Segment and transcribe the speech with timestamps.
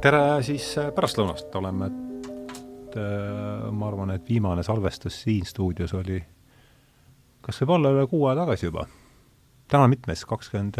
[0.00, 6.20] tere siis äh, pärastlõunast, oleme, et äh, ma arvan, et viimane salvestus siin stuudios oli
[7.44, 8.86] kas võib olla üle kuu aja tagasi juba?
[9.70, 10.78] täna mitmes, kakskümmend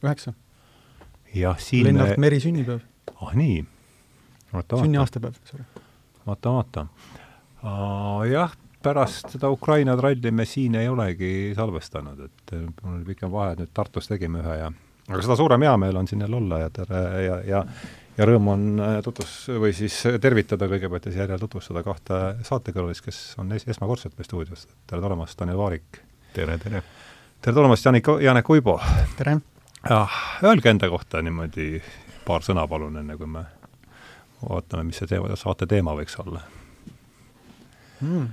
[0.00, 0.32] üheksa.
[1.34, 2.26] jah, siin Lennart me...
[2.26, 2.82] Meri sünnipäev.
[3.20, 3.62] ah nii.
[4.52, 5.64] sünniaastapäev, sorry.
[6.26, 6.86] vaata, vaata.
[8.30, 13.32] jah, pärast seda Ukraina tralli me siin ei olegi salvestanud, et äh, mul oli pikem
[13.32, 14.70] vahe, et nüüd Tartus tegime ühe ja
[15.10, 17.64] aga seda suurem heameel on siin jälle olla ja tere ja, ja
[18.18, 23.20] ja rõõm on äh, tutvus- või siis tervitada kõigepealt ja seejärel tutvustada kahte saatekõlalist, kes
[23.40, 24.66] on es esmakordselt meie stuudios.
[24.86, 26.02] tere tulemast, Daniel Vaarik!
[26.34, 26.82] tere, tere!
[27.40, 28.80] tere tulemast, Janik, Janek Uibo!
[29.16, 29.38] tere!
[29.88, 31.80] jah, öelge enda kohta niimoodi
[32.26, 33.46] paar sõna, palun, enne kui me
[34.42, 36.42] vaatame, mis see teema, saate teema võiks olla
[38.02, 38.28] hmm..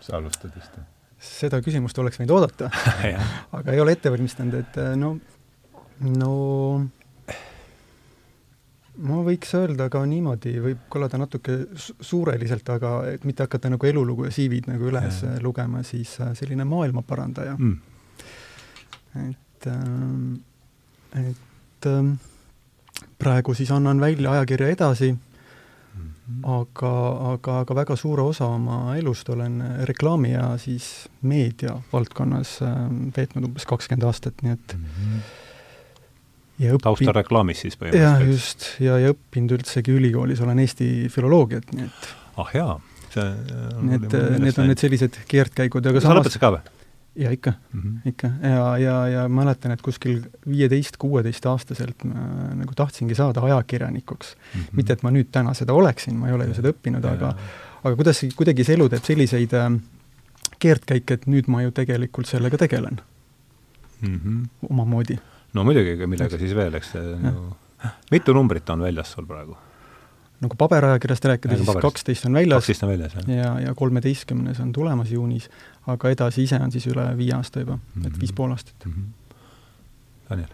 [0.00, 0.82] sa alustad vist?
[1.24, 2.72] seda küsimust oleks võinud oodata
[3.58, 5.14] aga ei ole ette valmistanud, et no,
[6.00, 6.34] no
[9.02, 14.28] ma võiks öelda ka niimoodi, võib kõlada natuke suureliselt, aga et mitte hakata nagu elulugu
[14.28, 15.34] ja CV-d nagu üles ja.
[15.42, 17.56] lugema, siis äh, selline maailmaparandaja.
[17.58, 17.76] Mm..
[19.28, 22.16] et, äh, et ähm,
[23.18, 26.92] praegu siis annan välja ajakirja edasi mm, aga,
[27.34, 33.50] aga, aga väga suure osa oma elust olen reklaami ja siis meedia valdkonnas ähm, veetnud
[33.50, 35.42] umbes kakskümmend aastat, nii et mm -hmm
[36.58, 36.84] ja õppi-...
[36.86, 38.20] taustareklaamis siis põhimõtteliselt?
[38.20, 42.78] jah, just, ja, ja õppinud üldsegi ülikoolis, olen Eesti filoloogiat, nii et ah jaa,
[43.14, 43.26] see
[43.84, 44.08] Need,
[44.42, 46.22] need on need sellised keerdkäigud, aga sa samas...
[46.22, 46.62] lõpetasid ka või?
[47.14, 48.08] jaa, ikka mm, -hmm.
[48.10, 48.30] ikka.
[48.42, 52.24] ja, ja, ja mäletan, et kuskil viieteist, kuueteistaastaselt ma
[52.58, 54.60] nagu tahtsingi saada ajakirjanikuks mm.
[54.60, 54.76] -hmm.
[54.78, 57.34] mitte, et ma nüüd täna seda oleksin, ma ei ole ju seda õppinud, aga
[57.84, 59.70] aga kuidas, kuidagi see elu teeb selliseid äh,
[60.58, 63.00] keerdkäike, et nüüd ma ju tegelikult sellega tegelen
[64.00, 64.20] mm.
[64.20, 64.48] -hmm.
[64.70, 65.18] omamoodi
[65.54, 67.52] no muidugi, millega siis veel, eks see no,
[68.12, 69.56] mitu numbrit on väljas sul praegu?
[70.44, 72.58] nagu paberajakirjast rääkida, siis kaksteist on väljas.
[72.62, 73.28] kaksteist on väljas, jah?
[73.36, 75.48] ja, ja kolmeteistkümnes on tulemas juunis,
[75.90, 78.06] aga edasi ise on siis üle viie aasta juba mm, -hmm.
[78.06, 78.92] et viis pool aastat mm.
[78.92, 79.38] -hmm.
[80.30, 80.52] Daniel?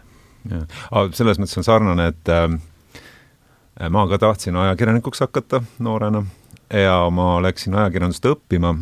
[0.51, 6.25] jah, selles mõttes on sarnane, et äh, ma ka tahtsin ajakirjanikuks hakata noorena
[6.71, 8.77] ja ma läksin ajakirjandust õppima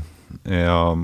[0.44, 0.96] ja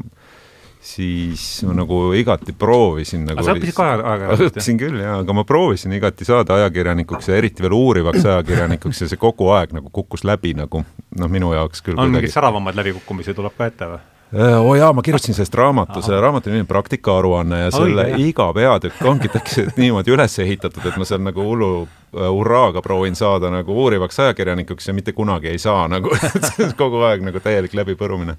[0.84, 4.50] siis ma nagu igati proovisin nagu aga sa õppisid ka ajakirjandust?
[4.50, 9.12] õppisin küll jaa, aga ma proovisin igati saada ajakirjanikuks ja eriti veel uurivaks ajakirjanikuks ja
[9.12, 13.36] see kogu aeg nagu kukkus läbi nagu noh, minu jaoks küll on mingeid säravamaid läbikukkumisi
[13.36, 14.02] tuleb ka ette või?
[14.34, 18.06] Äh, oo oh jaa, ma kirjutasin sellest raamatu, selle raamatu nimi on Praktikaaruanne ja selle
[18.10, 22.82] oh, iga peatükk ongi täpselt niimoodi üles ehitatud, et ma seal nagu hullu uh, hurraaga
[22.82, 26.10] proovin saada nagu uurivaks ajakirjanikuks ja mitte kunagi ei saa nagu
[26.82, 28.34] kogu aeg nagu täielik läbipõrumine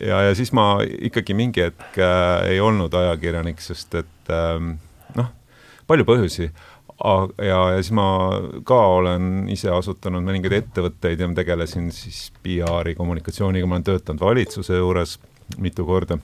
[0.00, 4.76] ja, ja siis ma ikkagi mingi hetk äh, ei olnud ajakirjanik, sest et ähm,
[5.18, 5.32] noh,
[5.90, 6.50] palju põhjusi.
[7.02, 8.06] ja, ja siis ma
[8.68, 14.22] ka olen ise asutanud mõningaid ettevõtteid ja ma tegelesin siis PR-i kommunikatsiooniga, ma olen töötanud
[14.22, 15.18] valitsuse juures
[15.58, 16.18] mitu korda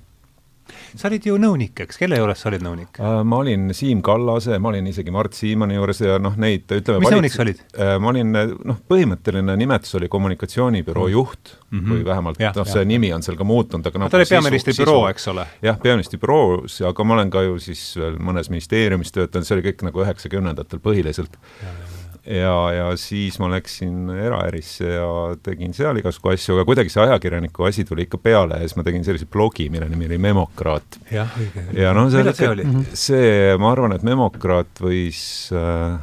[0.94, 3.20] sa olid ju nõunik, eks, kelle juures sa olid nõunik uh,?
[3.28, 7.14] ma olin Siim Kallase, ma olin isegi Mart Siimanni juures ja noh, neid ütleme mis
[7.14, 7.96] nõunik sa olid uh,?
[8.02, 8.38] ma olin,
[8.72, 11.14] noh, põhimõtteline nimetus oli kommunikatsioonibüroo mm.
[11.16, 11.92] juht mm -hmm.
[11.92, 12.88] või vähemalt noh, see ja.
[12.88, 15.46] nimi on seal ka muutunud, aga noh ta oli peaministri büroo, eks ole?
[15.62, 19.70] jah, peaministri büroos, aga ma olen ka ju siis veel mõnes ministeeriumis töötanud, see oli
[19.70, 21.40] kõik nagu üheksakümnendatel põhiliselt.
[21.62, 25.08] ja, ja ja, ja siis ma läksin eraärisse ja
[25.42, 28.86] tegin seal igasugu asju, aga kuidagi see ajakirjaniku asi tuli ikka peale ja siis ma
[28.86, 31.00] tegin sellise blogi, mille nimi oli Memokraat.
[31.12, 31.66] jah, õige.
[31.78, 35.20] ja noh, see, see, see, ma arvan, et Memokraat võis
[35.54, 35.98] äh,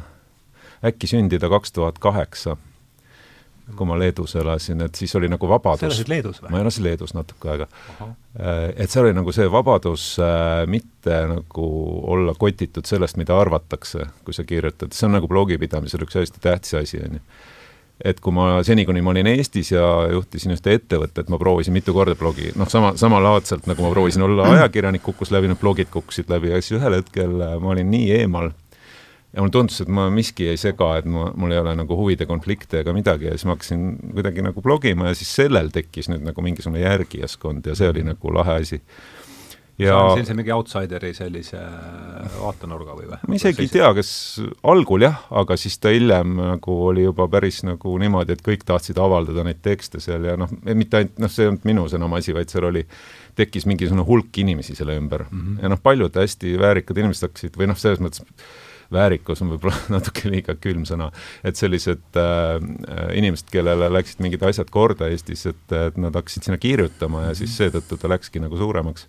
[0.86, 2.56] äkki sündida kaks tuhat kaheksa
[3.74, 5.80] kui ma Leedus elasin, et siis oli nagu vabadus.
[5.80, 6.52] sa elasid Leedus või?
[6.54, 7.66] ma elasin Leedus natuke aega.
[7.98, 11.66] Äh, et seal oli nagu see vabadus äh, mitte nagu
[12.14, 16.76] olla kotitud sellest, mida arvatakse, kui sa kirjutad, see on nagu blogipidamisel üks hästi tähtis
[16.78, 17.24] asi, on ju.
[18.04, 21.94] et kui ma seni, kuni ma olin Eestis ja juhtisin ühte ettevõtet, ma proovisin mitu
[21.96, 26.30] korda blogi, noh, sama, samalaadselt nagu ma proovisin olla ajakirjanik, kukkus läbi, need blogid kukkusid
[26.30, 28.52] läbi ja siis ühel hetkel äh, ma olin nii eemal
[29.36, 32.26] ja mulle tundus, et ma miski ei sega, et ma, mul ei ole nagu huvide
[32.28, 33.84] konflikte ega midagi ja siis ma hakkasin
[34.14, 38.32] kuidagi nagu blogima ja siis sellel tekkis nüüd nagu mingisugune järgijaskond ja see oli nagu
[38.32, 38.80] lahe asi
[39.76, 41.60] ja see on sellise mingi outsideri sellise
[42.40, 43.18] vaatenurga või või?
[43.28, 44.10] ma isegi ei tea, kas
[44.72, 48.96] algul jah, aga siis ta hiljem nagu oli juba päris nagu niimoodi, et kõik tahtsid
[49.02, 52.32] avaldada neid tekste seal ja noh, mitte ainult, noh, see ei olnud minu sõnum asi,
[52.36, 52.86] vaid seal oli,
[53.36, 55.60] tekkis mingisugune hulk inimesi selle ümber mm -hmm.
[55.60, 58.24] ja noh, paljud hästi väärikad inimesed hakkasid või noh, selles mõttes
[58.92, 61.10] väärikus on võib-olla natuke liiga külm sõna,
[61.46, 62.56] et sellised äh,
[63.18, 67.56] inimesed, kellele läksid mingid asjad korda Eestis, et, et nad hakkasid sinna kirjutama ja siis
[67.58, 69.08] seetõttu ta läkski nagu suuremaks.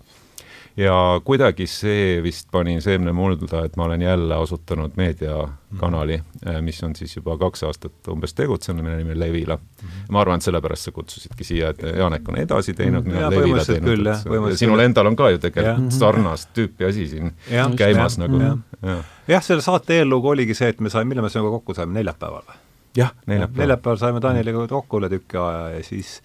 [0.78, 0.96] Ja
[1.26, 6.62] kuidagi see vist pani seemne mulda, et ma olen jälle asutanud meediakanali mm, -hmm.
[6.62, 9.56] mis on siis juba kaks aastat umbes tegutsenud, mille nimi on Levila.
[9.56, 9.88] -hmm.
[10.12, 13.14] ma arvan, et sellepärast sa kutsusidki siia, et Janek on edasi teinud -hmm.
[13.14, 14.06] mina olen Levila teinud,
[14.50, 16.00] ja sinul endal on ka ju tegelikult ja.
[16.00, 18.42] sarnast tüüpi asi siin ja, käimas ja, nagu.
[18.42, 19.04] jah ja.
[19.28, 22.46] ja, selle saate eellugu oligi see, et me saime, millal me sinuga kokku saime, neljapäeval
[22.46, 22.60] või?
[22.98, 23.64] jah, neljapäeval.
[23.64, 26.22] neljapäeval saime Danieliga kokku üle tüki aja ja siis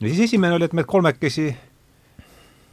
[0.00, 1.54] ja siis esimene oli, et me kolmekesi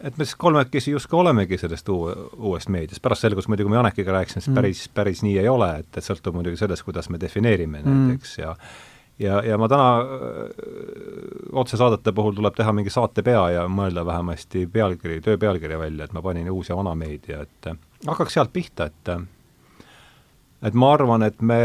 [0.04, 3.82] et me siis kolmekesi justkui olemegi sellest uue, uuest meediast, pärast selgus muidugi, kui ma
[3.82, 4.60] Janekiga rääkisin, siis mm.
[4.60, 8.08] päris, päris nii ei ole, et, et sõltub muidugi sellest, kuidas me defineerime mm.
[8.08, 8.56] näiteks ja
[9.22, 10.48] ja, ja ma täna öö,
[11.62, 16.16] otsesaadete puhul tuleb teha mingi saate pea ja mõelda vähemasti pealkiri, töö pealkirja välja, et
[16.18, 17.74] ma panin uus ja vana meedia, et
[18.08, 19.14] hakkaks sealt pihta, et
[20.62, 21.62] et ma arvan, et me,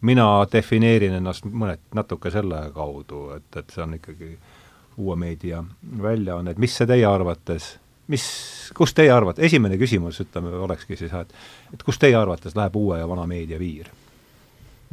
[0.00, 4.53] mina defineerin ennast mõned, natuke selle kaudu, et, et see on ikkagi äh,
[4.96, 5.64] uue meedia
[6.02, 7.74] väljaanne, et mis see teie arvates,
[8.12, 8.24] mis,
[8.76, 11.34] kus teie arvate, esimene küsimus, ütleme, olekski siis, et
[11.74, 13.90] et kus teie arvates läheb uue ja vana meedia piir?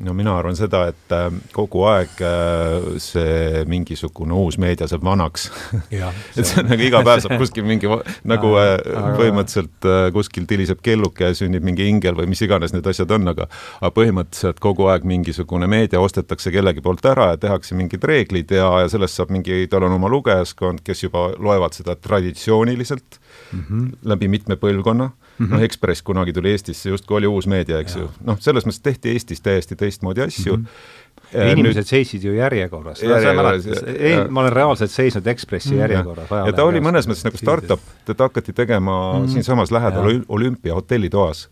[0.05, 5.49] No mina arvan seda, et äh, kogu aeg äh, see mingisugune uus meedia saab vanaks.
[5.91, 6.69] Et see on.
[6.71, 7.89] nagu iga päev saab kuskil mingi
[8.31, 8.75] nagu äh,
[9.19, 13.47] põhimõtteliselt kuskil tiliseb kelluke ja sünnib mingi ingel või mis iganes need asjad on, aga
[13.79, 18.69] aga põhimõtteliselt kogu aeg mingisugune meedia ostetakse kellegi poolt ära ja tehakse mingid reeglid ja,
[18.83, 23.89] ja sellest saab mingi, tal on oma lugejaskond, kes juba loevad seda traditsiooniliselt mm -hmm.
[24.13, 25.11] läbi mitme põlvkonna
[25.41, 25.57] mm -hmm.
[25.57, 28.01] noh, Ekspress kunagi tuli Eestisse, justkui oli uus meedia, eks ja.
[28.01, 30.65] ju, noh, selles mõttes tehti Eestis täiesti teistmoodi asju mm.
[30.65, 30.99] -hmm
[31.31, 31.87] inimesed nüüd...
[31.87, 36.31] seisid ju järjekorras, ei, ma olen reaalselt seisnud Ekspressi järjekorras.
[36.31, 39.31] ja ta oli mõnes mõttes nagu startup, teda hakati tegema mm -hmm.
[39.31, 40.19] siinsamas lähedal ja.
[40.27, 41.49] olümpia hotellitoas.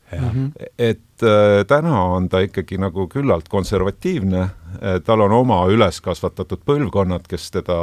[0.78, 6.60] et äh, täna on ta ikkagi nagu küllalt konservatiivne äh,, tal on oma üles kasvatatud
[6.66, 7.78] põlvkonnad, kes teda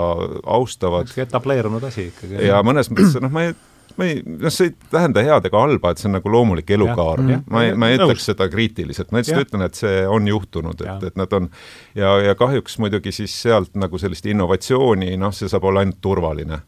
[0.45, 1.09] austavad.
[1.17, 2.47] etableerunud asi ikkagi.
[2.47, 3.55] ja mõnes mõttes, noh, ma ei
[3.97, 7.23] ma ei, noh, see ei tähenda head ega halba, et see on nagu loomulik elukaar.
[7.51, 11.11] ma ei, ma ei ütleks seda kriitiliselt, ma lihtsalt ütlen, et see on juhtunud, et,
[11.11, 11.51] et nad on
[11.99, 16.63] ja, ja kahjuks muidugi siis sealt nagu sellist innovatsiooni, noh, see saab olla ainult turvaline.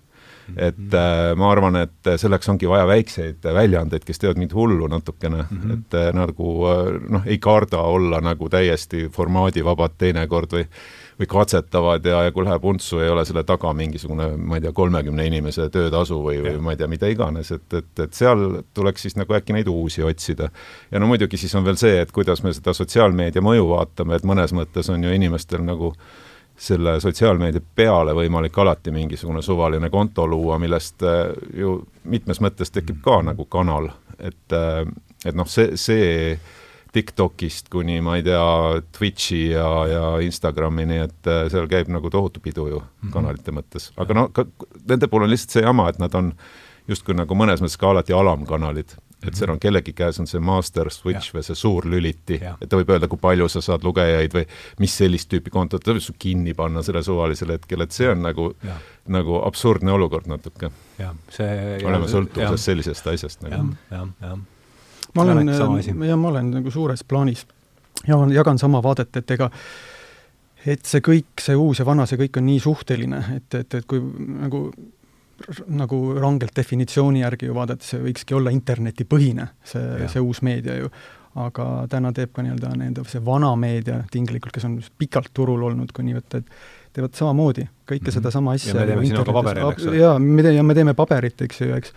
[0.56, 0.94] Et mhm.
[0.96, 5.44] äh, ma arvan, et selleks ongi vaja väikseid väljaandeid, kes teevad mind hullu natukene.
[5.50, 5.74] Mm, -hmm.
[5.74, 10.64] et äh, nagu äh, noh, ei karda olla nagu täiesti formaadivabad teinekord või
[11.18, 14.72] või katsetavad ja, ja kui läheb untsu, ei ole selle taga mingisugune, ma ei tea,
[14.74, 19.06] kolmekümne inimese töötasu või, või ma ei tea, mida iganes, et, et, et seal tuleks
[19.06, 20.50] siis nagu äkki neid uusi otsida.
[20.90, 24.26] ja no muidugi siis on veel see, et kuidas me seda sotsiaalmeedia mõju vaatame, et
[24.28, 25.94] mõnes mõttes on ju inimestel nagu
[26.58, 33.02] selle sotsiaalmeedia peale võimalik alati mingisugune suvaline konto luua, millest äh, ju mitmes mõttes tekib
[33.02, 34.84] ka nagu kanal, et, äh,
[35.26, 36.38] et noh, see, see
[36.92, 38.44] TikTokist kuni ma ei tea,
[38.98, 43.12] Twitchi ja, ja Instagramini, et äh, seal käib nagu tohutu pidu ju mm -hmm.
[43.12, 44.46] kanalite mõttes, aga no ka,
[44.88, 46.32] nende puhul on lihtsalt see jama, et nad on
[46.88, 48.96] justkui nagu mõnes mõttes ka alati alamkanalid.
[49.26, 51.34] Et seal on kellegi käes on see master switch ja.
[51.34, 54.44] või see suur lüliti, et ta võib öelda, kui palju sa saad lugejaid või
[54.78, 58.22] mis sellist tüüpi kontot, ta võib su kinni panna sellel suvalisel hetkel, et see on
[58.22, 58.52] nagu,
[59.06, 60.70] nagu absurdne olukord natuke.
[61.84, 63.74] oleme sõltuvuses sellisest asjast nagu.
[63.90, 64.38] jah, jah, jah
[65.18, 67.46] ma olen, ja ma olen nagu suures plaanis
[68.06, 69.50] ja jagan sama vaadet, et ega
[70.66, 73.88] et see kõik, see uus ja vana, see kõik on nii suhteline, et, et, et
[73.88, 74.68] kui nagu
[75.70, 80.90] nagu rangelt definitsiooni järgi ju vaadates see võikski olla internetipõhine, see, see uus meedia ju.
[81.38, 85.92] aga täna teeb ka nii-öelda nii-öelda see vana meedia tinglikult, kes on pikalt turul olnud,
[85.94, 88.14] kui nii võtta, et teevad samamoodi kõike mm -hmm.
[88.16, 88.74] sedasama asja.
[88.74, 89.96] ja me teeme sinuga paberil, eks ole.
[89.96, 91.94] jaa, me te-, ja me teeme paberit, eks ju, eks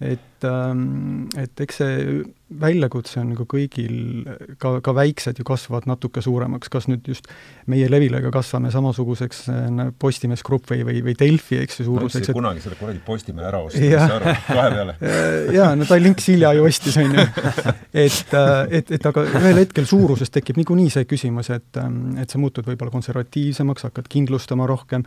[0.00, 2.02] et, ähm, et eks see
[2.48, 4.24] väljakutse on nagu kõigil,
[4.62, 7.26] ka, ka väiksed ju kasvavad natuke suuremaks, kas nüüd just
[7.68, 12.30] meie Levilega kasvame samasuguseks äh, Postimees Grupp või, või, või Delfi, eks ju, suuruseks.
[12.30, 12.36] Et...
[12.36, 14.96] kunagi selle kuradi Postimehe ära osta, mis sa arvad, kahe peale?
[15.58, 17.26] jaa, no Tallink Silja ju ostis, on ju.
[18.06, 22.30] et, äh, et, et aga ühel hetkel suuruses tekib niikuinii see küsimus, et, ähm, et
[22.30, 25.04] sa muutud võib-olla konservatiivsemaks, hakkad kindlustama rohkem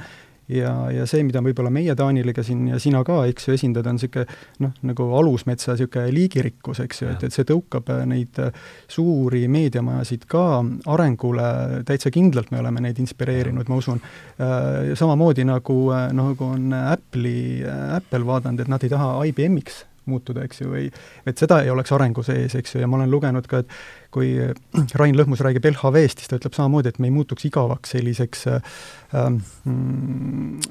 [0.49, 3.97] ja, ja see, mida võib-olla meie Taaniliga siin ja sina ka, eks ju, esindad, on
[3.99, 4.25] niisugune
[4.63, 8.55] noh, nagu alusmetsa niisugune liigirikkus, eks ju, et, et see tõukab äh, neid äh,
[8.91, 10.45] suuri meediamajasid ka
[10.91, 14.01] arengule täitsa kindlalt, me oleme neid inspireerinud, ma usun.
[14.41, 15.77] Äh, samamoodi nagu,
[16.17, 17.61] nagu on Apple'i,
[17.97, 20.87] Apple vaadanud, et nad ei taha IBM-iks muutuda, eks ju, või
[21.27, 23.75] et seda ei oleks arengu sees, eks ju, ja ma olen lugenud ka, et
[24.13, 24.33] kui
[25.01, 28.71] Rain Lõhmus räägib LHV-st, siis ta ütleb samamoodi, et me ei muutuks igavaks selliseks äh,
[29.17, 29.41] ähm,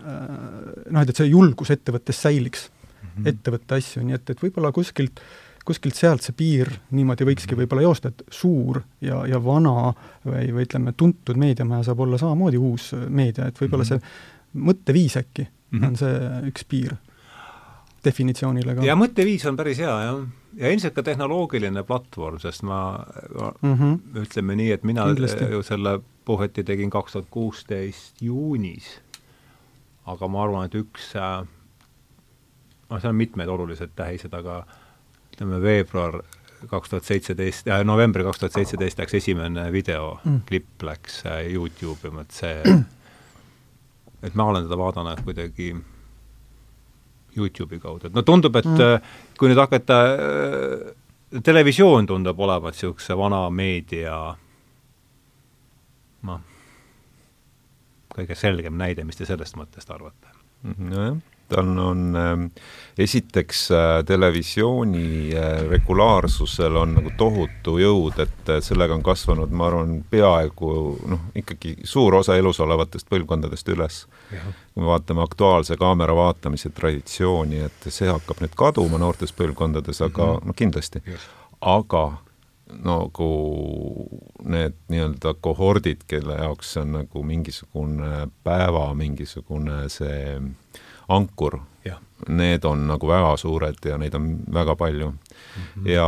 [0.00, 0.25] äh,
[0.90, 3.30] noh, et, et see julgus ettevõttes säiliks mm, -hmm.
[3.34, 5.22] ettevõtte asju, nii et, et võib-olla kuskilt
[5.64, 7.62] kuskilt sealt see piir niimoodi võikski mhm.
[7.62, 9.92] võib-olla joosta, et suur ja, ja vana
[10.25, 14.16] või, või ütleme, tuntud meediamaja saab olla samamoodi uus meedia, et võib-olla mm -hmm.
[14.50, 15.87] see mõtteviis äkki mm -hmm.
[15.87, 16.96] on see üks piir
[18.04, 18.87] definitsioonile ka.
[18.87, 20.23] ja mõtteviis on päris hea, jah.
[20.61, 22.80] ja ilmselt ka tehnoloogiline platvorm, sest ma,
[23.35, 24.25] ma mm, -hmm.
[24.25, 25.50] ütleme nii, et mina Kindlasti.
[25.52, 29.00] ju selle puhveti tegin kaks tuhat kuusteist juunis,
[30.07, 31.14] aga ma arvan, et üks
[32.90, 34.64] noh, seal on mitmed olulised tähised, aga
[35.33, 36.21] ütleme, veebruar
[36.69, 42.12] kaks tuhat seitseteist, äh, novembri kaks tuhat seitseteist läks esimene videoklipp mm., läks äh, Youtube'i,
[42.12, 42.75] ma et see,
[44.26, 45.73] et ma olen teda vaadanud kuidagi
[47.40, 48.80] Youtube'i kaudu, et no tundub, et mm.
[48.80, 54.20] Äh, kui nüüd hakata äh,, televisioon tundub olevat niisuguse vana meedia
[56.28, 56.47] noh,
[58.14, 60.35] kõige selgem näide, mis te sellest mõttest arvate?
[60.66, 62.62] Mhm, nojah tal on äh,
[63.00, 69.69] esiteks äh, televisiooni äh, regulaarsusel on nagu tohutu jõud, et äh, sellega on kasvanud, ma
[69.71, 70.71] arvan, peaaegu
[71.09, 74.04] noh, ikkagi suur osa elus olevatest põlvkondadest üles.
[74.30, 80.35] kui me vaatame Aktuaalse kaamera vaatamise traditsiooni, et see hakkab nüüd kaduma noortes põlvkondades, aga
[80.35, 80.47] -hmm.
[80.47, 81.02] no kindlasti,
[81.61, 82.04] aga
[82.85, 83.30] nagu
[84.45, 90.38] need nii-öelda kohordid, kelle jaoks see on nagu mingisugune päeva mingisugune see
[91.11, 91.61] ankur,
[92.29, 95.17] need on nagu väga suured ja neid on väga palju mm.
[95.75, 95.88] -hmm.
[95.88, 96.07] ja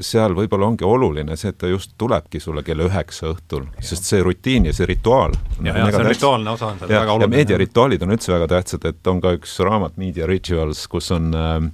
[0.00, 4.22] seal võib-olla ongi oluline see, et ta just tulebki sulle kella üheksa õhtul, sest see
[4.22, 5.32] rutiin ja see rituaal
[5.62, 7.36] ja, ja see rituaalne osa on seal väga oluline.
[7.36, 11.70] meediarituaalid on üldse väga tähtsad, et on ka üks raamat Media Rituals, kus on äh,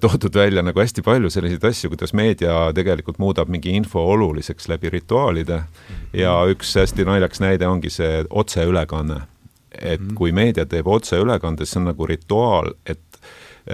[0.00, 4.90] toodud välja nagu hästi palju selliseid asju, kuidas meedia tegelikult muudab mingi info oluliseks läbi
[4.90, 6.20] rituaalide -hmm.
[6.20, 9.22] ja üks hästi naljakas näide ongi see otseülekanne
[9.80, 10.14] et -hmm.
[10.14, 13.05] kui meedia teeb otseülekande, see on nagu rituaal, et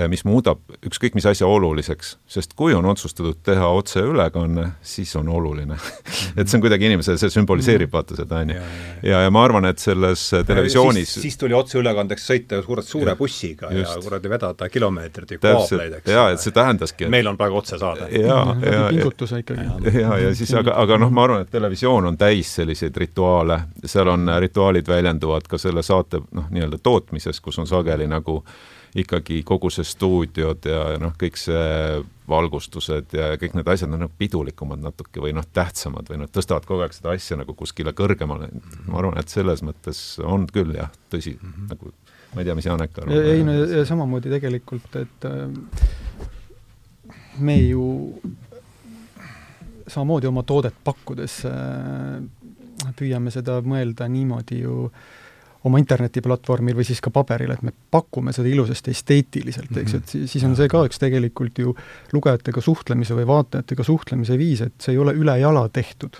[0.08, 5.76] mis muudab ükskõik mis asja oluliseks, sest kui on otsustatud teha otseülekanne, siis on oluline
[6.38, 7.92] et see on kuidagi inimesele, see sümboliseerib mm -hmm.
[7.92, 8.62] vaata seda, on ju.
[9.10, 13.72] ja, ja ma arvan, et selles televisioonis siis, siis tuli otseülekandeks sõita kurat suure bussiga
[13.72, 13.96] just.
[13.96, 16.10] ja kuradi vedada kilomeetreid kaableid, eks.
[16.10, 18.08] jaa, et see tähendaski, et meil on praegu otse saade.
[18.16, 19.68] jaa, ja pingutuse ikkagi.
[20.00, 24.08] ja, ja siis aga, aga noh, ma arvan, et televisioon on täis selliseid rituaale, seal
[24.08, 28.42] on rituaalid väljenduvad ka selle saate noh, nii-öelda tootmises, kus on sageli nagu
[28.94, 34.12] ikkagi kogu see stuudiod ja noh, kõik see valgustused ja kõik need asjad on nagu
[34.20, 38.50] pidulikumad natuke või noh, tähtsamad või noh, tõstavad kogu aeg seda asja nagu kuskile kõrgemale,
[38.86, 41.72] ma arvan, et selles mõttes on küll jah, tõsi mm, -hmm.
[41.72, 41.92] nagu
[42.34, 43.32] ma ei tea, mis Janek arvab.
[43.32, 45.48] ei no ja samamoodi tegelikult, et äh,
[47.38, 47.86] me ju
[49.88, 52.20] samamoodi oma toodet pakkudes äh,
[52.96, 55.21] püüame seda mõelda niimoodi ju äh,
[55.68, 60.14] oma internetiplatvormil või siis ka paberil, et me pakume seda ilusasti esteetiliselt, eks ju, et
[60.14, 60.30] mhm.
[60.32, 61.74] siis on see ka üks tegelikult ju
[62.14, 66.18] lugejatega suhtlemise või vaatajatega suhtlemise viis, et see ei ole ülejala tehtud.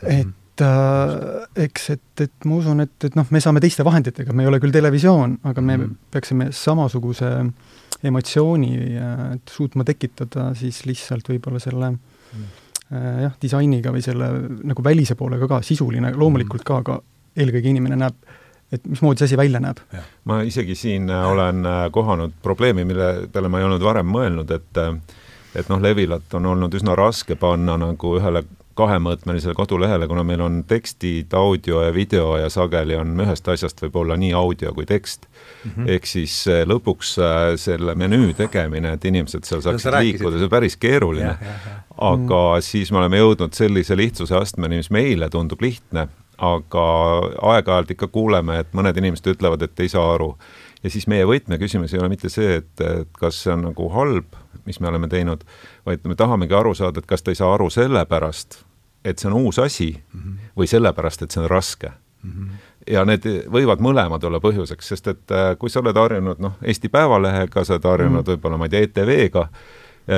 [0.00, 0.30] Mhm.
[0.60, 4.46] et äh, eks, et, et ma usun, et, et noh, me saame teiste vahenditega, me
[4.46, 5.98] ei ole küll televisioon, aga me mm.
[6.14, 7.28] peaksime samasuguse
[8.06, 9.20] emotsiooni äh,
[9.50, 12.48] suutma tekitada siis lihtsalt võib-olla selle mm.
[12.94, 14.30] äh, jah, disainiga või selle
[14.70, 17.00] nagu välise poolega ka, sisuline loomulikult ka, aga
[17.36, 18.30] eelkõige inimene näeb,
[18.72, 19.82] et mismoodi see asi välja näeb.
[20.24, 24.54] ma isegi siin äh, olen äh, kohanud probleemi, mille peale ma ei olnud varem mõelnud,
[24.54, 24.94] et äh,
[25.58, 28.44] et noh, Levilat on olnud üsna raske panna nagu ühele
[28.78, 33.98] kahemõõtmelisele kodulehele, kuna meil on tekstid, audio ja video ja sageli on ühest asjast võib
[34.04, 35.70] olla nii audio kui tekst mm.
[35.70, 35.90] -hmm.
[35.96, 36.36] ehk siis
[36.70, 37.16] lõpuks
[37.60, 41.34] selle menüü tegemine, et inimesed seal saaksid liikuda, see on päris keeruline.
[41.98, 42.62] aga mm.
[42.62, 46.06] siis me oleme jõudnud sellise lihtsuse astmeni, mis meile tundub lihtne
[46.40, 46.84] aga
[47.52, 50.34] aeg-ajalt ikka kuuleme, et mõned inimesed ütlevad, et ei saa aru.
[50.82, 54.36] ja siis meie võtmeküsimus ei ole mitte see, et, et kas see on nagu halb,
[54.64, 55.44] mis me oleme teinud,
[55.86, 58.62] vaid me tahamegi aru saada, et kas ta ei saa aru sellepärast,
[59.04, 60.52] et see on uus asi mm -hmm.
[60.56, 61.92] või sellepärast, et see on raske
[62.22, 62.30] mm.
[62.30, 66.56] -hmm ja need võivad mõlemad olla põhjuseks, sest et äh, kui sa oled harjunud noh,
[66.62, 69.46] Eesti Päevalehega, sa oled harjunud mm võib-olla, ma ei tea, ETV-ga,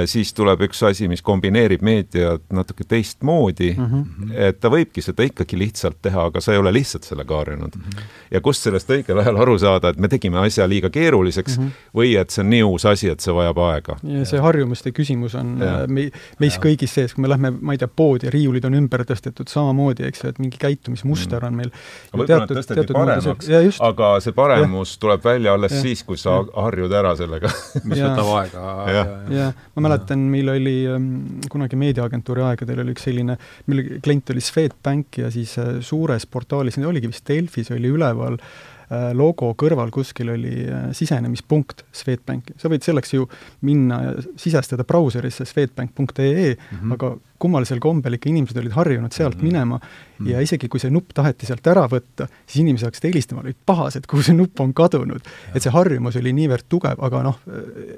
[0.07, 4.33] siis tuleb üks asi, mis kombineerib meediat natuke teistmoodi mm, -hmm.
[4.49, 7.83] et ta võibki seda ikkagi lihtsalt teha, aga sa ei ole lihtsalt sellega harjunud mm.
[7.83, 8.12] -hmm.
[8.31, 11.89] ja kust sellest õigel ajal aru saada, et me tegime asja liiga keeruliseks mm -hmm.
[11.99, 13.97] või et see on nii uus asi, et see vajab aega.
[14.03, 15.83] ja see harjumuste küsimus on ja.
[15.83, 16.62] Äh, me, meis ja.
[16.62, 20.07] kõigis sees, kui me lähme, ma ei tea, poodi ja riiulid on ümber tõstetud samamoodi,
[20.07, 21.47] eks ju, et mingi käitumismuster mm -hmm.
[21.47, 21.71] on meil
[22.12, 25.01] võib-olla nad tõsteti paremaks, aga see paremus ja.
[25.01, 25.81] tuleb välja alles ja.
[25.81, 26.62] siis, kui sa ja.
[26.62, 27.51] harjud ära sellega
[27.85, 28.61] mis võtab aega.
[28.87, 29.07] ja, ja.
[29.43, 31.09] ja ma mäletan, meil oli ähm,
[31.51, 36.79] kunagi meediaagentuuri aegadel oli üks selline, meil klient oli Swedbank ja siis äh, suures portaalis,
[36.87, 38.72] oligi vist Delfis oli üleval äh,
[39.17, 42.57] logo kõrval kuskil oli äh, sisenemispunkt Swedbanki.
[42.61, 43.27] sa võid selleks ju
[43.67, 46.93] minna ja sisestada brauserisse swedbank.ee mm, -hmm.
[46.97, 49.53] aga kummalisel kombel ikka inimesed olid harjunud sealt mm -hmm.
[49.53, 49.83] minema mm
[50.27, 50.31] -hmm.
[50.31, 54.07] ja isegi kui see nupp taheti sealt ära võtta, siis inimesed hakkasid helistama, olid pahased,
[54.07, 55.21] kuhu see nupp on kadunud.
[55.55, 57.39] et see harjumus oli niivõrd tugev, aga noh,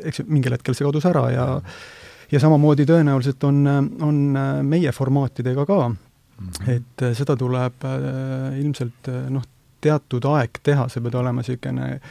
[0.05, 1.63] eks mingil hetkel see kadus ära ja
[2.33, 3.67] ja samamoodi tõenäoliselt on,
[4.01, 5.95] on meie formaatidega ka
[6.41, 6.71] Mm -hmm.
[6.71, 9.43] et äh, seda tuleb äh, ilmselt äh, noh,
[9.85, 12.09] teatud aeg teha, see peab olema niisugune äh,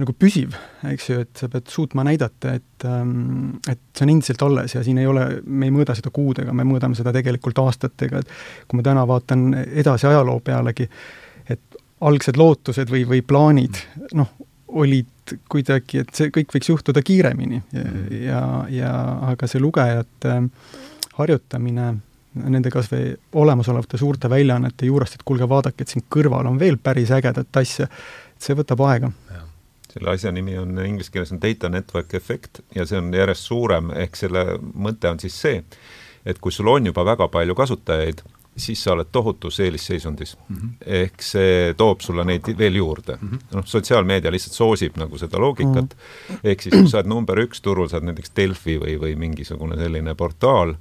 [0.00, 0.56] nagu püsiv,
[0.88, 4.82] eks ju, et sa pead suutma näidata, et ähm, et see on endiselt alles ja
[4.86, 8.32] siin ei ole, me ei mõõda seda kuudega, me mõõdame seda tegelikult aastatega, et
[8.66, 10.88] kui ma täna vaatan edasi ajaloo pealegi,
[11.48, 13.78] et algsed lootused või, või plaanid,
[14.18, 14.32] noh,
[14.68, 18.20] olid kuidagi, et see kõik võiks juhtuda kiiremini ja, mhm.
[18.24, 18.92] ja, ja
[19.32, 20.40] aga see lugejate
[21.18, 21.92] harjutamine
[22.44, 26.78] nende kas või olemasolevate suurte väljaannete juurest, et kuulge, vaadake, et siin kõrval on veel
[26.82, 27.88] päris ägedat asja,
[28.34, 29.12] et see võtab aega.
[29.92, 33.90] selle asja nimi on, inglise keeles on data network effect ja see on järjest suurem,
[33.90, 35.62] ehk selle mõte on siis see,
[36.26, 38.22] et kui sul on juba väga palju kasutajaid,
[38.58, 40.56] siis sa oled tohutus eelisseisundis mm.
[40.56, 40.70] -hmm.
[40.86, 43.28] ehk see toob sulle neid veel juurde mm.
[43.28, 43.56] -hmm.
[43.56, 46.38] noh, sotsiaalmeedia lihtsalt soosib nagu seda loogikat mm, -hmm.
[46.44, 49.76] ehk siis kui sa oled number üks turul, sa oled näiteks Delfi või, või mingisugune
[49.76, 50.74] selline portaal,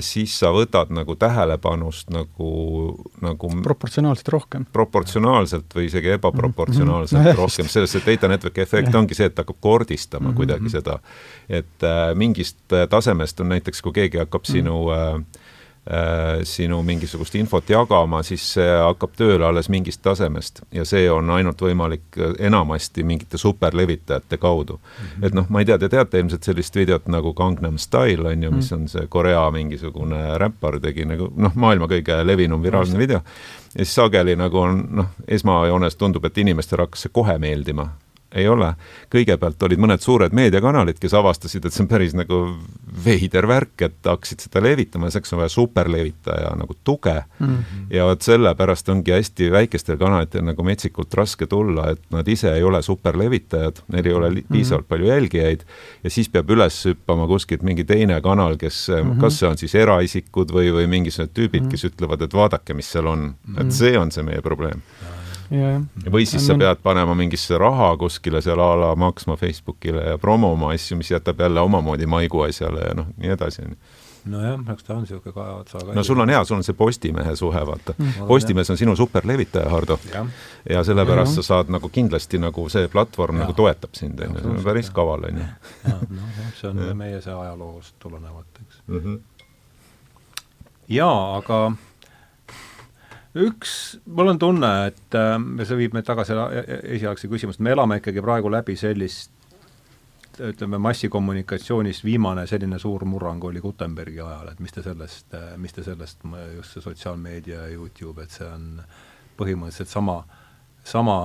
[0.00, 2.50] siis sa võtad nagu tähelepanust nagu,
[3.20, 4.66] nagu proportsionaalselt rohkem.
[4.72, 7.36] proportsionaalselt või isegi ebaproportsionaalselt mm -hmm.
[7.36, 10.36] rohkem, selles see data network efekt ongi see, et hakkab kordistama mm -hmm.
[10.36, 10.98] kuidagi seda.
[11.48, 14.52] et äh, mingist äh, tasemest on näiteks, kui keegi hakkab mm -hmm.
[14.52, 15.45] sinu äh, Äh,
[16.42, 21.60] sinu mingisugust infot jagama, siis see hakkab tööle alles mingist tasemest ja see on ainult
[21.62, 25.04] võimalik äh, enamasti mingite superlevitajate kaudu mm.
[25.06, 25.26] -hmm.
[25.26, 28.50] et noh, ma ei tea, te teate ilmselt sellist videot nagu Gangnam Style on ju,
[28.50, 28.80] mis mhm.
[28.80, 33.22] on see Korea mingisugune räppar tegi nagu noh, maailma kõige levinum viraalne video
[33.74, 37.88] ja siis sageli nagu on noh, esmajoones tundub, et inimestele hakkas see kohe meeldima
[38.34, 38.72] ei ole.
[39.12, 42.40] kõigepealt olid mõned suured meediakanalid, kes avastasid, et see on päris nagu
[43.04, 47.46] veider värk, et hakkasid seda levitama, selleks on vaja superlevitaja nagu tuge mm.
[47.46, 47.86] -hmm.
[47.90, 52.62] ja vot sellepärast ongi hästi väikestel kanalitel nagu metsikult raske tulla, et nad ise ei
[52.62, 54.88] ole superlevitajad, neil ei ole piisavalt mm -hmm.
[54.88, 55.60] palju jälgijaid
[56.04, 59.20] ja siis peab üles hüppama kuskilt mingi teine kanal, kes mm, -hmm.
[59.20, 61.70] kas see on siis eraisikud või, või mingisugused tüübid mm, -hmm.
[61.70, 63.60] kes ütlevad, et vaadake, mis seal on mm, -hmm.
[63.60, 64.82] et see on see meie probleem
[65.50, 70.72] või siis sa pead panema mingisse raha kuskile seal a la maksma Facebookile ja promoma
[70.74, 73.78] asju, mis jätab jälle omamoodi maigu asjale ja noh, nii edasi, on ju
[74.26, 77.36] nojah, eks ta on niisugune kahe otsaga no sul on hea, sul on see Postimehe
[77.38, 78.26] suhe, vaata mm..
[78.28, 79.98] Postimees on sinu superlevitaja, Hardo.
[80.70, 81.42] ja sellepärast ja.
[81.42, 83.44] sa saad nagu kindlasti nagu see platvorm ja.
[83.44, 85.48] nagu toetab sind, on ju, see on päris kaval, on ju.
[86.18, 89.00] noh, see on meie see ajaloost tulenevalt, eks mm.
[89.04, 89.20] -hmm.
[90.98, 91.60] jaa, aga
[93.36, 93.72] üks,
[94.06, 97.74] mul on tunne, et äh, ja see viib meid tagasi e-, e-, esialgse küsimust, me
[97.74, 99.32] elame ikkagi praegu läbi sellist
[100.36, 105.76] ütleme, massikommunikatsioonis viimane selline suur murrang oli Gutenbergi ajal, et mis te sellest, äh, mis
[105.76, 106.24] te sellest,
[106.56, 108.80] just see sotsiaalmeedia ja YouTube, et see on
[109.36, 110.20] põhimõtteliselt sama,
[110.84, 111.18] sama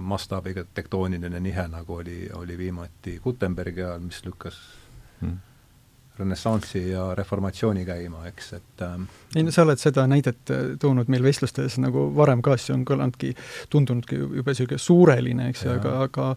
[0.00, 4.60] mastaabiga tektooniline nihe, nagu oli, oli viimati Gutenbergi ajal, mis lükkas
[5.20, 5.40] mm
[6.22, 11.10] renessansi ja reformatsiooni käima, eks, et ähm, ei no sa oled seda näidet äh, toonud
[11.12, 13.34] meil vestlustes nagu varem ka, see on kõlanudki,
[13.72, 16.30] tundunudki jube niisugune suureline, eks ju, aga, aga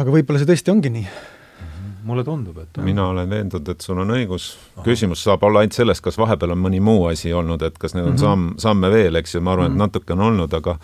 [0.00, 1.94] aga võib-olla see tõesti ongi nii mhm.
[2.08, 2.86] mulle tundub, et on.
[2.88, 4.52] mina olen veendunud, et sul on õigus.
[4.84, 8.06] küsimus saab olla ainult selles, kas vahepeal on mõni muu asi olnud, et kas need
[8.06, 8.26] on mm -hmm.
[8.26, 9.74] samm, samme veel, eks ju, ma arvan mm, -hmm.
[9.74, 9.98] et mhm.
[9.98, 10.78] natuke on olnud, aga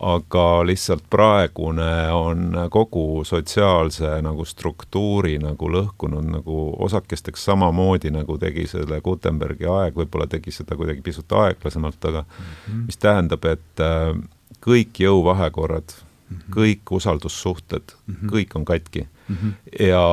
[0.00, 8.66] aga lihtsalt praegune on kogu sotsiaalse nagu struktuuri nagu lõhkunud nagu osakesteks samamoodi, nagu tegi
[8.68, 12.84] selle Gutenbergi aeg, võib-olla tegi seda kuidagi pisut aeglasemalt, aga mm -hmm.
[12.86, 14.12] mis tähendab, et äh,
[14.60, 16.52] kõik jõuvahekorrad mm, -hmm.
[16.52, 18.30] kõik usaldussuhted mm, -hmm.
[18.30, 19.36] kõik on katki mm.
[19.36, 19.52] -hmm.
[19.88, 20.04] ja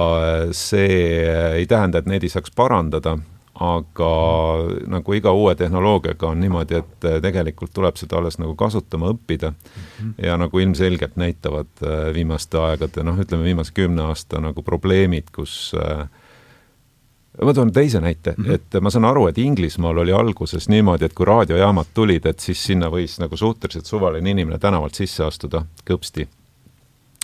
[0.51, 1.27] see
[1.59, 3.17] ei tähenda, et neid ei saaks parandada,
[3.53, 4.09] aga
[4.89, 9.51] nagu iga uue tehnoloogiaga on niimoodi, et äh, tegelikult tuleb seda alles nagu kasutama õppida
[9.51, 9.77] mm.
[9.99, 10.25] -hmm.
[10.25, 15.75] ja nagu ilmselgelt näitavad äh, viimaste aegade, noh, ütleme viimase kümne aasta nagu probleemid, kus
[15.77, 16.07] äh,
[17.41, 18.53] ma toon teise näite mm, -hmm.
[18.53, 22.63] et ma saan aru, et Inglismaal oli alguses niimoodi, et kui raadiojaamad tulid, et siis
[22.63, 26.27] sinna võis nagu suhteliselt suvaline inimene tänavalt sisse astuda kõpsti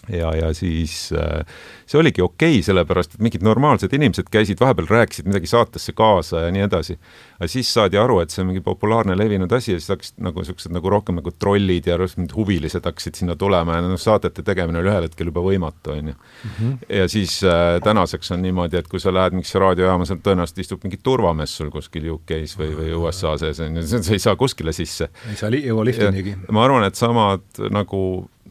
[0.09, 1.45] ja, ja siis äh,
[1.89, 6.45] see oligi okei okay,, sellepärast et mingid normaalsed inimesed käisid, vahepeal rääkisid midagi saatesse kaasa
[6.45, 6.97] ja nii edasi.
[7.39, 10.43] aga siis saadi aru, et see on mingi populaarne levinud asi ja siis hakkasid nagu
[10.43, 14.81] niisugused nagu rohkem nagu trollid ja mingid huvilised hakkasid sinna tulema ja noh, saadete tegemine
[14.81, 16.15] oli ühel hetkel juba võimatu, on ju.
[16.49, 16.73] Mhm.
[16.99, 20.83] ja siis äh, tänaseks on niimoodi, et kui sa lähed mingisse raadiojaama, seal tõenäoliselt istub
[20.85, 24.73] mingi turvamees sul kuskil UK-s või, või USA sees, on ju, sa ei saa kuskile
[24.75, 25.09] sisse.
[25.29, 26.35] ei saa li jõua liftinigi.
[26.49, 28.01] ma arvan, et samad nagu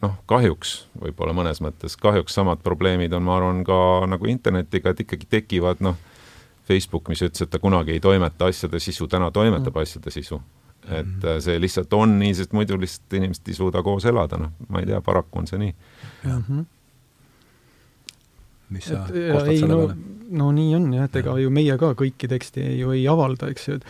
[0.03, 5.03] noh, kahjuks võib-olla mõnes mõttes, kahjuks samad probleemid on, ma arvan, ka nagu internetiga, et
[5.05, 5.97] ikkagi tekivad noh,
[6.69, 9.85] Facebook, mis ütles, et ta kunagi ei toimeta asjade sisu, täna toimetab mm.
[9.85, 10.41] asjade sisu.
[10.89, 11.41] et mm.
[11.43, 14.89] see lihtsalt on nii, sest muidu lihtsalt inimesed ei suuda koos elada, noh, ma ei
[14.89, 15.73] tea, paraku on see nii.
[18.69, 19.99] Mis sa kostad selle peale?
[20.29, 23.67] no nii on jah, et ega ju meie ka kõiki teksti ju ei avalda, eks
[23.67, 23.87] ju, et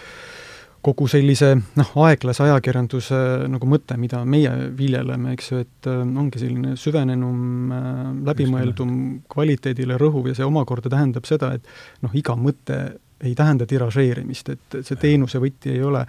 [0.85, 3.19] kogu sellise noh, aeglase ajakirjanduse
[3.51, 8.91] nagu mõte, mida meie viljeleme, eks ju, et äh, ongi selline süvenenum äh,, läbimõeldum,
[9.31, 12.79] kvaliteedile rõhuv ja see omakorda tähendab seda, et noh, iga mõte
[13.19, 16.05] ei tähenda tiražeerimist, et see teenuse võti ei ole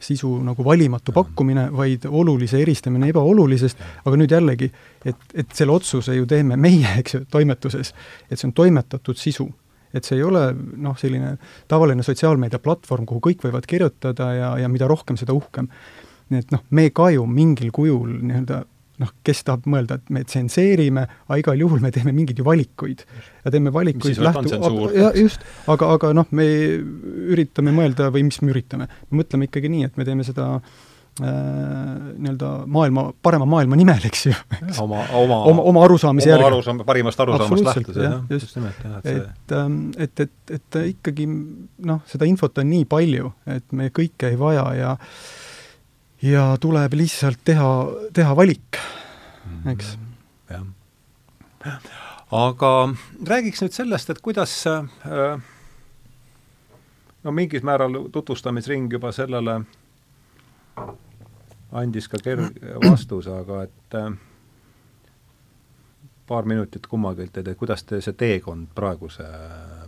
[0.00, 4.70] sisu nagu valimatu pakkumine, vaid olulise eristamine ebaolulisest, aga nüüd jällegi,
[5.06, 7.94] et, et selle otsuse ju teeme meie, eks ju, toimetuses,
[8.30, 9.48] et see on toimetatud sisu
[9.94, 11.36] et see ei ole noh, selline
[11.70, 15.70] tavaline sotsiaalmeedia platvorm, kuhu kõik võivad kirjutada ja, ja mida rohkem, seda uhkem.
[16.32, 18.64] nii et noh, me ka ju mingil kujul nii-öelda
[18.98, 23.04] noh, kes tahab mõelda, et me tsenseerime, aga igal juhul me teeme mingeid ju valikuid.
[23.44, 24.58] ja teeme valikuid lähtu-,
[25.14, 26.46] just, aga, aga noh, me
[27.30, 30.87] üritame mõelda või mis me üritame, me mõtleme ikkagi nii, et me teeme seda Äh,
[31.22, 34.34] nii-öelda maailma, parema maailma nimel, eks ju.
[34.82, 36.46] oma, oma, oma, oma arusaamise järgi.
[36.46, 40.80] arusaam, parimast arusaamast lähtudes, jah, just nimelt, jah, et see et, ähm, et, et, et
[40.92, 44.94] ikkagi noh, seda infot on nii palju, et me kõike ei vaja ja
[46.22, 47.68] ja tuleb lihtsalt teha,
[48.14, 48.78] teha valik,
[49.74, 49.94] eks.
[50.50, 50.72] Mm,
[51.64, 51.92] jah.
[52.34, 52.72] aga
[53.26, 55.38] räägiks nüüd sellest, et kuidas äh,
[57.24, 59.60] no mingil määral tutvustamisring juba sellele
[61.72, 64.12] andis ka kerge vastuse, aga et äh,
[66.28, 69.26] paar minutit kummagilt, et kuidas te, see teekond praeguse,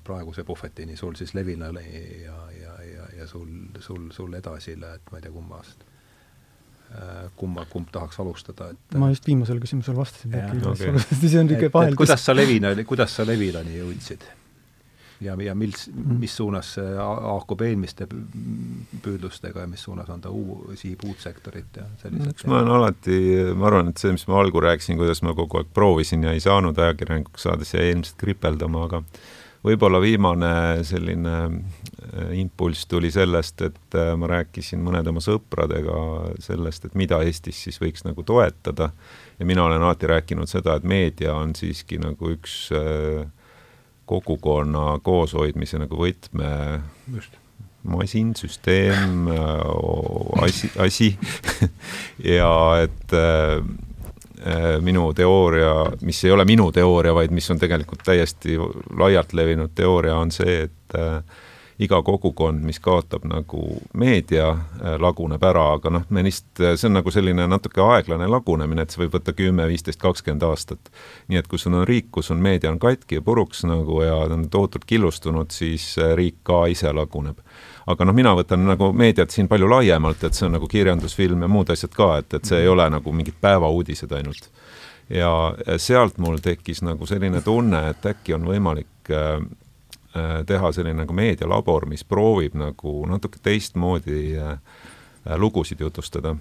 [0.05, 1.85] praeguse puhvetini sul siis Levinale
[2.25, 7.67] ja, ja, ja, ja sul, sul, sul edasile, et ma ei tea, kummast äh, kumma,
[7.71, 10.93] kumb tahaks alustada, et ma just viimasele küsimusele vastasin, äkki okay.
[11.07, 12.03] see on niisugune vaheldus.
[12.05, 14.29] kuidas sa Levinani, kuidas sa Levinani jõudsid?
[15.21, 20.73] Ja, ja mis, mis suunas see haakub eelmiste püüdlustega ja mis suunas on ta uu-,
[20.79, 23.19] sihib uut sektorit ja sellised eks ma olen alati,
[23.55, 26.43] ma arvan, et see, mis ma algul rääkisin, kuidas ma kogu aeg proovisin ja ei
[26.45, 29.05] saanud ajakirjanikuks saades jäi ilmselt kripeldama, aga
[29.65, 30.53] võib-olla viimane
[30.89, 35.99] selline äh, impulss tuli sellest, et äh, ma rääkisin mõnede oma sõpradega
[36.43, 38.91] sellest, et mida Eestis siis võiks nagu toetada.
[39.41, 43.29] Ja mina olen alati rääkinud seda, et meedia on siiski nagu üks äh,
[44.11, 46.51] kogukonna kooshoidmise nagu võtme
[47.15, 47.37] Just.
[47.83, 51.13] masin, süsteem, äh, asi, asi
[52.37, 52.51] ja
[52.83, 53.63] et äh,
[54.47, 58.59] äh, minu teooria, mis ei ole minu teooria, vaid mis on tegelikult täiesti
[58.99, 61.23] laialt levinud teooria, on see, et äh,
[61.81, 63.63] iga kogukond, mis kaotab nagu
[63.97, 68.85] meedia, äh, laguneb ära, aga noh, me äh, see on nagu selline natuke aeglane lagunemine,
[68.85, 70.93] et see võib võtta kümme, viisteist, kakskümmend aastat.
[71.29, 74.17] nii et kui sul on riik, kus on meedia on katki ja puruks nagu ja
[74.27, 77.41] on tohutult killustunud, siis äh, riik ka ise laguneb
[77.91, 81.49] aga noh, mina võtan nagu meediat siin palju laiemalt, et see on nagu kirjandusfilm ja
[81.51, 84.51] muud asjad ka, et, et see ei ole nagu mingid päevauudised ainult.
[85.11, 85.33] ja
[85.77, 89.41] sealt mul tekkis nagu selline tunne, et äkki on võimalik Äh,
[90.47, 94.57] teha selline nagu meedialabor, mis proovib nagu natuke teistmoodi äh,
[95.39, 96.35] lugusid jutustada.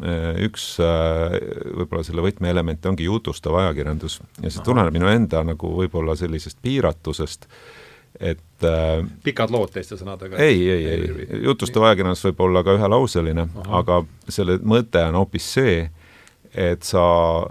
[0.00, 6.16] Äh, üks võib-olla selle võtmeelemente ongi jutustav ajakirjandus ja see tuleneb minu enda nagu võib-olla
[6.16, 7.44] sellisest piiratusest,
[8.18, 10.40] et äh, pikad lood teiste sõnadega?
[10.40, 15.84] ei, ei, ei, jutustav ajakirjandus võib olla ka ühelauseline, aga selle mõte on hoopis see,
[16.54, 17.02] et sa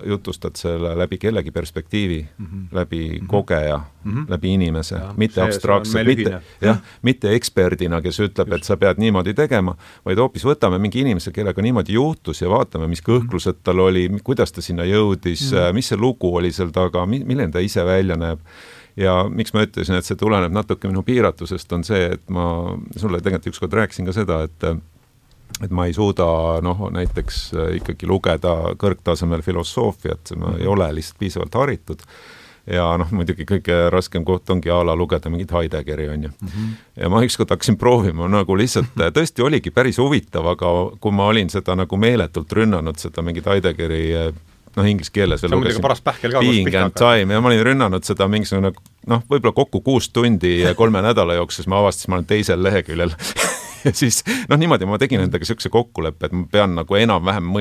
[0.05, 2.65] jutustad selle läbi kellegi perspektiivi mm, -hmm.
[2.71, 3.27] läbi mm -hmm.
[3.27, 4.25] kogeja mm, -hmm.
[4.29, 9.75] läbi inimese, mitte abstraktselt, mitte jah, mitte eksperdina, kes ütleb, et sa pead niimoodi tegema,
[10.05, 14.51] vaid hoopis võtame mingi inimese, kellega niimoodi juhtus ja vaatame, mis kõhklused tal oli, kuidas
[14.51, 15.73] ta sinna jõudis mm, -hmm.
[15.73, 18.39] mis see lugu oli seal taga, milline ta ise välja näeb
[18.97, 23.21] ja miks ma ütlesin, et see tuleneb natuke minu piiratusest, on see, et ma sulle
[23.21, 24.63] tegelikult ükskord rääkisin ka seda, et
[25.63, 26.25] et ma ei suuda
[26.65, 32.05] noh, näiteks äh, ikkagi lugeda kõrgtasemel filosoofiat, ma ei ole lihtsalt piisavalt haritud
[32.69, 36.47] ja noh, muidugi kõige raskem koht ongi a la lugeda mingit Heideggeri, on ju mm.
[36.47, 36.75] -hmm.
[37.03, 41.49] ja ma ükskord hakkasin proovima, nagu lihtsalt tõesti oligi päris huvitav, aga kui ma olin
[41.49, 44.03] seda nagu meeletult rünnanud, seda mingit Heideggeri
[44.75, 45.81] noh, inglise keeles veel lugesin.
[45.81, 46.39] paras pähkel ka.
[46.39, 48.73] Being and time ja ma olin rünnanud seda mingisugune
[49.07, 53.15] noh, võib-olla kokku kuus tundi kolme nädala jooksul, siis ma avastasin, ma olen teisel leheküljel
[53.85, 57.53] ja siis noh, niimoodi ma tegin endaga niisuguse kokkuleppe, et ma pean nagu enam-vähem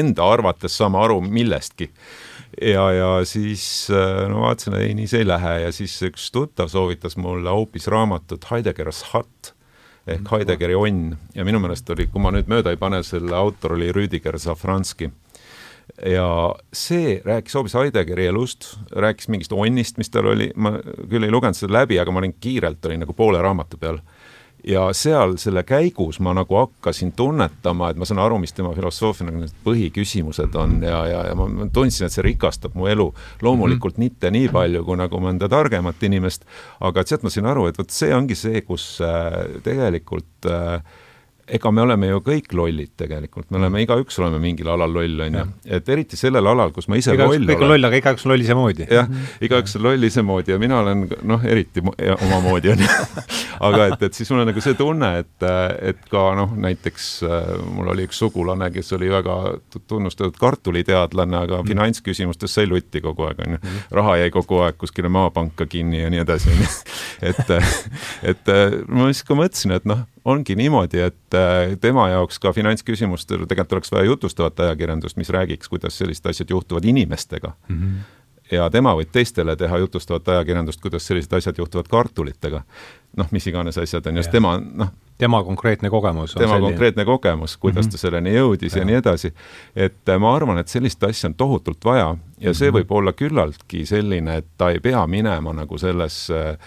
[0.00, 1.90] enda arvates saama aru millestki.
[2.60, 6.70] ja, ja siis äh, no vaatasin, ei, nii see ei lähe ja siis üks tuttav
[6.72, 9.52] soovitas mulle hoopis raamatut Heidegger's Hut
[10.06, 10.32] ehk mm.
[10.32, 13.90] Heideggeri onn ja minu meelest oli, kui ma nüüd mööda ei pane, selle autor oli
[13.94, 15.10] Rüdiger Safranski
[16.06, 16.28] ja
[16.74, 20.76] see rääkis hoopis Heideggeri elust, rääkis mingist onnist, mis tal oli, ma
[21.10, 24.00] küll ei lugenud seda läbi, aga ma olin kiirelt, olin nagu poole raamatu peal
[24.66, 29.28] ja seal selle käigus ma nagu hakkasin tunnetama, et ma saan aru, mis tema filosoofia
[29.28, 33.06] nagu need põhiküsimused on ja, ja, ja ma tundsin, et see rikastab mu elu.
[33.42, 34.16] loomulikult mm -hmm.
[34.16, 36.44] mitte nii palju kui nagu mõnda targemat inimest,
[36.80, 40.82] aga sealt ma sain aru, et vot see ongi see, kus äh, tegelikult äh,
[41.46, 45.36] ega me oleme ju kõik lollid tegelikult, me oleme, igaüks oleme mingil alal loll, on
[45.38, 45.44] ju.
[45.78, 48.32] et eriti sellel alal, kus ma ise igaüks, loll kõik on loll, aga igaüks on
[48.32, 48.86] loll isemoodi.
[48.90, 49.10] jah,
[49.46, 52.88] igaüks on loll isemoodi ja mina olen noh, eriti omamoodi, on ju.
[53.68, 55.46] aga et, et siis mul on nagu see tunne, et,
[55.92, 59.38] et ka noh, näiteks äh, mul oli üks sugulane, kes oli väga
[59.86, 61.70] tunnustatud kartuliteadlane, aga mm.
[61.70, 63.62] finantsküsimustes sai lutti kogu aeg, on ju.
[63.62, 63.86] Mhm.
[64.00, 66.74] raha jäi kogu aeg kuskile maapanka kinni ja nii edasi, on ju.
[67.30, 67.56] et,
[68.34, 68.54] et
[68.90, 73.78] ma siis ka mõtlesin, et noh ongi niimoodi, et äh, tema jaoks ka finantsküsimustel tegelikult
[73.78, 77.80] oleks vaja jutustavat ajakirjandust, mis räägiks, kuidas sellised asjad juhtuvad inimestega mm.
[77.80, 78.16] -hmm
[78.52, 82.62] ja tema võib teistele teha jutustavat ajakirjandust, kuidas sellised asjad juhtuvad kartulitega.
[83.16, 86.68] noh, mis iganes asjad on just tema noh, tema konkreetne kogemus tema selline.
[86.68, 87.92] konkreetne kogemus, kuidas mm -hmm.
[87.92, 88.78] ta selleni jõudis ja.
[88.78, 89.32] ja nii edasi.
[89.76, 92.80] et äh, ma arvan, et sellist asja on tohutult vaja ja see mm -hmm.
[92.80, 96.58] võib olla küllaltki selline, et ta ei pea minema nagu sellesse,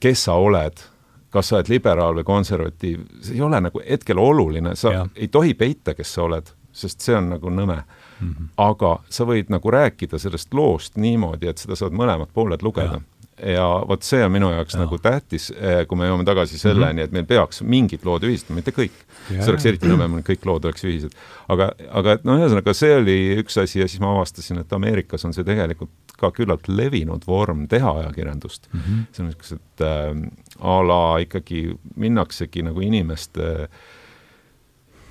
[0.00, 0.91] kes sa oled
[1.32, 5.06] kas sa oled liberaal või konservatiiv, see ei ole nagu hetkel oluline, sa ja.
[5.16, 8.28] ei tohi peita, kes sa oled, sest see on nagu nõme mm.
[8.28, 8.52] -hmm.
[8.56, 13.00] aga sa võid nagu rääkida sellest loost niimoodi, et seda saavad mõlemad pooled lugeda
[13.42, 14.82] ja vot see on minu jaoks ja.
[14.84, 17.04] nagu tähtis, eh, kui me jõuame tagasi selleni mm, -hmm.
[17.04, 18.94] et meil peaks mingid lood ühistama, mitte kõik.
[19.28, 21.16] see oleks eriti nõme, kui kõik lood oleks ühised.
[21.48, 25.24] aga, aga et noh, ühesõnaga see oli üks asi ja siis ma avastasin, et Ameerikas
[25.24, 25.90] on see tegelikult
[26.22, 28.80] ka küllalt levinud vorm teha ajakirjandust mm.
[28.80, 29.02] -hmm.
[29.12, 30.22] see on niisugused äh,
[30.60, 31.64] a la ikkagi
[31.96, 33.82] minnaksegi nagu inimeste äh,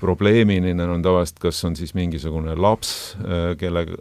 [0.02, 3.94] probleemini on tavaliselt, kas on siis mingisugune laps, äh, kellega,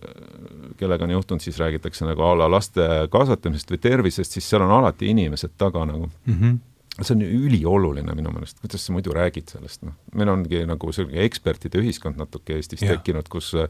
[0.79, 4.73] kellega on juhtunud, siis räägitakse nagu a la laste kasvatamisest või tervisest, siis seal on
[4.79, 6.33] alati inimesed taga nagu mm.
[6.33, 6.59] -hmm
[6.99, 11.23] see on ülioluline minu meelest, kuidas sa muidu räägid sellest, noh, meil ongi nagu selline
[11.23, 12.91] ekspertide ühiskond natuke Eestis ja.
[12.93, 13.69] tekkinud, kus äh,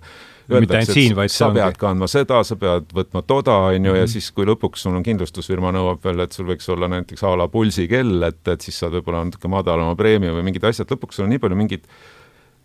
[0.49, 4.13] öeldakse, et sa pead kandma seda, sa pead võtma toda, on ju, ja mhm.
[4.15, 7.47] siis, kui lõpuks sul on kindlustusfirma nõuab veel, et sul võiks olla näiteks a la
[7.51, 11.35] pulsikell, et, et siis saad võib-olla natuke madalama preemia või mingid asjad, lõpuks sul on
[11.35, 11.85] nii palju mingeid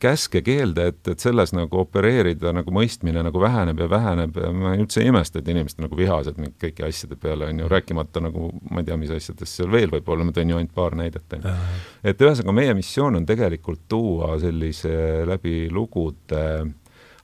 [0.00, 4.74] käske, keelde, et, et selles nagu opereerida nagu mõistmine nagu väheneb ja väheneb ja ma
[4.76, 8.50] üldse ei imesta, et inimesed nagu vihased mingi kõiki asjade peale, on ju, rääkimata nagu
[8.70, 11.24] ma ei tea, mis asjadest seal veel võib olla, ma tõin ju ainult paar näidet,
[11.38, 11.54] on ju.
[12.12, 16.44] et ühesõnaga, meie missioon on tegelikult tuua sellise läbi lugude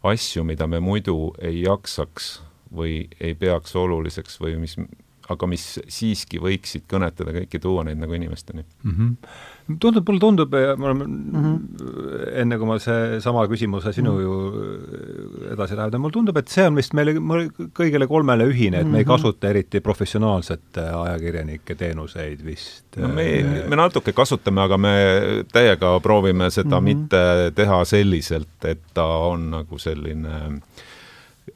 [0.03, 2.35] asju, mida me muidu ei jaksaks
[2.73, 4.79] või ei peaks oluliseks või mis
[5.31, 8.93] aga mis siiski võiksid kõnetada kõiki, tuua neid nagu inimesteni mm.
[8.93, 9.13] -hmm.
[9.67, 12.23] Tundub, mulle tundub, me oleme mm, -hmm.
[12.43, 14.23] enne kui ma seesama küsimuse sinu mm -hmm.
[14.23, 17.15] ju edasi läheb, mulle tundub, et see on vist meile
[17.79, 19.13] kõigile kolmele ühine, et me ei mhm.
[19.13, 22.97] kasuta eriti professionaalsete ajakirjanike teenuseid vist.
[22.97, 23.25] no me,
[23.69, 24.95] me natuke kasutame, aga me
[25.53, 26.95] täiega proovime seda mm -hmm.
[26.95, 30.61] mitte teha selliselt, et ta on nagu selline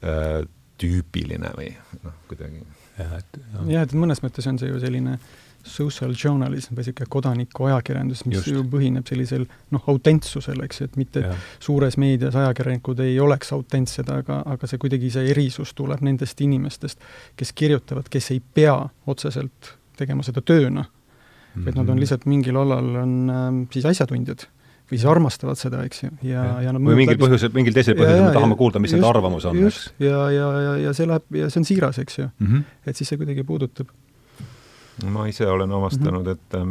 [0.05, 0.47] äh,
[0.79, 1.73] tüüpiline või
[2.05, 2.62] noh, kuidagi
[2.99, 5.19] jah, et jah, et mõnes mõttes on see ju selline
[5.66, 8.52] social journalism või niisugune kodanikuajakirjandus, mis Just.
[8.52, 11.37] ju põhineb sellisel noh, autentsusel, eks ju, et mitte ja.
[11.62, 17.02] suures meedias ajakirjanikud ei oleks autentsed, aga, aga see kuidagi, see erisus tuleb nendest inimestest,
[17.37, 21.62] kes kirjutavad, kes ei pea otseselt tegema seda tööna mm.
[21.62, 21.68] -hmm.
[21.68, 22.00] et nad on mhm.
[22.05, 24.48] lihtsalt mingil alal, on äh, siis asjatundjad
[24.87, 27.96] või siis armastavad seda, eks ju, ja, ja, ja nad või mingil põhjusel, mingil teisel
[27.98, 29.81] põhjusel me tahame kuulda, mis nende arvamus on, eks.
[30.02, 32.46] ja, ja, ja, ja see läheb, ja see on siiras, eks ju mm.
[32.46, 32.76] -hmm.
[32.87, 33.90] et siis see kuidagi puudutab.
[35.04, 36.32] Ma ise olen avastanud mm, -hmm.
[36.32, 36.70] et ähm,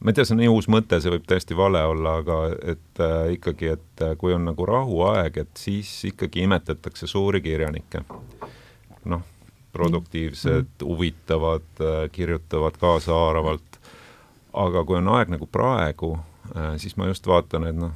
[0.00, 3.02] ma ei tea, see on nii uus mõte, see võib täiesti vale olla, aga et
[3.04, 8.04] äh, ikkagi, et äh, kui on nagu rahuaeg, et siis ikkagi imetatakse suuri kirjanikke.
[9.04, 9.22] noh,
[9.72, 10.86] produktiivsed mm, -hmm.
[10.86, 13.78] huvitavad äh,, kirjutavad kaasahaaravalt,
[14.52, 16.18] aga kui on aeg nagu praegu,
[16.56, 17.92] Äh, siis ma just vaatan, et noh,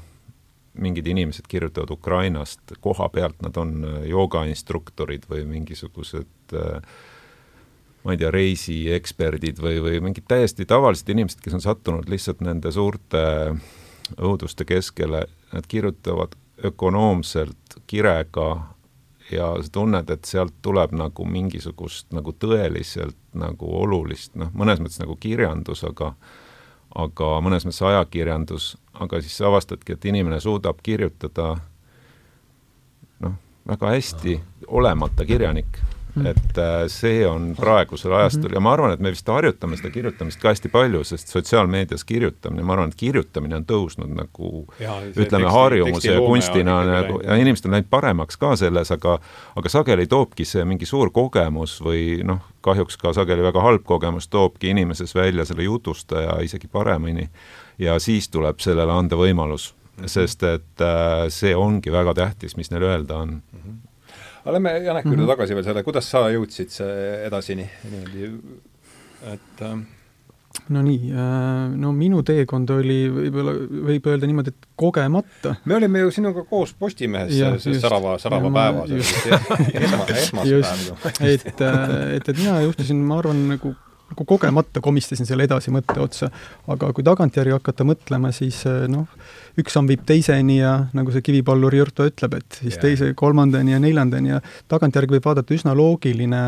[0.80, 6.82] mingid inimesed kirjutavad Ukrainast, koha pealt nad on äh, joogainstruktorid või mingisugused äh,
[8.04, 12.72] ma ei tea, reisieksperdid või, või mingid täiesti tavalised inimesed, kes on sattunud lihtsalt nende
[12.74, 13.22] suurte
[14.18, 16.34] õuduste keskele, nad kirjutavad
[16.64, 18.48] ökonoomselt kirega
[19.32, 25.00] ja sa tunned, et sealt tuleb nagu mingisugust nagu tõeliselt nagu olulist, noh, mõnes mõttes
[25.00, 26.12] nagu kirjandus, aga
[26.92, 31.54] aga mõnes mõttes ajakirjandus, aga siis sa avastadki, et inimene suudab kirjutada
[33.24, 33.38] noh,
[33.68, 34.36] väga hästi,
[34.66, 35.80] olemata kirjanik.
[36.20, 38.54] Et äh, see on praegusel ajastul mm -hmm.
[38.54, 42.62] ja ma arvan, et me vist harjutame seda kirjutamist ka hästi palju, sest sotsiaalmeedias kirjutamine,
[42.62, 47.70] ma arvan, et kirjutamine on tõusnud nagu ja, ütleme, harjumuse ja kunstina nagu ja inimestel
[47.70, 49.18] on läinud paremaks ka selles, aga
[49.56, 54.28] aga sageli toobki see mingi suur kogemus või noh, kahjuks ka sageli väga halb kogemus
[54.28, 57.30] toobki inimeses välja selle jutustaja isegi paremini
[57.78, 59.74] ja siis tuleb sellele anda võimalus,
[60.06, 63.58] sest et äh, see ongi väga tähtis, mis neil öelda on mm.
[63.58, 63.91] -hmm
[64.42, 65.32] aga lähme Janek juurde mm -hmm.
[65.34, 66.78] tagasi veel selle, kuidas sa jõudsid
[67.26, 68.30] edasini niimoodi,
[69.32, 69.76] et äh,
[70.68, 73.54] no nii, äh, no minu teekond oli võib-olla,
[73.88, 75.54] võib öelda niimoodi, et kogemata.
[75.64, 77.32] me olime ju sinuga koos Postimehes
[77.80, 78.84] särava, särava ja, päeva,
[80.16, 83.74] esma, esmaspäev et, äh, et, et mina juhtusin, ma arvan, nagu
[84.12, 86.30] nagu kogemata komistasin selle edasi mõtte otsa.
[86.70, 89.08] aga kui tagantjärgi hakata mõtlema, siis noh,
[89.58, 92.82] üks samm viib teiseni ja nagu see kivipalluri Jürto ütleb, et siis yeah.
[92.84, 96.42] teise, kolmandani ja neljandani ja tagantjärgi võib vaadata üsna loogiline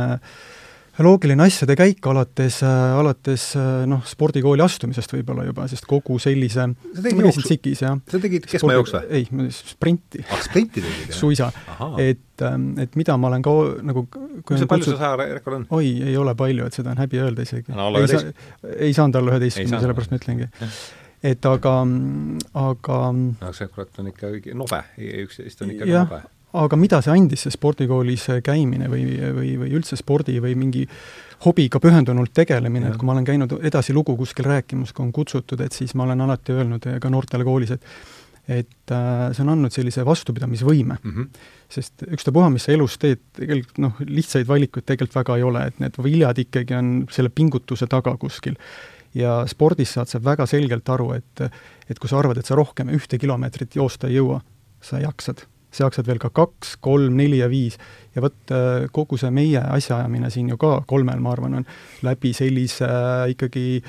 [1.03, 3.47] loogiline asjade käik alates, alates
[3.91, 7.99] noh, spordikooli astumisest võib-olla juba, sest kogu sellise ma käisin tsikis, jah.
[8.11, 9.21] sa tegid keskmaajooks või?
[9.21, 10.23] ei, sprinti.
[10.29, 11.19] ah, sprinti tegid, jah?
[11.19, 11.51] suisa.
[12.03, 12.45] et,
[12.85, 13.55] et mida ma olen ka
[13.91, 14.93] nagu kui see palju kutsud...
[14.95, 15.67] see sajarekord on?
[15.81, 17.91] oi, ei ole palju, et seda on häbi öelda isegi no,.
[17.99, 18.23] ei, sa,
[18.77, 20.53] ei saanud alla üheteistkümne, sellepärast ma ütlengi
[21.25, 21.75] et aga,
[22.61, 24.81] aga no see kurat on ikka nobe,
[25.25, 26.23] üksteist on ikka nobe.
[26.55, 29.05] Aga mida see andis, see spordikoolis käimine või,
[29.37, 30.85] või, või üldse spordi või mingi
[31.45, 35.61] hobiga pühendunult tegelemine, et kui ma olen käinud edasi lugu kuskil rääkimas, kui on kutsutud,
[35.61, 37.91] et siis ma olen alati öelnud ka noortele koolis, et
[38.45, 41.13] et äh, see on andnud sellise vastupidamisvõime mm.
[41.13, 41.45] -hmm.
[41.73, 45.79] sest ükstapuha, mis sa elus teed, tegelikult noh, lihtsaid valikuid tegelikult väga ei ole, et
[45.81, 48.59] need viljad ikkagi on selle pingutuse taga kuskil
[49.15, 51.47] ja spordis saad sa väga selgelt aru, et
[51.89, 54.41] et kui sa arvad, et sa rohkem ühte kilomeetrit joosta ei jõua,
[54.81, 55.47] sa jaksad.
[55.75, 57.79] Sa jaksad veel ka kaks, kolm, neli ja viis.
[58.15, 61.67] ja vot äh, kogu see meie asjaajamine siin ju ka kolmel, ma arvan, on
[62.07, 63.83] läbi sellise äh, ikkagi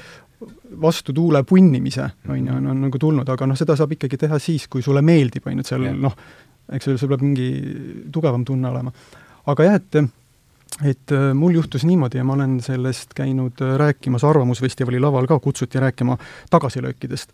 [0.81, 4.39] vastu tuule punnimise, on ju, on, on nagu tulnud, aga noh, seda saab ikkagi teha
[4.41, 6.17] siis, kui sulle meeldib, on ju, et seal noh,
[6.75, 7.49] eks ju, sul peab mingi
[8.13, 8.93] tugevam tunne olema.
[9.45, 10.05] aga jah, et
[10.83, 15.79] et äh, mul juhtus niimoodi ja ma olen sellest käinud rääkimas Arvamusfestivali laval ka, kutsuti
[15.79, 16.17] rääkima
[16.51, 17.31] tagasilöökidest.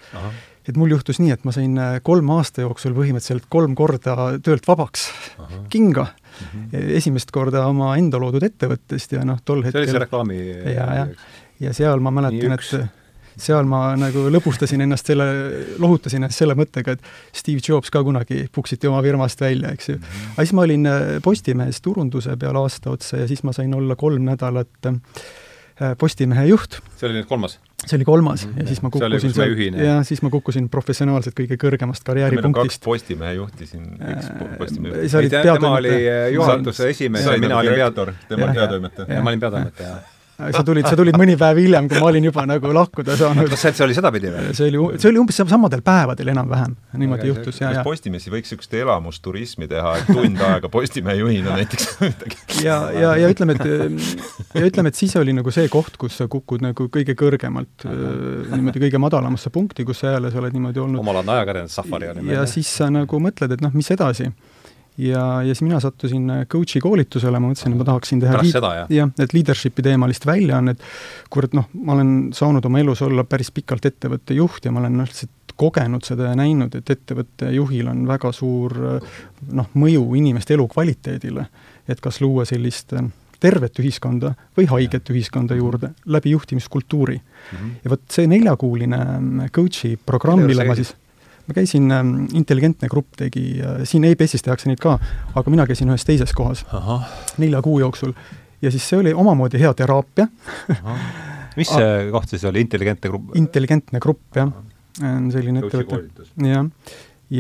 [0.68, 4.68] Et mul juhtus nii, et ma sain äh, kolme aasta jooksul põhimõtteliselt kolm korda töölt
[4.70, 5.10] vabaks,
[5.74, 6.96] kinga mm, -hmm.
[7.02, 10.42] esimest korda oma enda loodud ettevõttest ja noh, tol hetkel see oli see reklaami
[10.76, 11.08] ja, ja,
[11.68, 15.26] ja seal ma mäletan, et seal ma nagu lõbustasin ennast selle,
[15.82, 19.96] lohutasin ennast selle mõttega, et Steve Jobs ka kunagi puksiti oma firmast välja, eks ju
[19.96, 20.02] mm.
[20.02, 20.34] -hmm.
[20.34, 23.96] aga siis ma olin äh, Postimehes turunduse peal aasta otsa ja siis ma sain olla
[23.96, 25.00] kolm nädalat äh,
[25.98, 26.80] Postimehe juht.
[27.00, 27.58] see oli nüüd kolmas?
[27.86, 28.62] see oli kolmas mm -hmm.
[28.62, 32.80] ja siis ma kukkusin seal, ja siis ma kukkusin professionaalselt kõige kõrgemast karjääripunktist.
[32.80, 35.38] kaks Postimehe juhti siin, üks äh, Postimehe juht.
[35.42, 35.98] tema oli
[36.34, 38.28] juhatuse esimees ja mina olin peatoimetaja.
[38.30, 39.22] tema oli peatoimetaja.
[39.22, 39.96] ma olin peatoimetaja
[40.56, 43.50] sa tulid, sa tulid mõni päev hiljem, kui ma olin juba nagu lahkuda saanud.
[43.52, 44.54] kas see oli sedapidi või?
[44.58, 47.84] see oli, see oli umbes samadel päevadel enam-vähem, niimoodi okay, juhtus, ja, ja.
[47.86, 53.58] Postimehesse võiks niisugust elamusturismi teha, et tund aega Postimehe juhina näiteks ja, ja, ja ütleme,
[53.58, 57.86] et ja ütleme, et siis oli nagu see koht, kus sa kukud nagu kõige kõrgemalt
[57.86, 61.04] niimoodi kõige madalamasse punkti, kus sa jälle sa oled niimoodi olnud.
[61.04, 62.40] omalaadne ajakirjandus, Safari oli meil.
[62.40, 64.32] ja siis sa nagu mõtled, et noh, mis edasi
[64.98, 68.58] ja, ja siis mina sattusin äh, coach'i koolitusele, ma mõtlesin, et ma tahaksin teha pärast
[68.58, 68.90] seda, jah?
[68.92, 70.84] jah, et leadership'i teemalist väljaannet,
[71.34, 75.04] kurat noh, ma olen saanud oma elus olla päris pikalt ettevõtte juht ja ma olen
[75.04, 78.74] lihtsalt kogenud seda ja näinud, et ettevõtte juhil on väga suur
[79.52, 81.46] noh, mõju inimeste elukvaliteedile.
[81.92, 83.04] et kas luua sellist äh,
[83.42, 87.58] tervet ühiskonda või haiget ühiskonda juurde läbi juhtimiskultuuri mm.
[87.58, 87.72] -hmm.
[87.84, 90.94] ja vot see neljakuuline äh, coach'i programm, mille ma siis
[91.48, 94.98] ma käisin ähm,, Intelligentne Grupp tegi äh,, siin EBS-is tehakse neid ka,
[95.36, 96.66] aga mina käisin ühes teises kohas
[97.42, 98.14] nelja kuu jooksul.
[98.62, 100.28] ja siis see oli omamoodi hea teraapia
[101.58, 103.36] mis see koht siis oli, Intelligentne Grupp?
[103.36, 104.52] Intelligentne Grupp, jah.
[105.02, 106.30] on selline ettevõte.
[106.48, 106.70] jah.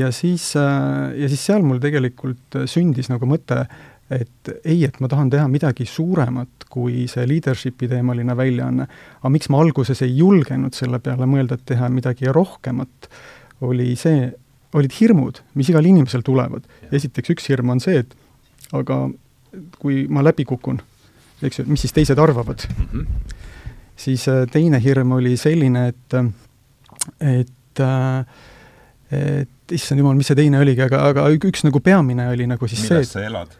[0.02, 3.66] ja siis äh,, ja siis seal mul tegelikult sündis nagu mõte,
[4.12, 8.88] et ei, et ma tahan teha midagi suuremat kui see leadership'i teemaline väljaanne.
[9.20, 13.12] aga miks ma alguses ei julgenud selle peale mõelda, et teha midagi rohkemat
[13.62, 14.30] oli see,
[14.78, 16.68] olid hirmud, mis igal inimesel tulevad.
[16.92, 18.16] esiteks üks hirm on see, et
[18.78, 19.04] aga
[19.82, 20.80] kui ma läbi kukun,
[21.44, 22.88] eks ju, mis siis teised arvavad mm.
[22.92, 23.34] -hmm.
[23.96, 26.14] siis äh, teine hirm oli selline, et,
[27.20, 28.26] et äh,
[29.12, 32.86] et issand jumal, mis see teine oligi, aga, aga üks nagu peamine oli nagu siis
[32.86, 33.58] Milles see, et sa elad?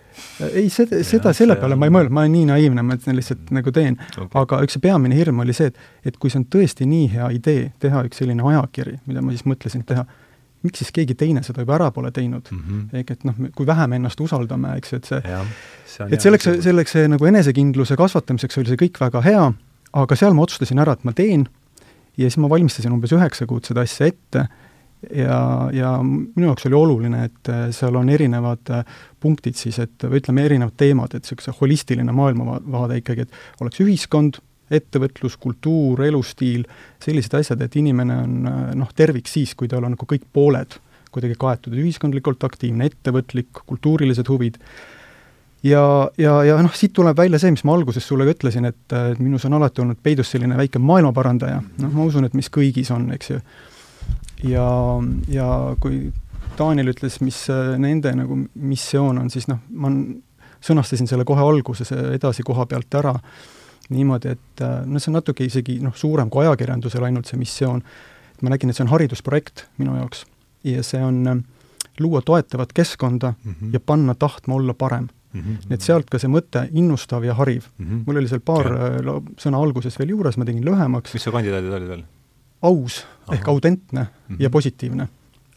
[0.50, 3.74] Ei, seda, seda selle peale ma ei mõelnud, ma olen nii naiivne, ma lihtsalt nagu
[3.76, 4.28] teen okay..
[4.42, 5.80] aga üks peamine hirm oli see, et,
[6.12, 9.46] et kui see on tõesti nii hea idee, teha üks selline ajakiri, mida ma siis
[9.50, 10.06] mõtlesin teha,
[10.66, 13.00] miks siis keegi teine seda juba ära pole teinud mm -hmm.?
[13.02, 15.22] ehk et noh, kui vähe me ennast usaldame, eks ju, et see,
[15.96, 19.48] see et selleks, selleks see nagu enesekindluse kasvatamiseks oli see kõik väga hea,
[19.94, 21.48] aga seal ma otsustasin ära, et ma teen
[22.18, 24.48] ja siis ma valmistasin umbes üheksa kuud seda asja ette
[25.10, 28.86] ja, ja minu jaoks oli oluline, et äh, seal on erinevad äh,
[29.22, 34.42] punktid siis, et või ütleme, erinevad teemad, et niisuguse holistiline maailmavaade ikkagi, et oleks ühiskond,
[34.72, 36.64] ettevõtlus, kultuur, elustiil,
[37.04, 40.80] sellised asjad, et inimene on äh, noh, tervik siis, kui tal on nagu kõik pooled
[41.12, 44.62] kuidagi kaetud, ühiskondlikult aktiivne, ettevõtlik, kultuurilised huvid,
[45.68, 45.82] ja,
[46.16, 49.44] ja, ja noh, siit tuleb välja see, mis ma alguses sulle ka ütlesin, et minus
[49.50, 53.34] on alati olnud peidus selline väike maailmaparandaja, noh, ma usun, et mis kõigis on, eks
[53.34, 53.42] ju
[54.44, 54.68] ja,
[55.28, 55.48] ja
[55.80, 56.12] kui
[56.58, 57.46] Taaniel ütles, mis
[57.80, 59.92] nende nagu missioon on, siis noh, ma
[60.62, 63.16] sõnastasin selle kohe alguses edasi koha pealt ära
[63.92, 67.82] niimoodi, et noh, see on natuke isegi noh, suurem kui ajakirjandusel ainult see missioon.
[68.42, 70.26] ma nägin, et see on haridusprojekt minu jaoks
[70.64, 71.42] ja see on äh,
[72.00, 73.74] luua toetavat keskkonda mm -hmm.
[73.74, 75.46] ja panna tahtma olla parem Mm -hmm.
[75.46, 77.86] nii et sealt ka see mõte innustav ja hariv mm.
[77.86, 78.04] -hmm.
[78.06, 78.88] mul oli seal paar ja.
[78.88, 81.14] Äh, sõna alguses veel juures, ma tegin lühemaks.
[81.14, 82.04] mis su kandidaadid olid veel?
[82.62, 83.36] Aus Aha.
[83.36, 84.42] ehk autentne mm -hmm.
[84.44, 85.08] ja positiivne.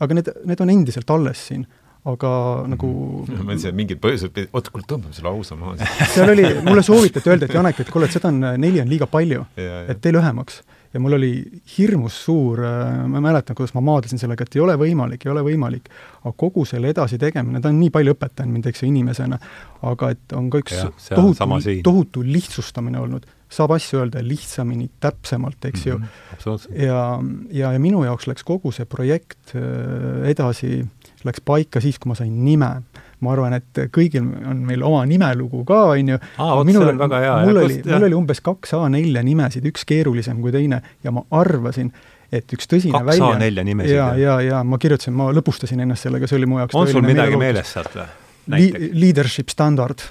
[0.01, 1.67] aga need, need on endiselt alles siin,
[2.05, 2.31] aga
[2.69, 2.89] nagu
[3.29, 7.31] ma mõtlesin, et mingid põhjused, oota, kuule, tõmbame selle ausa maha seal oli, mulle soovitati,
[7.31, 10.63] öeldi, et Janek, et kuule, et seda on, neli on liiga palju, et tee lühemaks.
[10.93, 11.31] ja mul oli
[11.79, 15.43] hirmus suur, äh, ma mäletan, kuidas ma maadlesin sellega, et ei ole võimalik, ei ole
[15.43, 15.89] võimalik.
[16.25, 19.39] aga kogu selle edasi tegemine, ta on nii palju õpetanud mind, eks ju, inimesena,
[19.83, 25.65] aga et on ka üks ja, tohutu, tohutu lihtsustamine olnud saab asju öelda lihtsamini, täpsemalt,
[25.69, 26.05] eks ju mm.
[26.05, 27.01] -hmm, ja,
[27.51, 30.85] ja, ja minu jaoks läks kogu see projekt äh, edasi,
[31.25, 32.71] läks paika siis, kui ma sain nime.
[33.25, 36.19] ma arvan, et kõigil on meil oma nimelugu ka, on ju.
[36.65, 41.23] minul, mul oli, mul oli umbes kaks A4 nimesid, üks keerulisem kui teine ja ma
[41.31, 41.93] arvasin,
[42.33, 43.95] et üks tõsine kaks välja A4 nimesid?
[43.95, 47.07] ja, ja, ja ma kirjutasin, ma lõbustasin ennast sellega, see oli mu jaoks on sul
[47.07, 48.11] midagi meeles sealt või?
[48.93, 50.05] Leadership standard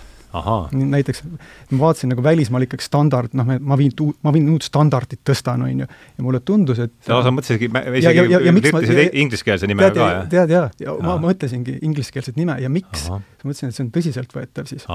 [0.74, 3.94] näiteks ma vaatasin nagu välismaal ikkagi standard, noh, ma viin,
[4.26, 7.70] ma viin uut standardit tõstan, on ju, ja mulle tundus, et sa lausa mõtlesidki,
[8.00, 10.26] isegi üritasid ingliskeelse nime ka, jah?
[10.32, 14.70] tead, jaa, ja ma mõtlesingi ingliskeelset nime ja miks, ma mõtlesin, et see on tõsiseltvõetav
[14.72, 14.88] siis.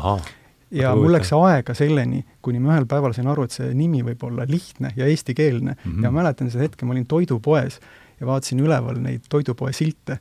[0.75, 4.27] ja mul läks aega selleni, kuni ma ühel päeval sain aru, et see nimi võib
[4.29, 5.77] olla lihtne ja eestikeelne.
[5.77, 6.03] Mm -hmm.
[6.05, 7.81] ja ma mäletan seda hetke, ma olin toidupoes
[8.21, 10.19] ja vaatasin üleval neid toidupoe silte,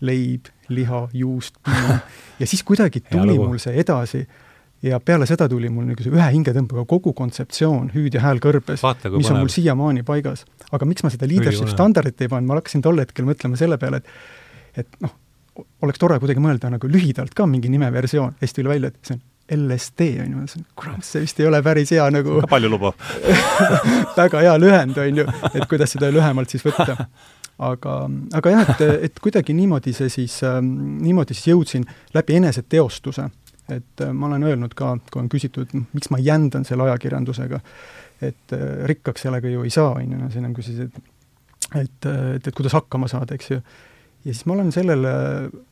[0.00, 1.98] leib, liha, juust, piim
[2.40, 4.26] ja siis kuidagi tuli mul see edasi
[4.82, 8.84] ja peale seda tuli mul niisuguse ühe hingetõmbega kogu kontseptsioon Hüüd ja hääl kõrbes,
[9.16, 10.46] mis on mul siiamaani paigas.
[10.72, 14.00] aga miks ma seda leadership standardit ei pannud, ma hakkasin tol hetkel mõtlema selle peale,
[14.00, 15.12] et et noh,
[15.82, 19.26] oleks tore kuidagi mõelda nagu lühidalt ka mingi nimeversioon, siis tuli välja, et see on
[19.50, 22.70] LSD, on ju, ma mõtlesin, kurat, see vist ei ole päris hea nagu ka palju
[22.70, 22.94] lubav
[24.20, 26.94] väga hea lühend, on ju, et kuidas seda lühemalt siis võtta.
[27.70, 27.96] aga,
[28.38, 30.70] aga jah, et, et kuidagi niimoodi see siis ähm,,
[31.02, 33.26] niimoodi siis jõudsin läbi eneseteostuse
[33.74, 37.60] et äh, ma olen öelnud ka, kui on küsitud, miks ma jändan selle ajakirjandusega,
[38.22, 41.14] et äh, rikkaks sellega ju ei saa, on ju, no siin on küsisid, et,
[41.84, 43.60] et, et, et kuidas hakkama saada, eks ju.
[44.24, 45.14] ja siis ma olen sellele,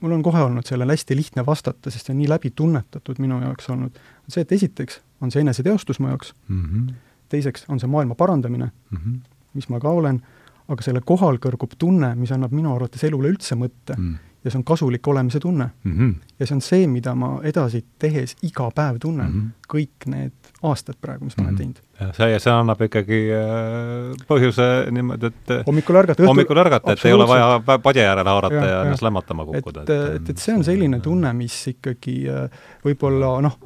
[0.00, 3.70] mul on kohe olnud sellele hästi lihtne vastata, sest see on nii läbitunnetatud minu jaoks
[3.74, 6.94] olnud, see, et esiteks on see eneseteostus mu jaoks mm, -hmm.
[7.28, 9.18] teiseks on see maailma parandamine mm, -hmm.
[9.54, 10.22] mis ma ka olen,
[10.68, 14.27] aga selle kohal kõrgub tunne, mis annab minu arvates elule üldse mõtte mm.
[14.38, 15.98] -hmm ja see on kasulik olemise tunne mm.
[15.98, 16.14] -hmm.
[16.38, 19.74] ja see on see, mida ma edasi tehes iga päev tunnen mm, -hmm.
[19.74, 20.32] kõik need
[20.62, 21.58] aastad praegu, mis ma olen mhm.
[21.58, 21.76] teinud.
[22.00, 27.12] ja see, see annab ikkagi äh, põhjuse niimoodi, et hommikul ärgata, hommikul ärgata, et ei
[27.12, 29.82] ole vaja padja järele haarata ja, ja ennast lämmatama kukkuda.
[29.82, 33.58] et, et, et see on selline tunne, mis ikkagi äh, võib-olla noh,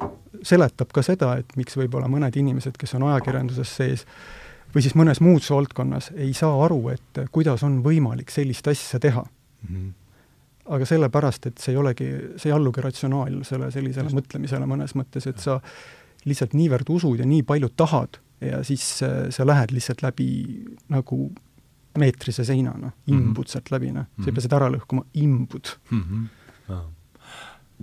[0.42, 4.06] seletab ka seda, et miks võib-olla mõned inimesed, kes on ajakirjanduses sees,
[4.74, 9.22] või siis mõnes muus valdkonnas, ei saa aru, et kuidas on võimalik sellist asja teha
[9.22, 9.76] mm.
[9.76, 9.90] -hmm
[10.70, 12.08] aga sellepärast, et see ei olegi,
[12.38, 14.18] see ei allugi ratsionaalsele sellisele Just.
[14.18, 15.58] mõtlemisele mõnes mõttes, et sa
[16.28, 20.28] lihtsalt niivõrd usud ja nii palju tahad ja siis äh, sa lähed lihtsalt läbi
[20.92, 21.24] nagu
[21.98, 23.12] meetrise seinana, mhm.
[23.12, 23.52] imbud mm -hmm.
[23.52, 24.34] sealt läbi, noh, sa ei mhm.
[24.34, 26.02] pea seda ära lõhkuma, imbud mm.
[26.02, 26.26] -hmm.
[26.68, 26.82] No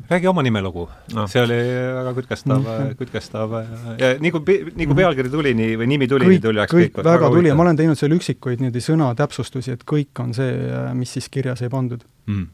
[0.10, 1.58] räägi oma nimelugu no., see oli
[1.96, 3.56] väga kütkestav mm., kütkestav
[4.00, 6.94] ja nii kui, nii kui pealkiri tuli, nii, või nimi tuli, nii tuli, läks kõik,
[6.96, 10.56] kõik väga tuli ja ma olen teinud seal üksikuid niimoodi sõnatäpsustusi, et kõik on see,
[10.96, 12.48] mis siis kirja sai pandud mm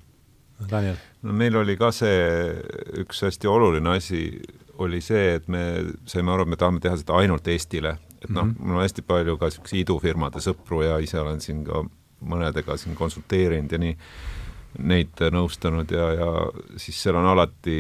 [0.69, 0.95] Daniel?
[1.21, 2.53] no meil oli ka see
[3.01, 4.23] üks hästi oluline asi,
[4.83, 5.65] oli see, et me
[6.09, 7.97] saime aru, et me tahame teha seda ainult Eestile.
[8.21, 11.41] et noh mm -hmm., mul on hästi palju ka niisuguseid idufirmade sõpru ja ise olen
[11.41, 11.83] siin ka
[12.25, 13.97] mõnedega siin konsulteerinud ja nii.
[14.75, 16.31] neid nõustanud ja, ja
[16.75, 17.75] siis seal on alati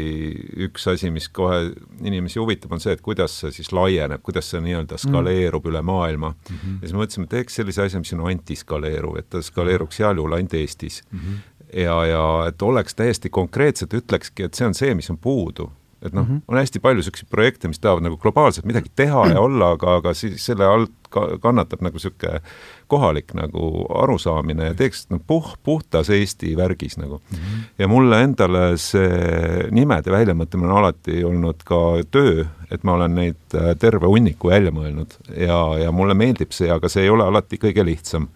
[0.63, 4.61] üks asi, mis kohe inimesi huvitab, on see, et kuidas see siis laieneb, kuidas see
[4.63, 5.73] nii-öelda skaleerub mm.
[5.73, 6.55] üle maailma mm.
[6.55, 6.77] -hmm.
[6.79, 10.37] ja siis mõtlesime, et teeks sellise asja, mis on antiskaleeruv, et ta skaleeruks heal juhul
[10.37, 11.19] ainult Eestis mm.
[11.19, 11.43] -hmm.
[11.75, 15.69] Ja, ja et oleks täiesti konkreetselt, ütlekski, et see on see, mis on puudu
[16.05, 16.41] et noh mm, -hmm.
[16.47, 20.13] on hästi palju niisuguseid projekte, mis tahavad nagu globaalselt midagi teha ja olla, aga, aga
[20.13, 22.41] siis selle alt ka, kannatab nagu niisugune
[22.87, 27.37] kohalik nagu arusaamine ja teeks noh, puh-, puhtas Eesti värgis nagu mm.
[27.37, 27.63] -hmm.
[27.79, 31.81] ja mulle endale see nimede väljamõtlemine on alati olnud ka
[32.11, 36.71] töö, et ma olen neid äh, terve hunniku välja mõelnud ja, ja mulle meeldib see,
[36.71, 38.27] aga see ei ole alati kõige lihtsam.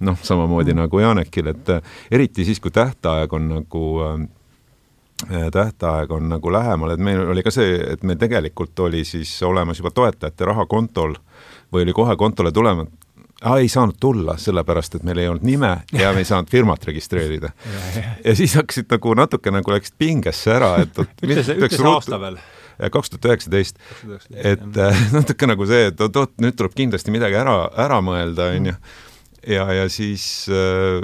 [0.00, 0.82] noh, samamoodi mm -hmm.
[0.82, 4.28] nagu Janekil, et äh, eriti siis, kui tähtaeg on nagu äh,
[5.52, 9.78] tähtaeg on nagu lähemal, et meil oli ka see, et meil tegelikult oli siis olemas
[9.80, 11.16] juba toetajate raha kontol
[11.72, 12.84] või oli kohe kontole tulema,
[13.42, 16.84] aa, ei saanud tulla, sellepärast et meil ei olnud nime ja me ei saanud firmat
[16.88, 17.52] registreerida.
[18.26, 22.20] ja siis hakkasid nagu natuke nagu läksid pingesse ära, et ütle see, ütle see aasta
[22.22, 22.38] veel?
[22.92, 23.78] Kaks tuhat üheksateist,
[24.36, 28.70] et äh, natuke nagu see, et oot-oot, nüüd tuleb kindlasti midagi ära, ära mõelda, on
[28.70, 28.74] ju.
[29.54, 31.00] ja, ja siis äh,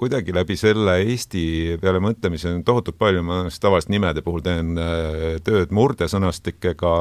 [0.00, 1.44] kuidagi läbi selle Eesti
[1.80, 6.94] peale mõtlemise on tohutult palju, ma tavaliselt nimede puhul teen äh, tööd murdesõnastikega,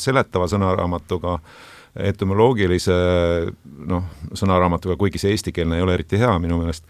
[0.00, 1.36] seletava sõnaraamatuga,
[1.96, 2.96] etümoloogilise
[3.88, 6.84] noh, sõnaraamatuga, kuigi see eestikeelne ei ole eriti hea minu meelest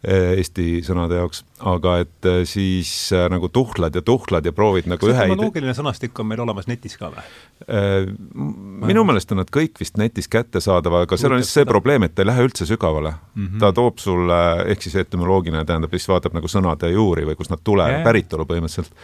[0.00, 4.86] Eh, Eesti sõnade jaoks, aga et eh, siis äh, nagu tuhlad ja tuhlad ja proovid
[4.88, 8.06] nagu kas ühe etümoloogiline sõnastik on meil olemas netis ka või äh,?
[8.88, 12.14] Minu meelest on nad kõik vist netis kättesaadavad, aga seal on lihtsalt see probleem, et
[12.16, 13.42] ta ei lähe üldse sügavale mm.
[13.42, 13.60] -hmm.
[13.60, 14.40] ta toob sulle,
[14.72, 18.96] ehk siis etümoloogiline tähendab, siis vaatab nagu sõnade juuri või kust nad tulevad, päritolu põhimõtteliselt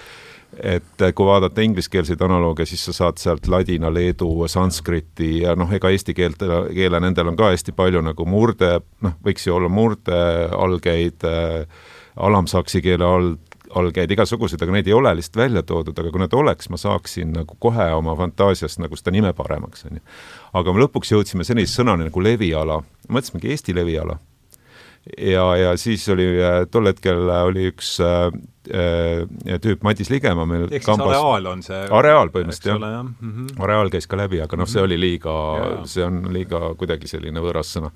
[0.62, 5.90] et kui vaadata ingliskeelseid analooge, siis sa saad sealt ladina, leedu, sanskriti ja noh, ega
[5.92, 6.42] eesti keelt,
[6.72, 10.20] keele nendel on ka hästi palju nagu murde, noh, võiks ju olla murde
[10.56, 11.66] algeid äh,,
[12.16, 13.34] alamsaksi keele all,
[13.76, 17.34] algeid, igasuguseid, aga neid ei ole lihtsalt välja toodud, aga kui need oleks, ma saaksin
[17.36, 20.06] nagu kohe oma fantaasiast nagu seda nime paremaks, on ju.
[20.56, 22.80] aga me lõpuks jõudsime sellise sõnani nagu leviala,
[23.10, 24.16] mõtlesimegi Eesti leviala
[25.18, 28.28] ja, ja siis oli äh, tol hetkel oli üks äh,
[28.70, 33.04] äh, tüüp Madis Ligemaa meil ehk kambas, Areaal on see Areaal põhimõtteliselt jah, jah.
[33.04, 33.60] Mm -hmm.
[33.66, 35.36] Areaal käis ka läbi, aga noh, see oli liiga,
[35.84, 37.92] see on liiga kuidagi selline võõras sõna.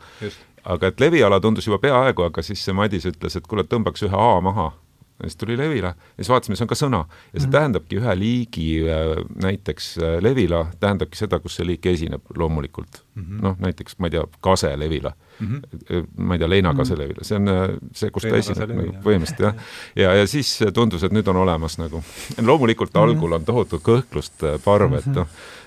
[0.64, 4.16] aga et leviala tundus juba peaaegu, aga siis see Madis ütles, et kuule, tõmbaks ühe
[4.16, 4.72] A maha.
[5.20, 5.88] Ja siis tuli Levila.
[5.88, 6.98] Ja siis vaatasime, see on ka sõna.
[7.04, 7.52] Ja see mm -hmm.
[7.52, 13.26] tähendabki ühe liigi, äh, näiteks äh, Levila tähendabki seda, kus see liik esineb loomulikult mm
[13.26, 13.42] -hmm..
[13.42, 16.06] noh, näiteks ma ei tea, kaselevila mm, -hmm.
[16.16, 17.24] ma ei tea, leinakaselevila, mhm.
[17.24, 19.54] see on see, kus ta esineb nagu põhimõtteliselt jah.
[19.96, 22.02] ja, ja siis tundus, et nüüd on olemas nagu,
[22.40, 23.02] loomulikult mhm.
[23.02, 25.18] algul on tohutu kõhklust parv, et mhm.
[25.20, 25.26] noh,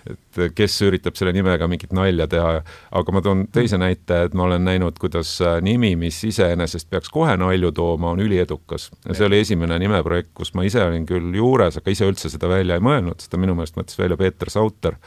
[0.09, 2.55] et kes üritab selle nimega mingit nalja teha,
[2.91, 7.37] aga ma toon teise näite, et ma olen näinud, kuidas nimi, mis iseenesest peaks kohe
[7.39, 8.89] nalju tooma, on üliedukas.
[9.07, 12.51] ja see oli esimene nimeprojekt, kus ma ise olin küll juures, aga ise üldse seda
[12.51, 14.99] välja ei mõelnud, seda minu meelest mõtles välja Peeter Sauter,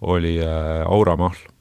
[0.00, 1.55] oli Aura Mahl ja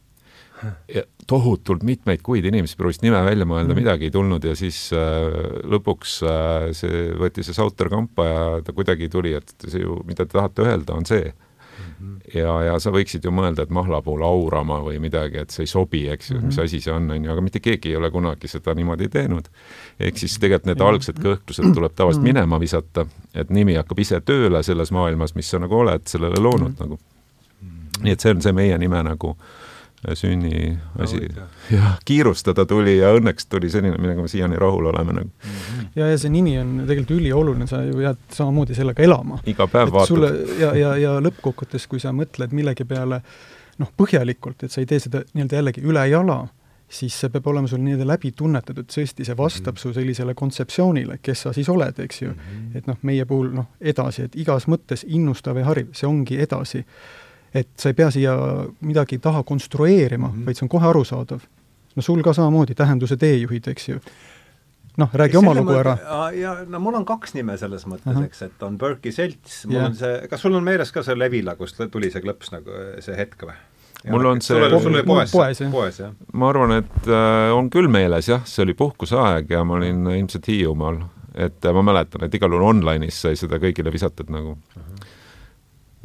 [1.28, 5.26] tohutult mitmeid kuid inimesi proovisid nime välja mõelda mm., midagi ei tulnud ja siis äh,
[5.68, 10.26] lõpuks äh, see, võeti see Sauter kampa ja ta kuidagi tuli, et see ju, mida
[10.26, 11.34] te tahate öelda, on see
[12.00, 12.20] -hmm.
[12.34, 16.06] ja, ja sa võiksid ju mõelda, et mahlapuu laurama või midagi, et see ei sobi,
[16.10, 16.54] eks ju mm, -hmm.
[16.54, 19.50] mis asi see on, on ju, aga mitte keegi ei ole kunagi seda niimoodi teinud.
[20.00, 22.34] ehk siis tegelikult need algsed kõhklused tuleb tavaliselt mhm.
[22.34, 26.70] minema visata, et nimi hakkab ise tööle selles maailmas, mis sa nagu oled sellele loonud
[26.70, 26.80] mm -hmm.
[26.80, 27.00] nagu.
[28.04, 29.65] nii et see on see meie nime nagu äh,
[30.14, 31.48] sünniasi no,.
[31.76, 35.52] jah, kiirustada tuli ja õnneks tuli selline, millega me siiani rahul oleme nagu mm.
[35.52, 35.88] -hmm.
[35.96, 39.40] ja, ja see nimi on tegelikult ülioluline, sa ju jääd samamoodi sellega elama.
[39.46, 40.60] iga päev et vaatad.
[40.60, 43.22] ja, ja, ja lõppkokkuvõttes, kui sa mõtled millegi peale
[43.78, 46.46] noh, põhjalikult, et sa ei tee seda nii-öelda jällegi ülejala,
[46.90, 49.82] siis see peab olema sul nii-öelda läbi tunnetatud, tõesti, see vastab mm -hmm.
[49.82, 52.40] su sellisele kontseptsioonile, kes sa siis oled, eks ju mm.
[52.40, 52.78] -hmm.
[52.78, 56.86] et noh, meie puhul noh, edasi, et igas mõttes innustav ja hariv, see ongi edasi
[57.56, 58.36] et sa ei pea siia
[58.86, 60.46] midagi taha konstrueerima mm, -hmm.
[60.46, 61.44] vaid see on kohe arusaadav.
[61.96, 64.00] no sul ka samamoodi, tähenduse teejuhid, eks ju.
[64.98, 65.98] noh, räägi oma lugu ära.
[66.34, 68.26] ja no mul on kaks nime selles mõttes uh, -huh.
[68.26, 69.86] eks, et on Berkey Selts, mul yeah.
[69.86, 73.18] on see, kas sul on meeles ka see Levila, kust tuli see klõps nagu, see
[73.18, 73.56] hetk või?
[74.12, 75.72] mul on see sul oli poes, poes, jah?
[75.72, 76.14] poes, jah?
[76.34, 80.48] ma arvan, et äh, on küll meeles jah, see oli puhkuseaeg ja ma olin ilmselt
[80.48, 81.00] Hiiumaal,
[81.34, 84.84] et äh, ma mäletan, et igal juhul online'is sai seda kõigile visatud nagu uh.
[84.84, 84.95] -huh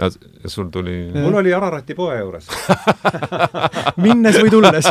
[0.01, 0.11] ja,
[0.47, 2.49] sul tuli mul oli Ararati poe juures
[4.05, 4.89] minnes või tulles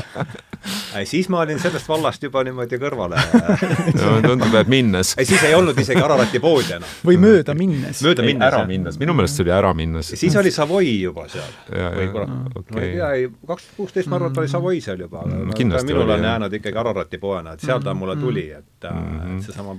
[1.10, 3.20] siis ma olin sellest vallast juba niimoodi kõrvale
[4.00, 5.14] no tundub, et minnes.
[5.18, 6.98] ei, siis ei olnud isegi Ararati poodi enam.
[7.06, 8.04] või mööda minnes.
[8.06, 10.12] mööda minnes, ära minnes, minu meelest see oli ära minnes.
[10.20, 11.54] siis oli Savoy juba seal.
[11.70, 12.36] või kurat,
[12.76, 15.40] ma ei tea, ei, kaks tuhat kuusteist ma arvan, et oli Savoy seal juba, aga
[15.46, 19.40] mm, minul on jäänud ikkagi Ararati poena, et seal ta mulle tuli, et mm, -hmm.
[19.40, 19.78] et seesama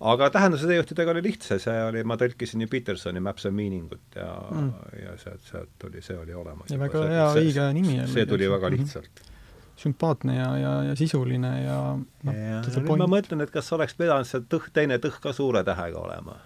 [0.00, 4.16] aga tähenduse teejuhtidega oli lihtsa, see oli, ma tõlkisin ju Petersoni Maps and Meaning ut
[4.16, 4.70] ja mm.,
[5.02, 6.70] ja sealt, sealt tuli, see oli olemas.
[6.72, 8.80] ja väga hea, õige nimi see tuli väga mhm.
[8.80, 9.24] lihtsalt mm.
[9.24, 9.36] -hmm
[9.80, 12.34] sümpaatne ja, ja, ja sisuline ja noh,
[12.66, 16.36] nüüd ma mõtlen, et kas oleks pidanud see tõh, teine tõh ka suure tähega olema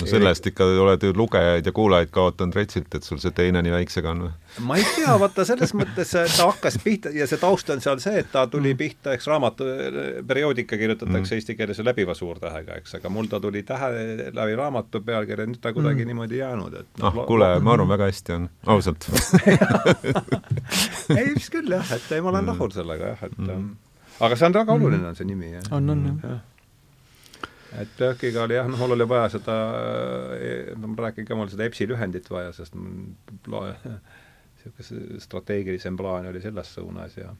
[0.00, 3.72] no sellest ikka oled ju lugejaid ja kuulajaid kaotanud retsilt, et sul see teine nii
[3.72, 4.32] väiksega on või?
[4.68, 8.20] ma ei tea, vaata selles mõttes ta hakkas pihta ja see taust on seal see,
[8.22, 8.80] et ta tuli mm.
[8.80, 9.68] pihta, eks raamatu,
[10.28, 11.38] perioodika kirjutatakse mm.
[11.38, 13.90] eesti keeles läbiva suurtähega, eks, aga mul ta tuli tähe
[14.36, 16.12] läbi raamatu pealkirja, nüüd ta kuidagi mm.
[16.12, 19.08] niimoodi jäänud, et noh ah, kuule, ma arvan, väga hästi on, ausalt
[21.16, 22.54] ei, vist küll jah, et ei, ma olen mm.
[22.54, 23.66] rahul sellega jah, et mm.
[24.28, 25.74] aga see on väga oluline, on see nimi, jah.
[25.74, 26.38] on, on jah ja
[27.76, 29.56] et Türkiga oli jah, noh, mul oli vaja seda,
[30.76, 33.74] no ma räägin ka, mul seda EPS-i lühendit vaja, sest niisugune
[35.26, 37.34] strateegilisem plaan oli selles suunas ja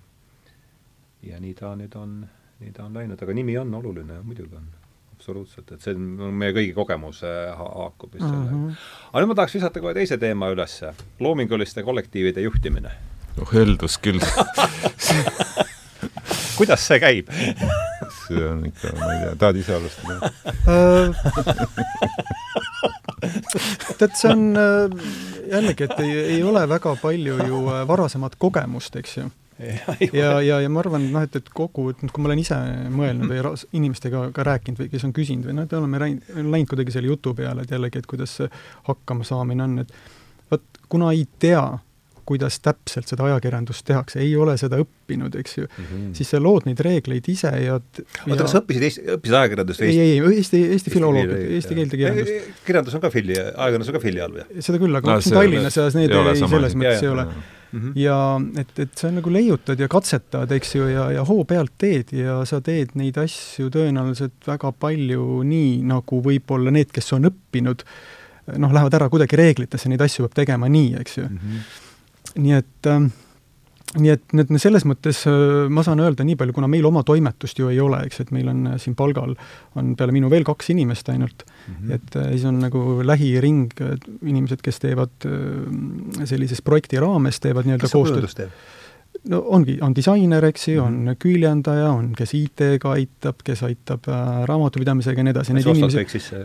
[1.22, 2.20] ja nii ta nüüd on,
[2.60, 4.68] nii ta on läinud, aga nimi on oluline, muidugi on,
[5.16, 8.68] absoluutselt, et see on meie kõigi kogemus ha haakub just sellega mm.
[8.68, 8.84] -hmm.
[9.10, 10.78] aga nüüd ma tahaks visata kohe teise teema üles,
[11.20, 12.94] loominguliste kollektiivide juhtimine.
[13.42, 14.22] oh heldus küll
[16.56, 17.32] kuidas see käib?
[18.26, 20.30] See on ikka, ma ei tea, tahad ise alustada?
[20.68, 21.08] Äh,
[23.98, 25.10] tead, see on äh,
[25.50, 29.28] jällegi, et ei, ei ole väga palju ju äh, varasemat kogemust, eks ju.
[30.12, 32.56] Ja, ja, ja ma arvan, noh, et, et kogu, et noh, kui ma olen ise
[32.94, 33.40] mõelnud või
[33.74, 37.10] inimestega ka rääkinud või kes on küsinud või noh, et oleme läinud, läinud kuidagi selle
[37.10, 38.46] jutu peale, et jällegi, et kuidas see
[38.86, 39.90] hakkama saamine on, et
[40.52, 41.64] vot kuna ei tea,
[42.28, 46.14] kuidas täpselt seda ajakirjandust tehakse, ei ole seda õppinud, eks ju mm, -hmm.
[46.18, 49.92] siis sa lood neid reegleid ise ja oota, kas sa õppisid Eesti, õppisid ajakirjandust või
[49.92, 52.50] ei, ei, Eesti, Eesti filoloogiat, eesti keelde kirjandust.
[52.66, 54.64] kirjandus on ka filli, ajakirjandus on ka filli all või?
[54.66, 57.28] seda küll, aga no, Tallinnas ja need ei, ei, selles mõttes ei ole.
[57.68, 57.96] Mm -hmm.
[58.00, 58.18] ja
[58.60, 62.44] et, et sa nagu leiutad ja katsetad, eks ju, ja, ja hoo pealt teed ja
[62.48, 67.84] sa teed neid asju tõenäoliselt väga palju nii, nagu võib-olla need, kes on õppinud,
[68.56, 71.36] noh, lähevad ära kuidagi reeglitesse, neid asju peab tegema nii, eks ju mm.
[71.36, 71.84] -hmm
[72.38, 73.08] nii et äh,
[73.96, 77.60] nii et need, selles mõttes äh, ma saan öelda nii palju, kuna meil oma toimetust
[77.60, 79.34] ju ei ole, eks, et meil on äh, siin palgal,
[79.80, 81.46] on peale minu veel kaks inimest ainult.
[81.46, 81.94] Mm, -hmm.
[81.96, 83.72] et äh, siis on nagu lähiring
[84.22, 85.28] inimesed, kes teevad
[86.24, 88.52] sellises projekti raames, teevad nii-öelda koostööd
[89.28, 91.16] no ongi, on disainer, eks ju, on mm -hmm.
[91.22, 95.52] küljendaja, on, kes IT-ga aitab, kes aitab äh, raamatupidamisega ja nii edasi.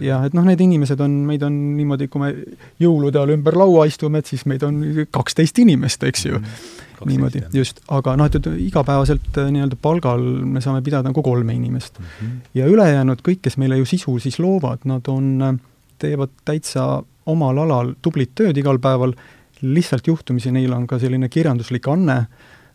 [0.01, 2.31] jah, et noh, need inimesed on, meid on niimoodi, kui me
[2.79, 4.81] jõulude ajal ümber laua istume, et siis meid on
[5.11, 7.07] kaksteist inimest, eks ju mm.
[7.07, 11.99] niimoodi, just, aga noh, et, igapäevaselt äh, nii-öelda palgal me saame pidada nagu kolme inimest
[11.99, 12.05] mm.
[12.05, 12.49] -hmm.
[12.53, 15.55] ja ülejäänud kõik, kes meile ju sisu siis loovad, nad on, äh,
[15.99, 19.13] teevad täitsa omal alal tublit tööd igal päeval,
[19.61, 22.25] lihtsalt juhtumisi neil on ka selline kirjanduslik anne,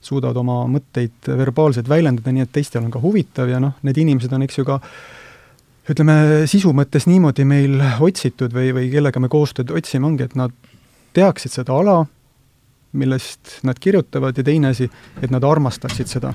[0.00, 4.32] suudavad oma mõtteid verbaalselt väljendada, nii et teistel on ka huvitav ja noh, need inimesed
[4.32, 4.78] on, eks ju, ka
[5.88, 6.18] ütleme,
[6.50, 10.54] sisu mõttes niimoodi meil otsitud või, või kellega me koostööd otsime, ongi, et nad
[11.16, 11.98] teaksid seda ala,
[12.98, 14.88] millest nad kirjutavad ja teine asi,
[15.22, 16.34] et nad armastaksid seda.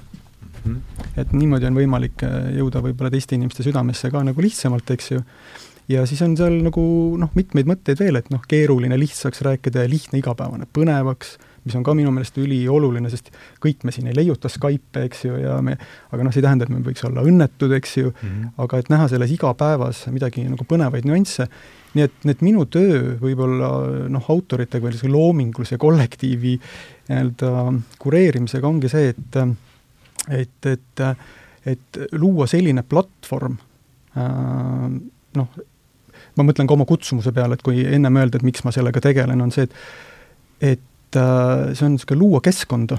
[0.64, 0.80] -hmm.
[1.18, 2.24] et niimoodi on võimalik
[2.58, 5.24] jõuda võib-olla teiste inimeste südamesse ka nagu lihtsamalt, eks ju.
[5.92, 6.84] ja siis on seal nagu
[7.20, 11.84] noh, mitmeid mõtteid veel, et noh, keeruline lihtsaks rääkida ja lihtne igapäevane põnevaks mis on
[11.86, 13.30] ka minu meelest ülioluline, sest
[13.64, 15.78] kõik me siin ei leiuta Skype'e, eks ju, ja me,
[16.12, 18.54] aga noh, see ei tähenda, et me võiks olla õnnetud, eks ju mm, -hmm.
[18.66, 21.48] aga et näha selles igapäevas midagi nagu põnevaid nüansse,
[21.94, 23.70] nii et need minu töö võib-olla
[24.12, 26.58] noh, autoritega või sellise loomingulise kollektiivi
[27.10, 27.52] nii-öelda
[28.00, 29.40] kureerimisega ongi see, et
[30.32, 31.02] et, et,
[31.66, 33.58] et luua selline platvorm
[34.16, 34.90] äh,,
[35.36, 35.64] noh,
[36.38, 39.42] ma mõtlen ka oma kutsumuse peale, et kui ennem öelda, et miks ma sellega tegelen,
[39.44, 39.78] on see, et
[40.64, 40.82] et
[41.14, 42.98] et äh, see on niisugune luua keskkonda.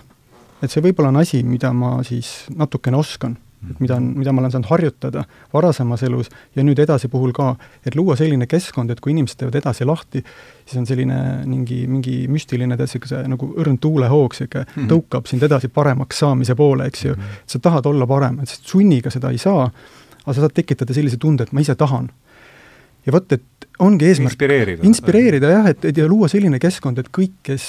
[0.62, 3.34] et see võib-olla on asi, mida ma siis natukene oskan,
[3.68, 7.50] et mida on, mida ma olen saanud harjutada varasemas elus ja nüüd edasi puhul ka,
[7.84, 10.22] et luua selline keskkond, et kui inimesed teevad edasi lahti,
[10.64, 14.90] siis on selline mingi, mingi müstiline, tead, niisuguse nagu õrn tuulehoog, niisugune mm -hmm.
[14.94, 17.20] tõukab sind edasi paremaks saamise poole, eks ju mm.
[17.20, 17.44] -hmm.
[17.46, 19.70] sa tahad olla parem, et sunniga seda ei saa,
[20.24, 22.10] aga sa saad tekitada sellise tunde, et ma ise tahan.
[23.06, 23.42] ja vot, et
[23.82, 27.64] ongi eesmärk inspireerida, inspireerida jah, et, et ja luua selline keskkond, et kõik, kes,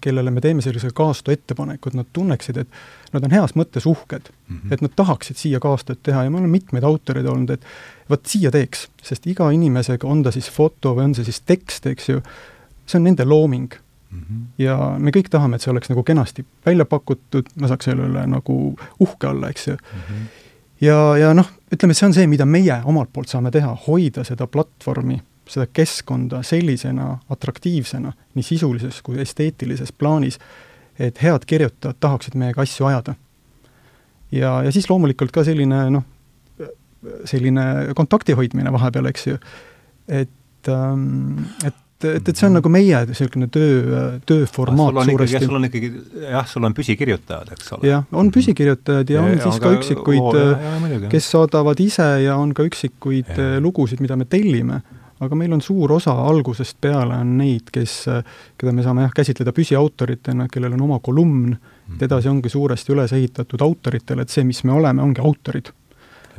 [0.00, 4.30] kellele me teeme sellise kaastu ettepaneku, et nad tunneksid, et nad on heas mõttes uhked
[4.30, 4.72] mm, -hmm.
[4.72, 7.64] et nad tahaksid siia kaastööd teha ja mul on mitmeid autoreid olnud, et
[8.10, 11.86] vot siia teeks, sest iga inimesega, on ta siis foto või on see siis tekst,
[11.86, 12.22] eks ju,
[12.86, 13.74] see on nende looming
[14.10, 14.18] mm.
[14.18, 14.44] -hmm.
[14.58, 18.26] ja me kõik tahame, et see oleks nagu kenasti välja pakutud, ma saaks selle üle
[18.26, 20.00] nagu uhke olla, eks ju mm.
[20.08, 20.28] -hmm.
[20.80, 24.46] ja, ja noh, ütleme, see on see, mida meie omalt poolt saame teha, hoida seda
[24.46, 25.20] platvormi
[25.50, 30.38] seda keskkonda sellisena atraktiivsena nii sisulises kui esteetilises plaanis,
[30.98, 33.14] et head kirjutajad tahaksid meiega asju ajada.
[34.32, 36.06] ja, ja siis loomulikult ka selline noh,
[37.24, 39.38] selline kontakti hoidmine vahepeal, eks ju.
[40.08, 41.74] et, ähm, et
[42.04, 45.42] et, et see on nagu meie niisugune töö, tööformaat suuresti.
[45.44, 45.90] sul on ikkagi,
[46.30, 47.90] jah, sul on püsikirjutajad, eks ole.
[47.90, 52.38] jah, on püsikirjutajad ja, ja on ja, siis on ka üksikuid, kes saadavad ise ja
[52.40, 53.50] on ka üksikuid ja.
[53.60, 54.80] lugusid, mida me tellime
[55.20, 57.96] aga meil on suur osa algusest peale on neid, kes,
[58.60, 62.04] keda me saame jah, käsitleda püsiautoritena, kellel on oma kolumn, et mhm.
[62.06, 65.74] edasi ongi suuresti üles ehitatud autoritele, et see, mis me oleme, ongi autorid.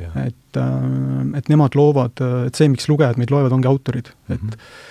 [0.02, 2.18] et, äh, et nemad loovad,
[2.48, 4.90] et see, miks lugejad meid loevad, ongi autorid, et mm -hmm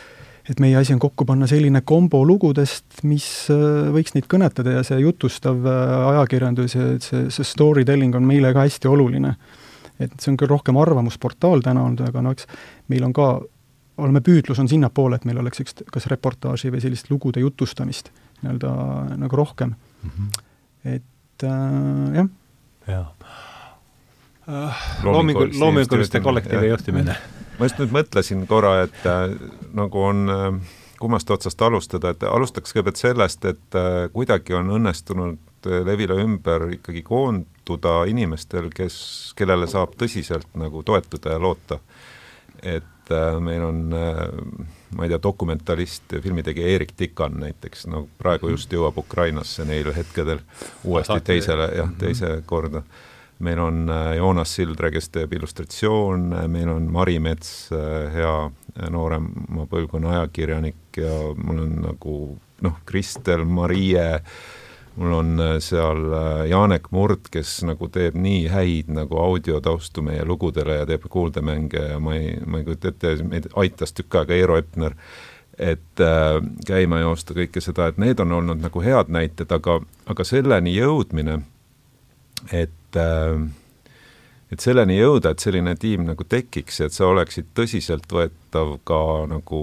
[0.50, 4.84] et meie asi on kokku panna selline kombo lugudest, mis äh, võiks neid kõnetada ja
[4.84, 9.36] see jutustav äh, ajakirjandus ja see, see story telling on meile ka hästi oluline.
[10.02, 12.48] et see on küll rohkem arvamusportaal täna olnud, aga no eks
[12.90, 13.28] meil on ka
[13.98, 18.12] oleme, püüdlus on sinnapoole, et meil oleks üks kas reportaaži või sellist lugude jutustamist
[18.42, 18.74] nii-öelda
[19.22, 20.10] nagu rohkem mm.
[20.10, 20.44] -hmm.
[20.96, 22.30] et äh, jah.
[22.88, 23.08] jaa
[24.50, 24.84] äh,.
[25.04, 27.16] loomingul-, loominguliste kollektiivi juhtimine.
[27.60, 29.36] ma just nüüd mõtlesin korra, et äh,
[29.74, 35.66] nagu on äh, kummast otsast alustada, et alustaks kõigepealt sellest, et äh, kuidagi on õnnestunud
[35.66, 38.98] äh, Levila ümber ikkagi koonduda inimestel, kes,
[39.38, 41.80] kellele saab tõsiselt nagu toetuda ja loota.
[42.62, 44.28] et et äh, meil on äh,
[44.96, 48.56] ma ei tea, dokumentalist, filmitegija Erik Tikan näiteks, no praegu mhm.
[48.56, 50.42] just jõuab Ukrainasse neil hetkedel
[50.84, 51.98] uuesti teisele, jah, mhm.
[52.00, 52.84] teise korda.
[53.40, 57.70] meil on äh, Joonas Sildre, kes teeb illustratsioone, meil on Mari Mets,
[58.14, 58.34] hea
[58.90, 62.18] noorema põlvkonna ajakirjanik ja mul on nagu
[62.62, 64.22] noh, Kristel, Marie
[64.96, 70.26] mul on äh, seal äh, Janek Murd, kes nagu teeb nii häid nagu audiotaustu meie
[70.28, 74.36] lugudele ja teeb kuuldemänge ja ma ei, ma ei kujuta ette, meid aitas tükk aega
[74.36, 74.98] Eero Epner,
[75.58, 76.36] et äh,
[76.68, 79.80] käima joosta kõike seda, et need on olnud nagu head näited, aga,
[80.12, 81.42] aga selleni jõudmine,
[82.52, 83.50] et äh,
[84.52, 89.62] et selleni jõuda, et selline tiim nagu tekiks ja et sa oleksid tõsiseltvõetav ka nagu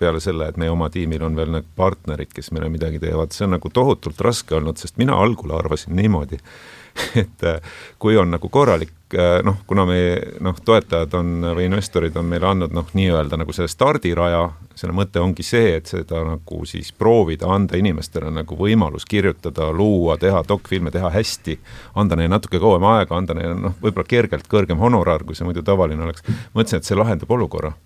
[0.00, 3.46] peale selle, et meie oma tiimil on veel nagu partnerid, kes meile midagi teevad, see
[3.46, 6.40] on nagu tohutult raske olnud, sest mina algul arvasin niimoodi,
[7.22, 7.60] et äh,
[8.00, 12.48] kui on nagu korralik äh, noh, kuna meie noh, toetajad on või investorid on meile
[12.48, 14.46] andnud noh, nii-öelda nagu selle stardiraja,
[14.80, 20.16] selle mõte ongi see, et seda nagu siis proovida anda inimestele nagu võimalus kirjutada, luua,
[20.18, 21.58] teha dokfilme, teha hästi,
[22.00, 25.62] anda neile natuke kauem aega, anda neile noh, võib-olla kergelt kõrgem honorar, kui see muidu
[25.66, 26.26] tavaline oleks.
[26.56, 27.76] mõtlesin, et see lahendab olukorra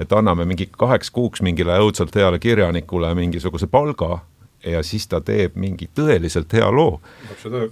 [0.00, 4.20] et anname mingi kaheks kuuks mingile õudselt heale kirjanikule mingisuguse palga
[4.66, 6.98] ja siis ta teeb mingi tõeliselt hea loo.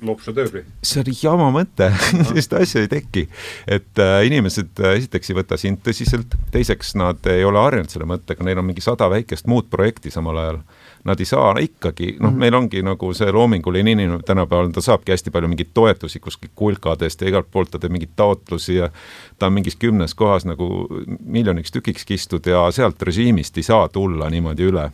[0.03, 0.63] loob šedöövri.
[0.83, 1.91] see oli jama mõte
[2.29, 3.27] sellist asja ei teki.
[3.67, 8.09] et äh, inimesed äh, esiteks ei võta sind tõsiselt, teiseks nad ei ole harjunud selle
[8.09, 10.63] mõttega, neil on mingi sada väikest muud projekti samal ajal
[11.07, 15.13] nad ei saa ikkagi, noh -hmm., meil ongi nagu see loominguline inimene tänapäeval, ta saabki
[15.15, 18.91] hästi palju mingeid toetusi kuskilt kulkadest ja igalt poolt ta teeb mingeid taotlusi ja
[19.39, 20.89] ta on mingis kümnes kohas nagu
[21.25, 24.91] miljoniks tükiks kistud ja sealt režiimist ei saa tulla niimoodi üle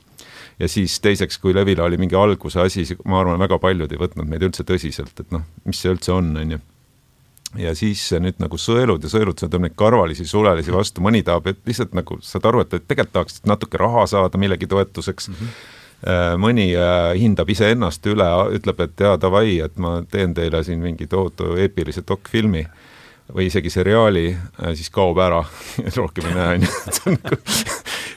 [0.58, 4.28] ja siis teiseks, kui Levila oli mingi alguse asi, ma arvan, väga paljud ei võtnud
[4.28, 6.60] meid üldse tõsiselt, et noh, mis see üldse on, on ju
[7.58, 11.50] ja siis nüüd nagu sõelud ja sõelud, sa tõmbad neid karvalisi sulelisi vastu, mõni tahab,
[11.52, 15.38] et lihtsalt nagu saad aru, et, tegelikult tahaks natuke raha saada millegi toetuseks mm.
[15.40, 15.80] -hmm
[16.38, 18.26] mõni äh, hindab iseennast üle,
[18.56, 22.64] ütleb, et jaa, davai, et ma teen teile siin mingi tohutu eepilise dokfilmi
[23.32, 25.44] või isegi seriaali, äh, siis kaob ära.
[25.98, 26.72] Rohkem ei näe, on ju.
[27.14, 27.38] Nagu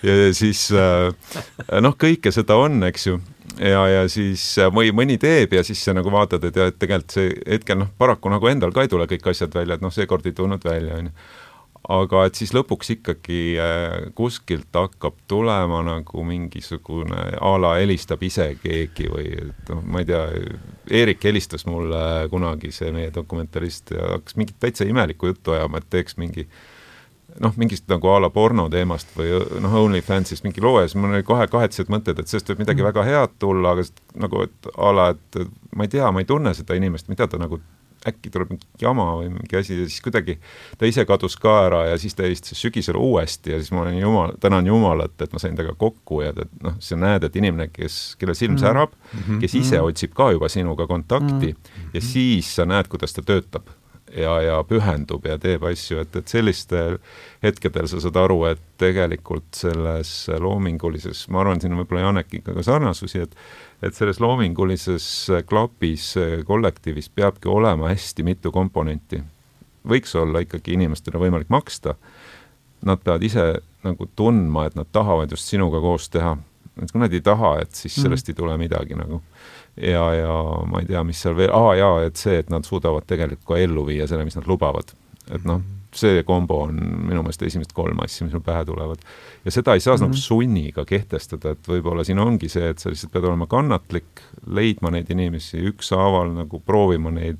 [0.09, 3.19] ja siis noh, kõike seda on, eks ju,
[3.57, 7.15] ja, ja siis või mõni teeb ja siis sa nagu vaatad, et jah, et tegelikult
[7.15, 10.25] see hetkel noh, paraku nagu endal ka ei tule kõik asjad välja, et noh, seekord
[10.25, 11.15] ei tulnud välja, on ju
[11.91, 18.51] aga et siis lõpuks ikkagi äh, kuskilt hakkab tulema nagu mingisugune a la helistab ise
[18.61, 20.23] keegi või et noh, ma ei tea,
[20.95, 25.89] Eerik helistas mulle kunagi, see meie dokumentarist, ja hakkas mingit täitsa imelikku juttu ajama, et
[25.93, 26.47] teeks mingi
[27.41, 31.13] noh, mingist nagu a la porno teemast või noh, OnlyFansist mingi loo ja siis mul
[31.13, 32.89] oli kohe kahetsed mõtted, et sellest võib midagi mm.
[32.91, 33.86] väga head tulla, aga
[34.25, 35.41] nagu, et a la, et
[35.75, 37.59] ma ei tea, ma ei tunne seda inimest, mida ta nagu
[38.08, 40.38] äkki tuleb mingi jama või mingi asi ja siis kuidagi
[40.80, 43.99] ta ise kadus ka ära ja siis ta helistas sügisel uuesti ja siis ma olin
[43.99, 47.70] jumal, tänan Jumalat, et ma sain temaga kokku ja et noh, sa näed, et inimene,
[47.74, 48.64] kes, kelle silm mm.
[48.64, 49.39] särab mm, -hmm.
[49.41, 49.89] kes ise mm.
[49.89, 51.89] otsib ka juba sinuga kontakti mm -hmm.
[51.93, 53.74] ja siis sa näed, kuidas ta töötab
[54.14, 56.97] ja, ja pühendub ja teeb asju, et, et sellistel
[57.43, 62.66] hetkedel sa saad aru, et tegelikult selles loomingulises, ma arvan, siin on võib-olla Janekiga ka
[62.66, 63.36] sarnasusi, et
[63.86, 65.07] et selles loomingulises
[65.49, 66.15] klapis,
[66.45, 69.21] kollektiivis peabki olema hästi mitu komponenti.
[69.86, 71.93] võiks olla ikkagi inimestele võimalik maksta,
[72.86, 73.43] nad peavad ise
[73.86, 76.38] nagu tundma, et nad tahavad just sinuga koos teha.
[76.81, 78.03] et kui nad ei taha, et siis mhm.
[78.03, 78.31] sellest mm.
[78.31, 79.21] ei tule midagi nagu.
[79.77, 80.36] ja, ja
[80.67, 83.57] ma ei tea, mis seal veel, aa jaa, et see, et nad suudavad tegelikult ka
[83.61, 84.95] ellu viia selle, mis nad lubavad.
[85.29, 85.61] et noh,
[85.99, 89.03] see kombo on minu meelest esimesed kolm asja, mis mul pähe tulevad.
[89.45, 90.07] ja seda ei saa mm -hmm.
[90.07, 94.91] nagu sunniga kehtestada, et võib-olla siin ongi see, et sa lihtsalt pead olema kannatlik, leidma
[94.91, 97.39] neid inimesi ükshaaval, nagu proovima neid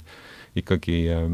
[0.56, 1.32] ikkagi äh,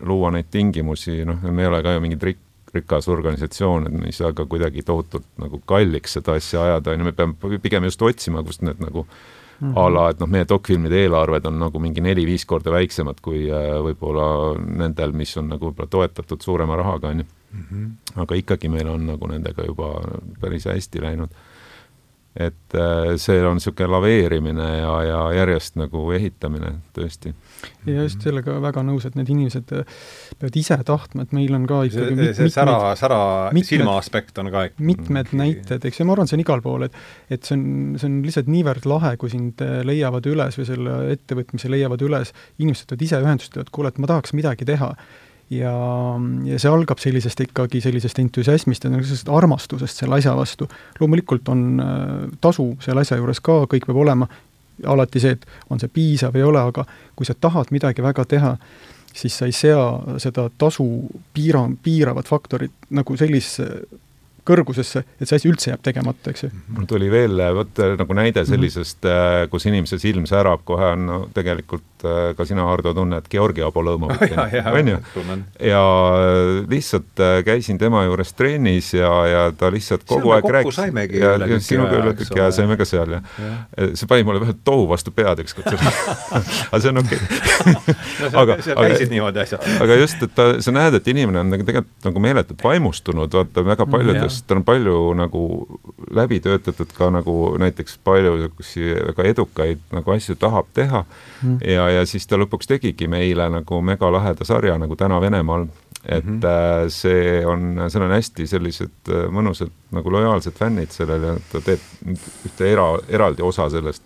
[0.00, 2.44] luua neid tingimusi, noh, me ei ole ka ju mingid rik-,
[2.74, 7.00] rikas organisatsioon, et me ei saa ka kuidagi tohutult nagu kalliks seda asja ajada, on
[7.00, 9.06] ju, me peame pigem just otsima, kust need nagu
[9.60, 9.78] mm -hmm.
[9.80, 13.78] a la, et noh, meie dokfilmide eelarved on nagu mingi neli-viis korda väiksemad kui äh,
[13.82, 17.24] võib-olla nendel, mis on nagu võib-olla toetatud suurema rahaga, on ju.
[17.48, 17.84] Mhm.
[18.16, 20.02] aga ikkagi meil on nagu nendega juba
[20.40, 21.30] päris hästi läinud
[22.36, 27.32] et äh, see on niisugune laveerimine ja, ja järjest nagu ehitamine tõesti.
[27.88, 29.98] ja just sellega väga nõus, et need inimesed äh,
[30.38, 33.20] peavad ise tahtma, et meil on ka ikkagi see, see sära, sära
[33.66, 35.42] silma aspekt on ka ikka mitmed mm.
[35.42, 37.00] näited, eks, ja ma arvan, see on igal pool, et
[37.32, 37.64] et see on,
[37.98, 42.34] see on lihtsalt niivõrd lahe, kui sind äh, leiavad üles või selle ettevõtmise leiavad üles,
[42.60, 44.92] inimesed võtavad ise ühendust, ütlevad, kuule, et ma tahaks midagi teha
[45.50, 45.72] ja,
[46.44, 50.68] ja see algab sellisest ikkagi sellisest entusiasmist ja sellisest armastusest selle asja vastu.
[51.00, 54.28] loomulikult on äh, tasu selle asja juures ka, kõik peab olema,
[54.86, 56.84] alati see, et on see piisav, ei ole, aga
[57.16, 58.56] kui sa tahad midagi väga teha,
[59.14, 60.86] siis sa ei sea seda tasu
[61.34, 63.68] piira, piiravat faktorit nagu sellise
[64.48, 66.50] kõrgusesse, et see asi üldse jääb tegemata, eks ju.
[66.74, 68.50] mul tuli veel vot nagu näide mhm.
[68.50, 69.52] sellisest mm, -hmm.
[69.52, 74.34] kus inimese silm särab, kohe on no, tegelikult äh, ka sina, Hardo, tunned Georgi Abolomovit,
[74.78, 74.98] on ju?
[75.60, 75.84] ja
[76.68, 80.78] lihtsalt äh, käisin tema juures trennis ja, ja ta lihtsalt kogu aeg rääkis.
[81.12, 84.54] ja, ja sinuga üle tüki aja saime ka seal ja, ja see pani mulle vähe
[84.64, 85.68] tohu vastu pead ükskord
[86.72, 88.32] aga see on okei okay.
[88.32, 92.64] aga, aga, aga just, et ta, sa näed, et inimene on nagu tegelikult nagu meeletult
[92.64, 95.42] vaimustunud, vaata väga mm, paljudest sest on palju nagu
[96.14, 101.04] läbi töötatud ka nagu näiteks palju niisuguseid väga edukaid nagu asju tahab teha
[101.42, 101.58] mm.
[101.66, 105.66] ja, ja siis ta lõpuks tegigi meile nagu megalaheda sarja nagu Täna Venemaal,
[106.04, 106.88] et mm -hmm.
[106.88, 111.80] see on, seal on hästi sellised äh, mõnusad nagu lojaalsed fännid sellel ja ta teeb
[112.46, 114.02] ühte era, eraldi osa sellest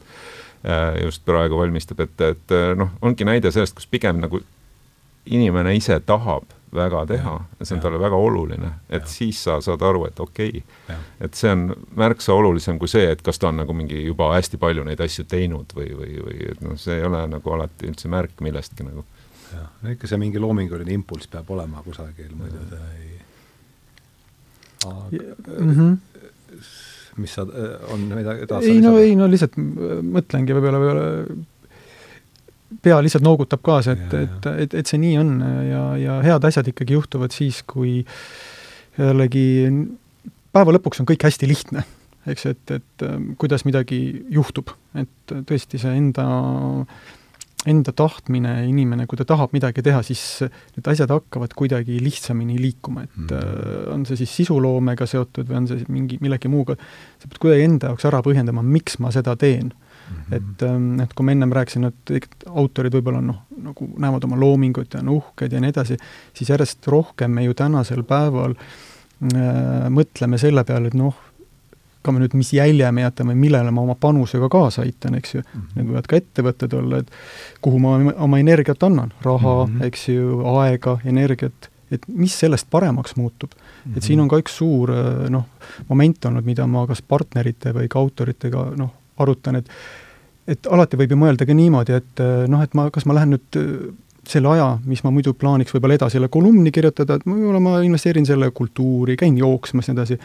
[0.64, 4.41] äh, just praegu valmistab, et, et noh, ongi näide sellest, kus pigem nagu
[5.26, 6.45] inimene ise tahab
[6.75, 7.83] väga teha ja see on ja.
[7.87, 9.11] talle väga oluline, et ja.
[9.14, 11.66] siis sa saad aru, et okei okay,, et see on
[11.99, 15.27] märksa olulisem kui see, et kas ta on nagu mingi juba hästi palju neid asju
[15.29, 19.05] teinud või, või, või et noh, see ei ole nagu alati üldse märk millestki nagu.
[19.53, 23.11] jah, no ikka see mingi loominguline impulss peab olema kusagil, muidu ta ei
[24.83, 25.23] aga
[25.59, 26.01] mm -hmm
[27.16, 27.45] mis sa,
[27.93, 28.70] on midagi edasi?
[28.70, 31.05] ei no, ei no lihtsalt mõtlengi võib-olla, võib-olla
[32.83, 35.33] pea lihtsalt noogutab kaasa, et, et, et, et see nii on
[35.68, 38.01] ja, ja head asjad ikkagi juhtuvad siis, kui
[38.99, 39.47] jällegi
[40.53, 41.85] päeva lõpuks on kõik hästi lihtne,
[42.29, 43.09] eks, et, et
[43.41, 43.99] kuidas midagi
[44.33, 46.27] juhtub, et tõesti see enda,
[47.68, 50.43] enda tahtmine, inimene, kui ta tahab midagi teha, siis
[50.77, 53.87] need asjad hakkavad kuidagi lihtsamini liikuma, et mm.
[53.95, 56.77] on see siis sisuloomega seotud või on see mingi, millegi muuga,
[57.23, 59.73] sa pead kuidagi enda jaoks ära põhjendama, miks ma seda teen.
[59.73, 59.91] -hmm.
[60.32, 64.94] Et, ähm, et kui ma ennem rääkisin, et autorid võib-olla noh, nagu näevad oma loomingut
[64.94, 65.98] ja on uhked ja nii edasi,
[66.34, 71.16] siis järjest rohkem me ju tänasel päeval äh, mõtleme selle peale, et noh,
[72.02, 75.40] ka me nüüd, mis jälje me jätame, millele ma oma panusega kaasa aitan, eks ju
[75.40, 75.60] mm.
[75.60, 75.74] -hmm.
[75.76, 77.10] Need võivad ka ettevõtted olla, et
[77.62, 77.96] kuhu ma
[78.26, 79.86] oma energiat annan, raha mm, -hmm.
[79.86, 83.92] eks ju, aega, energiat, et mis sellest paremaks muutub mm.
[83.92, 83.96] -hmm.
[83.96, 85.46] et siin on ka üks suur äh, noh,
[85.88, 89.68] moment olnud, mida ma kas partnerite või ka autoritega noh, arutan, et
[90.51, 93.34] et alati võib ju mõelda ka niimoodi, et eh, noh, et ma, kas ma lähen
[93.36, 93.90] nüüd eh,
[94.28, 98.26] selle aja, mis ma muidu plaaniks võib-olla edasi jälle kolumni kirjutada, et võib-olla ma investeerin
[98.26, 100.18] selle kultuuri, käin jooksmas ja nii edasi,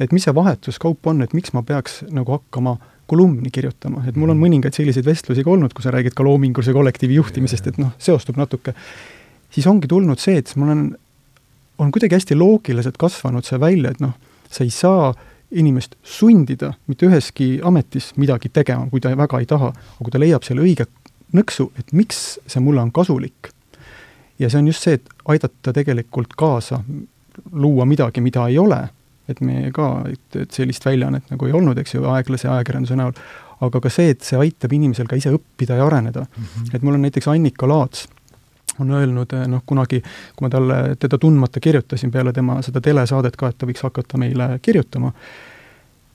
[0.00, 2.76] et mis see vahetuskaup on, et miks ma peaks nagu hakkama
[3.10, 4.44] kolumni kirjutama, et mul on mhm.
[4.46, 8.38] mõningaid selliseid vestlusi ka olnud, kui sa räägid ka loomingulise kollektiivi juhtimisest, et noh, seostub
[8.38, 8.74] natuke,
[9.50, 10.84] siis ongi tulnud see, et mul on,
[11.82, 14.14] on kuidagi hästi loogiliselt kasvanud see välja, et noh,
[14.50, 19.48] sa ei saa äh, inimest sundida mitte üheski ametis midagi tegema, kui ta väga ei
[19.50, 20.86] taha, aga kui ta leiab selle õige
[21.36, 23.50] nõksu, et miks see mulle on kasulik.
[24.38, 26.80] ja see on just see, et aidata tegelikult kaasa,
[27.52, 28.80] luua midagi, mida ei ole,
[29.28, 33.12] et me ka, et, et sellist väljaannet nagu ei olnud, eks ju, aeglase ajakirjanduse näol,
[33.60, 36.44] aga ka see, et see aitab inimesel ka ise õppida ja areneda mm.
[36.44, 36.74] -hmm.
[36.74, 38.08] et mul on näiteks Annika Laats,
[38.80, 40.02] on öelnud eh, noh, kunagi,
[40.36, 44.20] kui ma talle, teda tundmata kirjutasin peale tema seda telesaadet ka, et ta võiks hakata
[44.20, 45.12] meile kirjutama,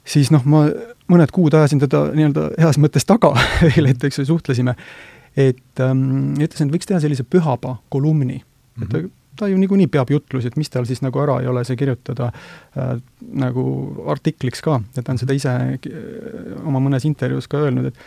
[0.06, 0.66] siis noh, ma
[1.12, 3.34] mõned kuud ajasin teda nii-öelda heas mõttes taga
[3.70, 4.76] veel, et eks ju, suhtlesime,
[5.36, 8.44] et ähm, ütlesin, et võiks teha sellise pühapa kolumni mm.
[8.44, 8.84] -hmm.
[8.84, 11.64] et ta, ta ju niikuinii peab jutlusi, et mis tal siis nagu ära ei ole
[11.68, 12.96] see kirjutada äh,
[13.34, 13.66] nagu
[14.12, 15.76] artikliks ka, et ta on seda ise äh,
[16.64, 18.00] oma mõnes intervjuus ka öelnud, et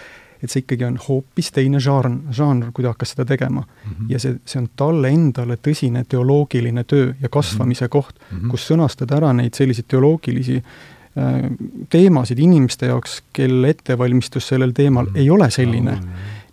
[0.42, 3.90] et see ikkagi on hoopis teine žanr, žanr, kui ta hakkas seda tegema mm.
[3.90, 4.12] -hmm.
[4.12, 7.90] ja see, see on talle endale tõsine teoloogiline töö ja kasvamise mm -hmm.
[7.90, 8.50] koht mm, -hmm.
[8.50, 11.50] kus sõnastada ära neid selliseid teoloogilisi äh,
[11.90, 15.18] teemasid inimeste jaoks, kelle ettevalmistus sellel teemal mm -hmm.
[15.18, 16.04] ei ole selline oh,.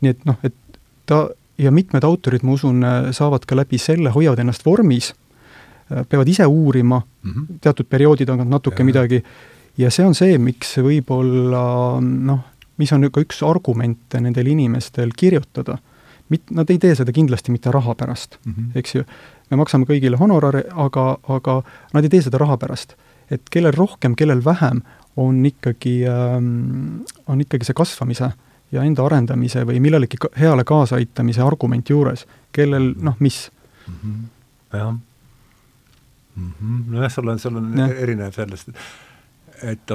[0.02, 0.56] nii et noh, et
[1.06, 5.14] ta ja mitmed autorid, ma usun, äh, saavad ka läbi selle, hoiavad ennast vormis,
[5.92, 7.58] äh, peavad ise uurima mm -hmm.
[7.62, 8.86] teatud perioodi tagant natuke ja.
[8.86, 9.24] midagi
[9.78, 11.64] ja see on see, miks võib-olla
[12.02, 12.44] noh,
[12.78, 15.78] mis on ka üks argumente nendel inimestel kirjutada.
[16.30, 18.78] Mit-, nad ei tee seda kindlasti mitte raha pärast mm, -hmm.
[18.80, 19.04] eks ju.
[19.52, 21.62] me maksame kõigile honorare, aga, aga
[21.94, 22.96] nad ei tee seda raha pärast.
[23.32, 24.82] et kellel rohkem, kellel vähem,
[25.16, 28.32] on ikkagi ähm,, on ikkagi see kasvamise
[28.72, 33.52] ja enda arendamise või millelegi heale kaasaaitamise argument juures, kellel noh, mis
[33.88, 33.94] mm.
[33.94, 34.80] -hmm.
[34.80, 34.94] jah
[36.36, 36.92] mm -hmm..
[36.92, 37.88] nojah, sul on, sul on ja.
[37.88, 38.76] erinev sellest, et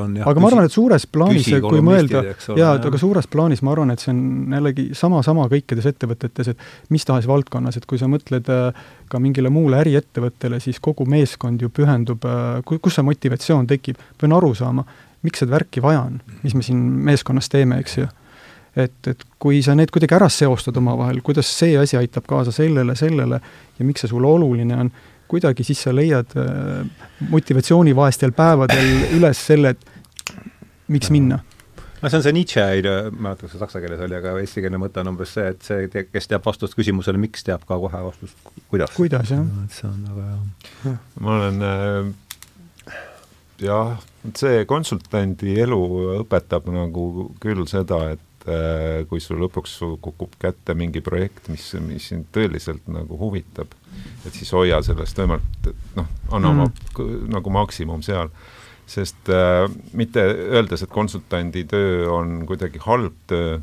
[0.00, 2.22] on jah, aga ma arvan, et suures plaanis, kui mõelda,
[2.58, 6.94] jaa, et aga suures plaanis ma arvan, et see on jällegi sama-sama kõikides ettevõtetes, et
[6.94, 11.62] mis tahes valdkonnas, et kui sa mõtled äh, ka mingile muule äriettevõttele, siis kogu meeskond
[11.62, 14.86] ju pühendub, äh, kus see motivatsioon tekib, pean aru saama,
[15.26, 18.08] miks seda värki vaja on, mis me siin meeskonnas teeme, eks ju?
[18.78, 22.94] Et, et kui sa need kuidagi ära seostad omavahel, kuidas see asi aitab kaasa sellele,
[22.94, 23.40] sellele
[23.78, 24.92] ja miks see sulle oluline on,
[25.30, 26.82] kuidagi siis sa leiad äh,
[27.30, 30.36] motivatsiooni vaestel päevadel üles selle, et
[30.90, 31.40] miks minna
[32.00, 34.80] no see on see Nietzsche ma ei mäleta, kas see saksa keeles oli, aga eestikeelne
[34.80, 38.50] mõte on umbes see, et see, kes teab vastust küsimusele miks, teab ka kohe vastust
[38.72, 38.94] kuidas.
[38.96, 39.44] kuidas, jah.
[39.64, 40.26] et see on väga
[40.86, 40.96] hea.
[41.20, 42.96] ma olen äh,
[43.66, 44.00] jah,
[44.36, 45.80] see konsultandi elu
[46.22, 52.06] õpetab nagu küll seda, et Äh, kui sul lõpuks kukub kätte mingi projekt, mis, mis
[52.08, 53.74] sind tõeliselt nagu huvitab,
[54.24, 57.26] et siis hoia sellest võimalikult, noh, anna oma mm.
[57.34, 58.32] nagu maksimum seal.
[58.88, 63.58] sest äh, mitte öeldes, et konsultandi töö on kuidagi halb töö,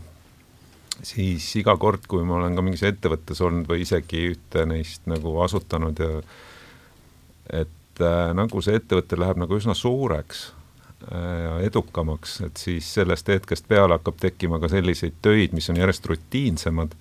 [1.02, 5.40] siis iga kord, kui ma olen ka mingis ettevõttes olnud või isegi ühte neist nagu
[5.42, 6.22] asutanud ja
[7.64, 10.52] et äh, nagu see ettevõte läheb nagu üsna suureks
[11.62, 16.96] edukamaks, et siis sellest hetkest peale hakkab tekkima ka selliseid töid, mis on järjest rutiinsemad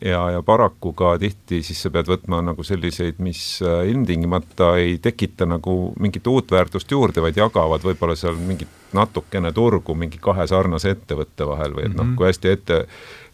[0.00, 4.98] ja, ja paraku ka tihti siis sa pead võtma nagu selliseid, mis äh, ilmtingimata ei
[5.02, 10.46] tekita nagu mingit uut väärtust juurde, vaid jagavad võib-olla seal mingit natukene turgu mingi kahe
[10.50, 12.16] sarnase ettevõtte vahel või et noh, mhm.
[12.18, 12.80] kui hästi ette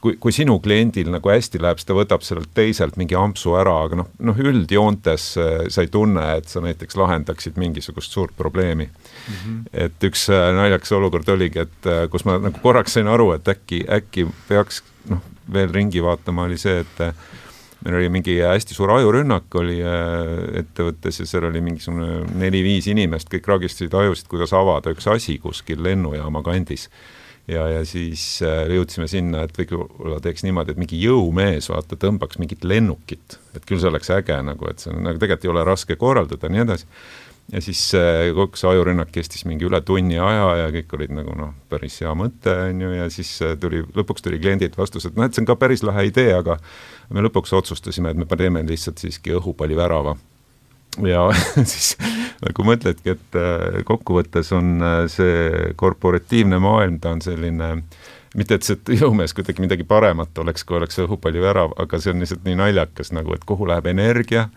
[0.00, 3.76] kui, kui sinu kliendil nagu hästi läheb, siis ta võtab sellelt teiselt mingi ampsu ära,
[3.86, 8.88] aga noh, noh üldjoontes äh, sa ei tunne, et sa näiteks lahendaksid mingisugust suurt probleemi
[9.28, 9.34] mm.
[9.34, 9.62] -hmm.
[9.86, 13.48] et üks äh, naljakas olukord oligi, et äh, kus ma nagu korraks sain aru, et
[13.48, 17.04] äkki, äkki peaks noh, veel ringi vaatama, oli see, et
[17.84, 19.76] meil oli mingi hästi suur ajurünnak oli
[20.58, 25.84] ettevõttes ja seal oli mingisugune neli-viis inimest, kõik ragistasid ajusid, kuidas avada üks asi kuskil
[25.84, 26.88] lennujaama kandis
[27.48, 32.40] ja, ja siis äh, jõudsime sinna, et võib-olla teeks niimoodi, et mingi jõumees, vaata, tõmbaks
[32.42, 35.66] mingit lennukit, et küll see oleks äge nagu, et see on, nagu tegelikult ei ole
[35.66, 36.90] raske korraldada ja nii edasi.
[37.52, 37.80] Ja siis
[38.34, 42.12] kogu see ajurünnak kestis mingi üle tunni aja ja kõik olid nagu noh, päris hea
[42.18, 45.44] mõte, on ju, ja siis äh, tuli, lõpuks tuli kliendilt vastus, et noh, et see
[45.44, 46.58] on ka päris lahe idee, aga
[47.14, 50.16] me lõpuks otsustasime, et me teeme lihtsalt siiski õhupallivärava
[51.06, 51.28] ja
[51.72, 51.94] siis
[52.42, 57.76] nagu mõtledki, et äh, kokkuvõttes on äh, see korporatiivne maailm, ta on selline
[58.36, 62.44] mitte, et see jõumees kuidagi midagi paremat oleks, kui oleks õhupallivärav, aga see on lihtsalt
[62.44, 64.48] nii naljakas nagu, et kuhu läheb energia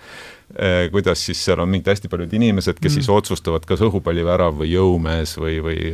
[0.92, 2.96] kuidas siis seal on mingid hästi paljud inimesed, kes mm.
[2.96, 5.92] siis otsustavad, kas õhupallivärav või jõumees või, või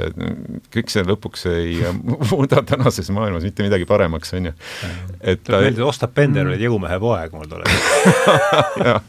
[0.72, 1.82] kõik see lõpuks ei
[2.32, 4.54] muuda tänases maailmas mitte midagi paremaks, on ju.
[5.20, 7.68] et ta meeldib, Ostap Bender oli jõumehe poeg mul tuleb
[8.88, 9.04] jah,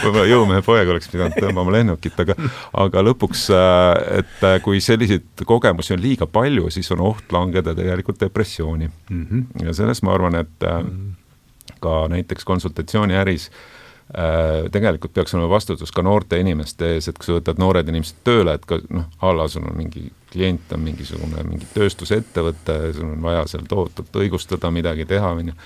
[0.00, 2.38] võib-olla jõumehe poeg oleks pidanud tõmbama lennukit, aga
[2.86, 3.92] aga lõpuks, äh,
[4.22, 9.22] et äh, kui selliseid kogemusi on liiga palju, siis on oht langeda tegelikult depressiooni mm.
[9.22, 9.66] -hmm.
[9.68, 11.80] ja sellest ma arvan, et mm -hmm.
[11.84, 13.75] ka näiteks konsultatsiooniäris äh, Äh,
[14.06, 18.54] tegelikult peaks olema vastutus ka noorte inimeste ees, et kui sa võtad noored inimesed tööle,
[18.54, 23.24] et ka noh, a la sul on mingi klient on mingisugune mingi tööstusettevõte, sul on
[23.24, 25.56] vaja seal tohutult õigustada midagi teha, on ju,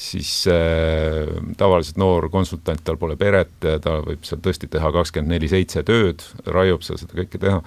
[0.00, 5.50] siis äh, tavaliselt noor konsultant, tal pole peret, ta võib seal tõesti teha kakskümmend neli
[5.50, 7.58] seitse tööd, raiub seal seda kõike teha,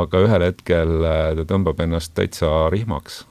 [0.00, 3.24] aga ühel hetkel äh, ta tõmbab ennast täitsa rihmaks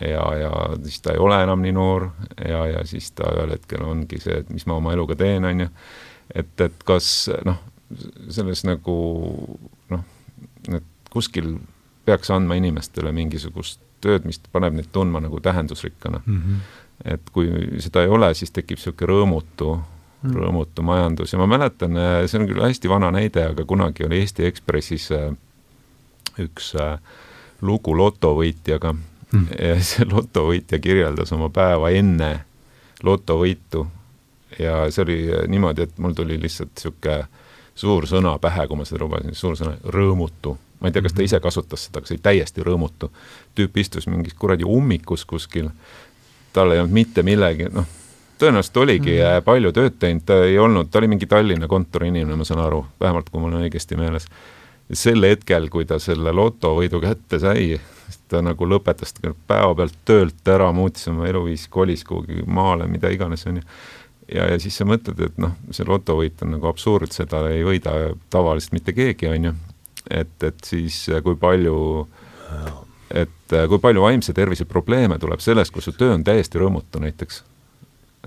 [0.00, 0.50] ja, ja
[0.82, 2.08] siis ta ei ole enam nii noor
[2.48, 5.64] ja, ja siis ta ühel hetkel ongi see, et mis ma oma eluga teen, on
[5.66, 5.68] ju.
[6.34, 7.08] et, et kas
[7.46, 7.58] noh,
[8.34, 8.96] selles nagu
[9.92, 10.04] noh,
[10.74, 11.56] et kuskil
[12.06, 16.40] peaks andma inimestele mingisugust tööd, mis paneb neid tundma nagu tähendusrikkana mm.
[16.42, 17.12] -hmm.
[17.14, 17.50] et kui
[17.82, 19.82] seda ei ole, siis tekib niisugune rõõmutu mm,
[20.22, 20.36] -hmm.
[20.42, 24.46] rõõmutu majandus ja ma mäletan, see on küll hästi vana näide, aga kunagi oli Eesti
[24.46, 25.32] Ekspressis äh,
[26.38, 26.98] üks äh,
[27.62, 28.94] lugu lotovõitjaga
[29.32, 29.46] mm.
[29.58, 32.32] ja see lotovõitja kirjeldas oma päeva enne
[33.04, 33.86] lotovõitu
[34.58, 35.18] ja see oli
[35.48, 37.24] niimoodi, et mul tuli lihtsalt niisugune
[37.76, 40.56] suur sõna pähe, kui ma seda lubasin, suur sõna, rõõmutu.
[40.80, 41.28] ma ei tea, kas ta mhm.
[41.28, 43.10] ise kasutas seda, aga see oli täiesti rõõmutu.
[43.56, 45.70] tüüp istus mingis kuradi ummikus kuskil,
[46.52, 47.86] tal ei olnud mitte millegi, noh,
[48.38, 52.44] tõenäoliselt oligi mm palju tööd teinud, ta ei olnud, ta oli mingi Tallinna kontoriinimene, ma
[52.44, 54.28] saan aru, vähemalt kui mul on õigesti meeles.
[54.92, 57.80] sel hetkel, kui ta selle lotovõidu kätte sai,
[58.28, 59.14] ta nagu lõpetas
[59.46, 63.64] päevapealt töölt ära, muutis oma eluviisi, kolis kuhugi maale, mida iganes, on ju.
[64.34, 67.94] ja, ja siis sa mõtled, et noh, see lotovõit on nagu absurd, seda ei võida
[68.30, 69.54] tavaliselt mitte keegi, on ju.
[70.10, 71.76] et, et siis kui palju,
[73.14, 77.44] et kui palju vaimse tervise probleeme tuleb sellest, kui su töö on täiesti rõõmutu näiteks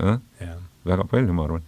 [0.04, 0.56] äh?.
[0.86, 1.66] väga palju, ma arvan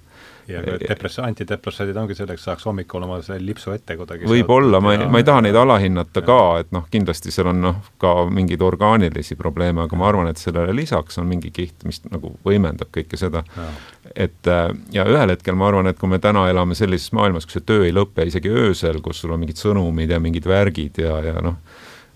[0.48, 5.06] ja depress-, antidepressaadid ongi selleks, saaks hommikul oma selle lipsu ette kuidagi võib-olla, ma ei,
[5.10, 6.26] ma ei taha neid alahinnata ja.
[6.26, 10.42] ka, et noh, kindlasti seal on noh, ka mingeid orgaanilisi probleeme, aga ma arvan, et
[10.42, 13.44] sellele lisaks on mingi kiht, mis nagu võimendab kõike seda.
[14.14, 17.60] et äh, ja ühel hetkel ma arvan, et kui me täna elame sellises maailmas, kus
[17.60, 21.18] see töö ei lõpe isegi öösel, kus sul on mingid sõnumid ja mingid värgid ja,
[21.22, 21.58] ja noh,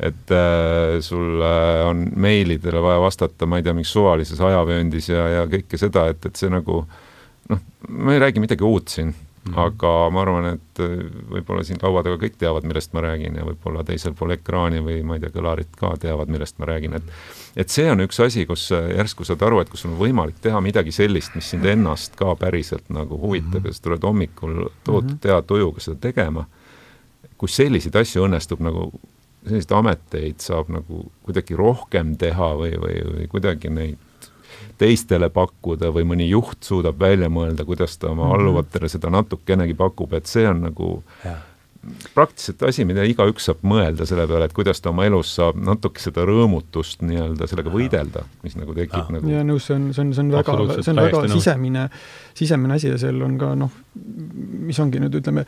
[0.03, 5.29] et äh, sul äh, on meilidele vaja vastata, ma ei tea, mingis suvalises ajavööndis ja,
[5.39, 7.03] ja kõike seda, et, et see nagu äh,
[7.49, 9.59] noh, ma ei räägi midagi uut siin mm, -hmm.
[9.59, 10.94] aga ma arvan, et äh,
[11.30, 15.03] võib-olla siin laua taga kõik teavad, millest ma räägin ja võib-olla teisel pool ekraani või
[15.07, 17.12] ma ei tea, kõlarid ka teavad, millest ma räägin, et
[17.57, 20.61] et see on üks asi, kus äh, järsku saad aru, et kus on võimalik teha
[20.61, 23.66] midagi sellist, mis sind ennast ka päriselt nagu huvitab mm -hmm.
[23.66, 25.28] ja sa tuled hommikul tohutult mm -hmm.
[25.28, 26.47] hea tujuga seda tegema,
[27.38, 28.90] kus selliseid asju õnnestub nagu
[29.47, 34.06] selliseid ameteid saab nagu kuidagi rohkem teha või, või, või kuidagi neid
[34.79, 38.39] teistele pakkuda või mõni juht suudab välja mõelda, kuidas ta oma -hmm.
[38.39, 40.91] alluvatele seda natukenegi pakub, et see on nagu
[41.25, 41.37] ja.
[42.15, 46.03] praktiliselt asi, mida igaüks saab mõelda selle peale, et kuidas ta oma elus saab natuke
[46.03, 49.17] seda rõõmutust nii-öelda sellega võidelda, mis nagu tekib ja.
[49.17, 51.89] nagu ja nõus, see on, see on, see on väga, see on väga sisemine,
[52.35, 53.83] sisemine asi ja seal on ka noh,
[54.69, 55.47] mis ongi nüüd ütleme,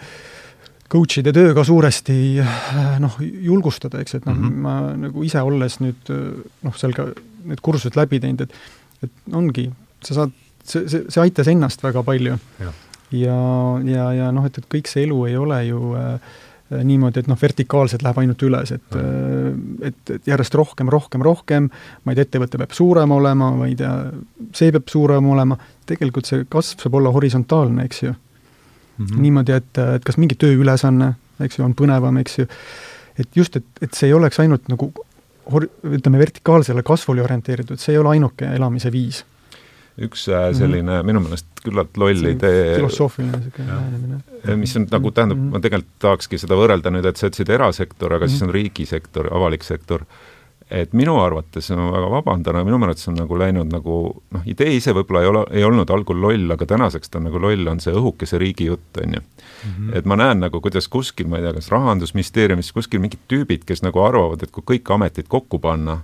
[0.89, 2.19] coach'ide töö ka suuresti
[3.05, 4.61] noh, julgustada, eks, et noh mm, -hmm.
[4.65, 6.13] ma nagu ise olles nüüd
[6.65, 7.11] noh, seal ka
[7.49, 8.55] need kursused läbi teinud, et
[9.05, 9.69] et ongi,
[10.05, 10.35] sa saad,
[10.65, 12.37] see, see, see aitas ennast väga palju.
[12.61, 12.75] ja,
[13.11, 13.39] ja,
[13.85, 16.37] ja, ja noh, et, et kõik see elu ei ole ju äh,
[16.85, 21.71] niimoodi, et noh, vertikaalselt läheb ainult üles, et äh, et, et järjest rohkem, rohkem, rohkem,
[22.05, 23.95] ma ei tea, ettevõte peab suurem olema, ma ei tea,
[24.57, 29.07] see peab suurem olema, tegelikult see kasv saab olla horisontaalne, eks ju mm.
[29.07, 29.25] -hmm.
[29.25, 32.49] niimoodi, et, et kas mingi tööülesanne, eks ju, on põnevam, eks ju,
[33.19, 34.93] et just, et, et see ei oleks ainult nagu
[35.53, 39.25] hor-, ütleme, vertikaalsele kasvule orienteeritud, see ei ole ainuke elamise viis.
[39.99, 41.07] üks äh, selline mm -hmm.
[41.07, 44.21] minu meelest küllalt loll idee filosoofiline niisugune lähenemine.
[44.49, 45.53] Äh, mis on nagu, tähendab mm, -hmm.
[45.53, 48.31] ma tegelikult tahakski seda võrrelda nüüd, et sa ütlesid erasektor, aga mm -hmm.
[48.31, 50.05] siis on riigisektor, avalik sektor
[50.71, 53.99] et minu arvates, ma väga vabandan, aga minu arvates on nagu läinud nagu
[54.35, 57.41] noh, idee ise võib-olla ei ole, ei olnud algul loll, aga tänaseks ta on nagu
[57.43, 59.25] loll, on see õhukese riigi jutt, on ju.
[59.59, 59.95] Mhm.
[59.99, 63.83] et ma näen nagu, kuidas kuskil, ma ei tea, kas Rahandusministeeriumis kuskil mingid tüübid, kes
[63.83, 66.03] nagu arvavad, et kui kõik ametid kokku panna,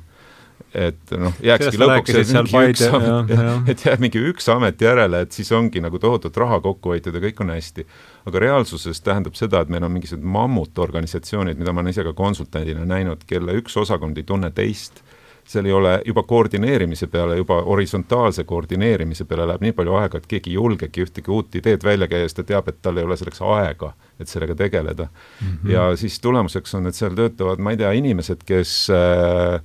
[0.75, 3.33] et noh, jääkski lõpuks mingi üks amet,
[3.71, 7.23] et jääb mingi üks amet järele, et siis ongi nagu tohutut raha kokku hoitud ja
[7.23, 7.87] kõik on hästi.
[8.27, 12.87] aga reaalsuses tähendab seda, et meil on mingisugused mammutorganisatsioonid, mida ma olen ise ka konsultandina
[12.89, 15.05] näinud, kelle üks osakond ei tunne teist,
[15.45, 20.27] seal ei ole juba koordineerimise peale, juba horisontaalse koordineerimise peale läheb nii palju aega, et
[20.27, 23.19] keegi ei julgegi ühtegi uut ideed välja käia, sest ta teab, et tal ei ole
[23.21, 25.47] selleks aega, et sellega tegeleda mm.
[25.47, 25.71] -hmm.
[25.71, 29.61] ja siis tulemuseks on, et seal töötavad, ma ei tea, inimesed, kes äh,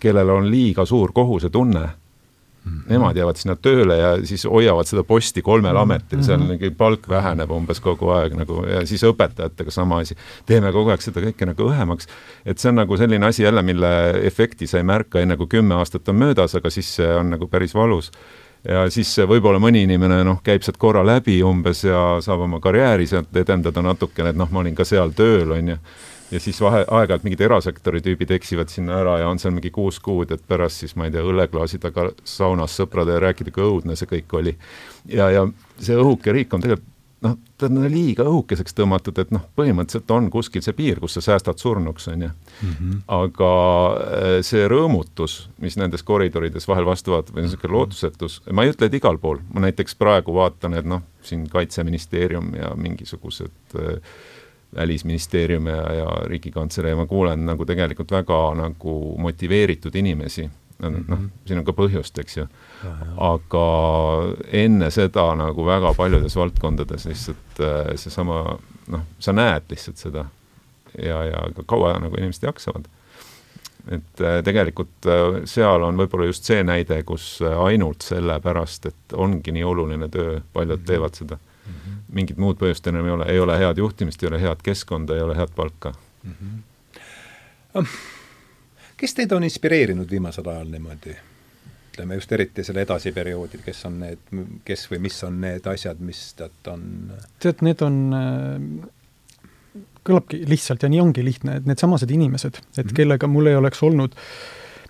[0.00, 2.82] kellel on liiga suur kohusetunne mm, -hmm.
[2.88, 5.82] nemad jäävad sinna tööle ja siis hoiavad seda posti kolmel mhm.
[5.82, 6.76] ametil, seal mingi mhm.
[6.76, 10.16] palk väheneb umbes kogu aeg nagu ja siis õpetajatega sama asi.
[10.46, 12.08] teeme kogu aeg seda kõike nagu õhemaks.
[12.46, 15.74] et see on nagu selline asi jälle, mille efekti sa ei märka enne, kui kümme
[15.74, 18.12] aastat on möödas, aga siis see on nagu päris valus
[18.66, 23.06] ja siis võib-olla mõni inimene noh, käib sealt korra läbi umbes ja saab oma karjääri
[23.06, 25.78] sealt edendada natukene, et noh, ma olin ka seal tööl, on ju
[26.30, 30.00] ja siis vahe, aeg-ajalt mingid erasektori tüübid eksivad sinna ära ja on seal mingi kuus
[30.04, 34.10] kuud, et pärast siis ma ei tea, õlleklaasi taga saunas sõpradega rääkida, kui õudne see
[34.10, 34.56] kõik oli.
[35.08, 35.48] ja, ja
[35.80, 36.94] see õhuke riik on tegelikult
[37.24, 41.22] noh, ta on liiga õhukeseks tõmmatud, et noh, põhimõtteliselt on kuskil see piir, kus sa
[41.24, 42.30] säästad surnuks, on ju.
[42.62, 43.00] Mhm.
[43.14, 43.50] aga
[43.98, 48.86] äh, see rõõmutus, mis nendes koridorides vahel vastu vaatab, või niisugune lootusetus, ma ei ütle,
[48.86, 53.98] et igal pool, ma näiteks praegu vaatan, et noh, siin Kaitseministeerium ja mingisugused äh,
[54.74, 60.50] välisministeerium ja, ja Riigikantselei, ma kuulen nagu tegelikult väga nagu motiveeritud inimesi.
[60.78, 62.46] noh mm -hmm., siin on ka põhjust, eks ju.
[63.16, 63.62] aga
[64.52, 70.24] enne seda nagu väga paljudes valdkondades lihtsalt äh, seesama noh, sa näed lihtsalt seda
[71.02, 72.86] ja, ja ka kaua nagu inimesed jaksavad
[73.90, 79.52] et äh, tegelikult äh, seal on võib-olla just see näide, kus ainult sellepärast, et ongi
[79.52, 80.86] nii oluline töö, paljud mhm.
[80.86, 81.74] teevad seda mm.
[81.74, 81.97] -hmm.
[82.12, 85.24] Mingit muud põhjust enam ei ole, ei ole head juhtimist, ei ole head keskkonda, ei
[85.24, 85.92] ole head palka
[86.24, 86.34] mm.
[86.42, 87.96] -hmm.
[88.96, 91.16] kes teid on inspireerinud viimasel ajal niimoodi?
[91.92, 94.20] ütleme just eriti selle edasiperioodil, kes on need,
[94.64, 96.84] kes või mis on need asjad, mis tead on
[97.42, 97.96] tead, need on
[100.06, 102.94] kõlabki lihtsalt ja nii ongi lihtne, et needsamased inimesed, et mm -hmm.
[102.94, 104.14] kellega mul ei oleks olnud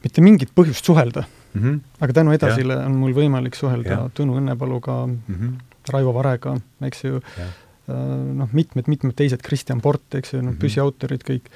[0.05, 1.81] mitte mingit põhjust suhelda mm, -hmm.
[2.01, 2.86] aga tänu edasile ja.
[2.86, 4.11] on mul võimalik suhelda ja.
[4.15, 5.57] Tõnu Õnnepaluga mm, -hmm.
[5.94, 6.55] Raivo Varega,
[6.89, 7.48] eks ju, äh,
[7.89, 10.60] noh, mitmed-mitmed teised, Kristjan Port, eks ju, noh, mhm.
[10.62, 11.48] püsiautorid kõik.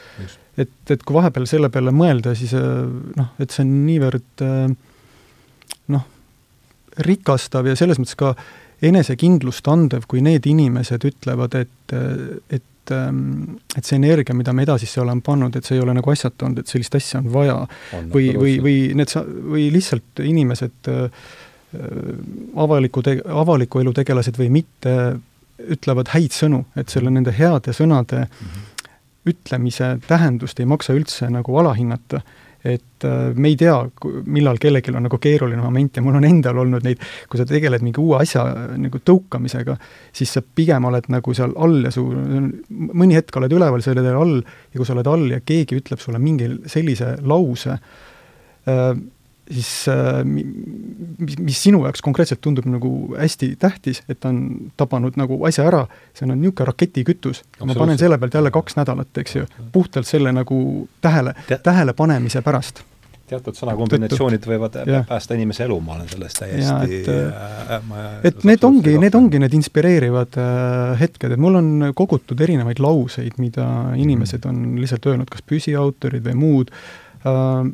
[0.56, 2.66] et, et kui vahepeal selle peale mõelda, siis äh,
[3.18, 4.66] noh, et see on niivõrd äh,
[5.94, 6.10] noh,
[7.08, 8.34] rikastav ja selles mõttes ka
[8.82, 11.96] enesekindlust andev, kui need inimesed ütlevad, et,
[12.50, 15.94] et et, ähm, et see energia, mida me edasisse oleme pannud, et see ei ole
[15.94, 17.56] nagu asjata olnud, et sellist asja on vaja.
[18.12, 21.26] või, või, või need sa-, või lihtsalt inimesed äh,
[22.56, 24.94] avaliku te-, avaliku elu tegelased või mitte,
[25.72, 28.94] ütlevad häid sõnu, et selle nende heade sõnade mm -hmm.
[29.32, 32.22] ütlemise tähendust ei maksa üldse nagu alahinnata
[32.64, 33.74] et äh, me ei tea,
[34.30, 37.00] millal kellelgi on nagu keeruline moment ja mul on endal olnud neid,
[37.30, 39.76] kui sa tegeled mingi uue asja äh, nagu tõukamisega,
[40.14, 44.10] siis sa pigem oled nagu seal all ja su, mõni hetk oled üleval, sa oled
[44.12, 48.94] all ja kui sa oled all ja keegi ütleb sulle mingi sellise lause äh,,
[49.50, 55.18] siis äh, mis, mis sinu jaoks konkreetselt tundub nagu hästi tähtis, et ta on tabanud
[55.20, 55.82] nagu asja ära,
[56.14, 57.42] see on niisugune raketikütus.
[57.64, 62.84] ma panen selle pealt jälle kaks nädalat, eks ju, puhtalt selle nagu tähele tähelepanemise pärast.
[63.32, 65.02] teatud sõnakombinatsioonid võivad ja.
[65.08, 69.54] päästa inimese elu, ma olen sellest täiesti et, äh, et need ongi, need ongi need
[69.58, 75.42] inspireerivad äh, hetked, et mul on kogutud erinevaid lauseid, mida inimesed on lihtsalt öelnud, kas
[75.48, 76.74] püsiautorid või muud
[77.26, 77.72] äh,,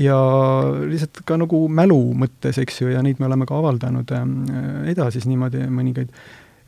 [0.00, 0.16] ja
[0.86, 4.24] lihtsalt ka nagu mälu mõttes, eks ju, ja neid me oleme ka avaldanud äh,
[4.92, 6.12] edasi niimoodi mõningaid,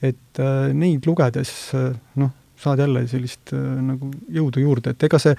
[0.04, 2.32] et äh, neid lugedes äh, noh,
[2.62, 5.32] saad jälle sellist nagu jõudu juurde, et ega see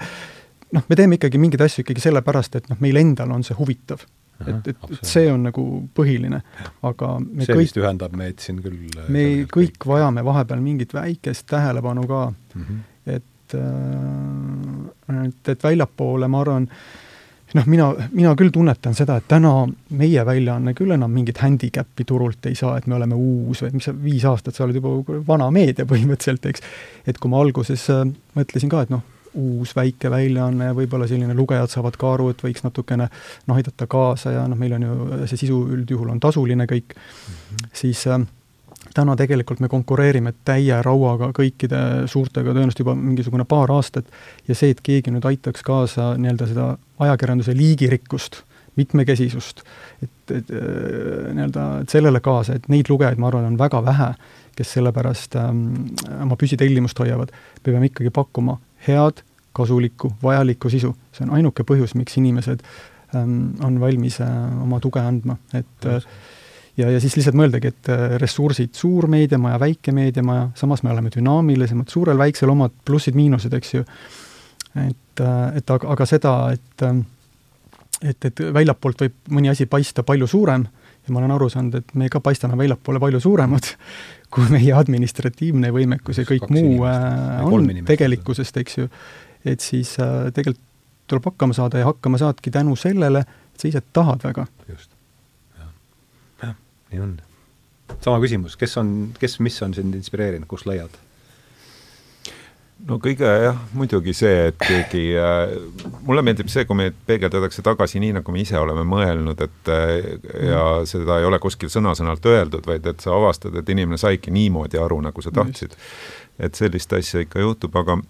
[0.74, 4.02] noh, me teeme ikkagi mingeid asju ikkagi sellepärast, et noh, meil endal on see huvitav.
[4.44, 5.64] et, et, et see on nagu
[5.94, 6.40] põhiline,
[6.84, 9.92] aga me see kõik, vist ühendab meid siin küll me kõik küll.
[9.92, 12.80] vajame vahepeal mingit väikest tähelepanu ka mm, -hmm.
[13.14, 16.66] et, et, et väljapoole, ma arvan,
[17.54, 19.52] noh, mina, mina küll tunnetan seda, et täna
[19.94, 23.88] meie väljaanne küll enam mingit handicap'i turult ei saa, et me oleme uus või mis
[23.88, 26.64] sa, viis aastat, sa oled juba vana meedia põhimõtteliselt, eks.
[27.06, 28.06] et kui ma alguses äh,
[28.38, 29.04] mõtlesin ka, et noh,
[29.34, 33.88] uus väike väljaanne ja võib-olla selline lugejad saavad ka aru, et võiks natukene noh, aidata
[33.90, 34.94] kaasa ja noh, meil on ju
[35.24, 37.70] see sisu üldjuhul on tasuline kõik mm, -hmm.
[37.82, 38.22] siis äh,
[38.94, 41.78] täna tegelikult me konkureerime täie rauaga kõikide
[42.10, 44.10] suurtega tõenäoliselt juba mingisugune paar aastat
[44.48, 46.68] ja see, et keegi nüüd aitaks kaasa nii-öelda seda
[47.02, 48.42] ajakirjanduse liigirikkust,
[48.78, 49.62] mitmekesisust,
[50.02, 54.10] et, et äh, nii-öelda, sellele kaasa, et neid lugejaid, ma arvan, on väga vähe,
[54.54, 55.66] kes selle pärast ähm,
[56.22, 60.94] oma püsitellimust hoiavad, me peame ikkagi pakkuma head, kasulikku, vajalikku sisu.
[61.14, 62.62] see on ainuke põhjus, miks inimesed
[63.14, 66.06] ähm, on valmis äh, oma tuge andma, et äh,
[66.76, 71.12] ja, ja siis lihtsalt mõeldagi, et äh, ressursid, suur meediamaja, väike meediamaja, samas me oleme
[71.14, 73.84] dünaamilisemad, suurel-väiksel omad plussid-miinused, eks ju.
[74.74, 77.02] et, äh, et aga, aga seda, et äh,
[78.04, 80.66] et, et väljapoolt võib mõni asi paista palju suurem
[81.04, 83.68] ja ma olen aru saanud, et me ka paistame väljapoole palju suuremad,
[84.34, 88.88] kui meie administratiivne võimekus ja kõik muu äh, on tegelikkusest, eks ju.
[89.44, 90.62] et siis äh, tegelikult
[91.04, 94.46] tuleb hakkama saada ja hakkama saadki tänu sellele, et sa ise tahad väga.
[94.68, 94.93] just
[96.94, 97.16] nii on.
[98.00, 100.94] sama küsimus, kes on, kes, mis on sind inspireerinud, kus leiad?
[102.88, 105.54] no kõige jah, muidugi see, et keegi äh,,
[106.04, 109.92] mulle meeldib see, kui meid peegeldatakse tagasi nii, nagu me ise oleme mõelnud, et äh,
[110.50, 110.90] ja mm.
[110.90, 115.00] seda ei ole kuskil sõna-sõnalt öeldud, vaid et sa avastad, et inimene saigi niimoodi aru,
[115.06, 115.78] nagu sa tahtsid.
[116.38, 118.00] et sellist asja ikka juhtub, aga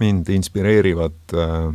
[0.00, 1.70] mind inspireerivad äh,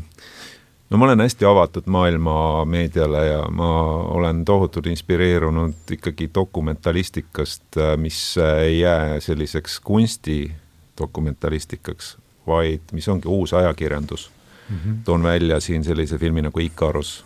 [0.89, 3.69] no ma olen hästi avatud maailma meediale ja ma
[4.17, 10.51] olen tohutult inspireerunud ikkagi dokumentalistikast, mis ei jää selliseks kunsti
[10.97, 12.17] dokumentalistikaks,
[12.47, 14.31] vaid mis ongi uus ajakirjandus
[14.69, 14.75] mm.
[14.75, 14.95] -hmm.
[15.03, 17.25] toon välja siin sellise filmi nagu Ikarus,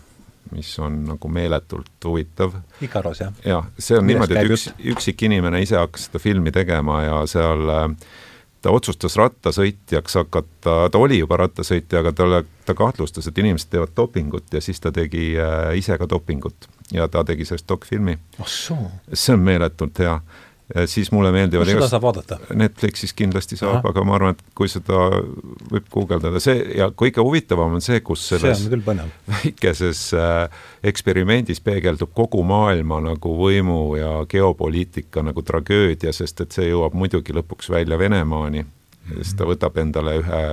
[0.52, 2.52] mis on nagu meeletult huvitav.
[2.82, 3.34] Ikaros, jah?
[3.46, 7.26] jah, see on Millest niimoodi, et üks, üksik inimene ise hakkas seda filmi tegema ja
[7.28, 7.96] seal äh,
[8.62, 13.96] ta otsustas rattasõitjaks hakata, ta oli juba rattasõitja, aga talle, ta kahtlustas, et inimesed teevad
[13.98, 16.70] dopingut ja siis ta tegi äh, ise ka dopingut.
[16.92, 18.18] Ja ta tegi sellest dokfilmi.
[19.14, 20.20] See on meeletult hea
[20.86, 22.38] siis mulle meeldivad kus seda saab vaadata?
[22.58, 25.00] Netflixis kindlasti saab, aga ma arvan, et kui seda
[25.72, 28.66] võib guugeldada, see ja kõige huvitavam on see, kus selles
[29.34, 36.70] väikeses äh, eksperimendis peegeldub kogu maailma nagu võimu ja geopoliitika nagu tragöödia, sest et see
[36.70, 38.64] jõuab muidugi lõpuks välja Venemaani.
[38.64, 38.70] Mm,
[39.10, 39.24] -hmm.
[39.24, 40.44] sest ta võtab endale ühe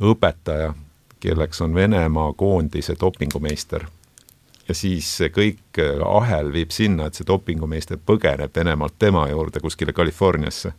[0.00, 0.74] õpetaja,
[1.20, 3.88] kelleks on Venemaa koondise dopingumeister
[4.68, 9.62] ja siis see kõik äh, ahel viib sinna, et see dopingumeister põgeneb Venemaalt tema juurde
[9.62, 10.72] kuskile Californiasse.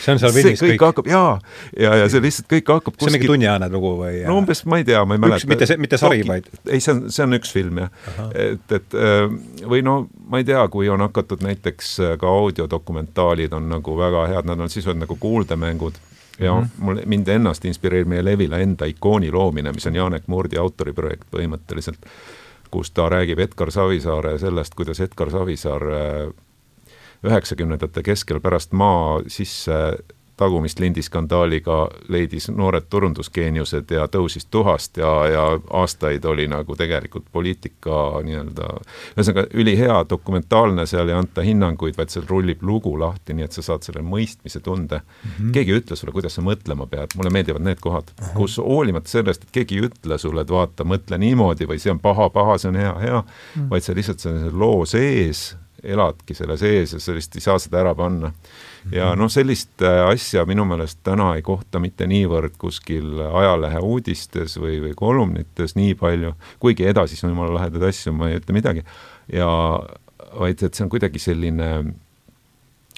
[0.00, 0.84] see on seal filmis kõik?
[0.84, 1.36] hakkab, jaa,
[1.78, 3.06] ja, ja see lihtsalt kõik hakkab kuskil...
[3.06, 4.22] see on mingi tunniajane lugu või?
[4.26, 5.50] no umbes, ma ei tea, ma ei mäleta.
[5.50, 6.50] mitte see, mitte sari, vaid?
[6.66, 8.12] ei, see on, see on üks film, jah.
[8.34, 9.26] et, et äh,
[9.70, 9.96] või no
[10.30, 14.60] ma ei tea, kui on hakatud näiteks äh, ka audiodokumentaalid on nagu väga head, nad
[14.60, 16.00] on sisuliselt nagu kuuldemängud
[16.40, 16.84] ja mm -hmm.
[16.84, 22.06] mul, mind ennast inspireerib meie Levila enda ikooni loomine, mis on Janek Murdi autoriprojekt põhimõtteliselt
[22.70, 26.32] kus ta räägib Edgar Savisaare sellest, kuidas Edgar Savisaar äh,
[27.26, 29.98] üheksakümnendate keskel pärast maa sisse
[30.40, 31.76] tagumist lindiskandaaliga
[32.08, 35.44] leidis noored turundusgeeniused ja tõusis tuhast ja, ja
[35.80, 38.70] aastaid oli nagu tegelikult poliitika nii-öelda,
[39.16, 43.64] ühesõnaga ülihea dokumentaalne, seal ei anta hinnanguid, vaid seal rullib lugu lahti, nii et sa
[43.66, 45.30] saad selle mõistmise tunde mm.
[45.30, 45.54] -hmm.
[45.56, 48.34] keegi ei ütle sulle, kuidas sa mõtlema pead, mulle meeldivad need kohad uh, -huh.
[48.36, 52.00] kus hoolimata sellest, et keegi ei ütle sulle, et vaata, mõtle niimoodi või see on
[52.00, 53.70] paha, paha, see on hea, hea mm, -hmm.
[53.70, 57.80] vaid sa lihtsalt selle loo sees eladki selle sees ja sa lihtsalt ei saa seda
[57.80, 58.32] ära panna
[58.92, 64.56] ja noh, sellist äh, asja minu meelest täna ei kohta mitte niivõrd kuskil ajalehe uudistes
[64.60, 68.86] või, või kolumnites nii palju, kuigi edasisi on jumala lahedaid asju, ma ei ütle midagi,
[69.32, 69.50] ja
[70.38, 71.70] vaid et see on kuidagi selline,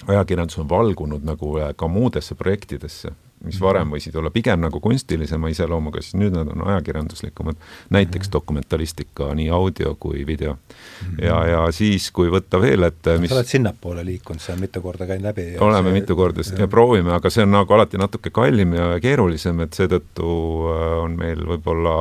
[0.07, 3.13] ajakirjandus on valgunud nagu äh, ka muudesse projektidesse
[3.43, 7.59] mis varem võisid olla pigem nagu kunstilisema iseloomuga, siis nüüd nad on ajakirjanduslikumad,
[7.93, 8.33] näiteks mhm.
[8.33, 10.55] dokumentalistika, nii audio kui video.
[10.55, 11.23] Mhm.
[11.25, 14.81] ja, ja siis, kui võtta veel, et mis sa oled sinnapoole liikunud, see on mitu
[14.83, 15.47] korda käinud läbi.
[15.59, 15.99] oleme see...
[15.99, 20.29] mitu korda ja proovime, aga see on nagu alati natuke kallim ja keerulisem, et seetõttu
[20.73, 21.95] äh, on meil võib-olla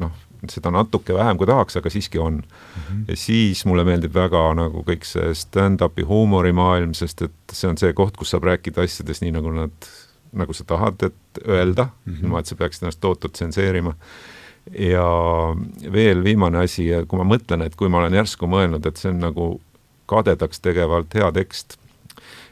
[0.00, 0.18] noh,
[0.48, 2.82] seda natuke vähem, kui tahaks, aga siiski on mm.
[2.82, 3.04] -hmm.
[3.08, 7.92] ja siis mulle meeldib väga nagu kõik see stand-up'i huumorimaailm, sest et see on see
[7.92, 9.90] koht, kus saab rääkida asjadest nii, nagu nad
[10.32, 12.24] nagu sa tahad, et öelda mm, -hmm.
[12.24, 13.94] ilma et sa peaksid ennast tohutult tsenseerima.
[14.78, 15.06] ja
[15.92, 19.18] veel viimane asi, kui ma mõtlen, et kui ma olen järsku mõelnud, et see on
[19.18, 19.60] nagu
[20.06, 21.78] kadedaks tegevalt hea tekst,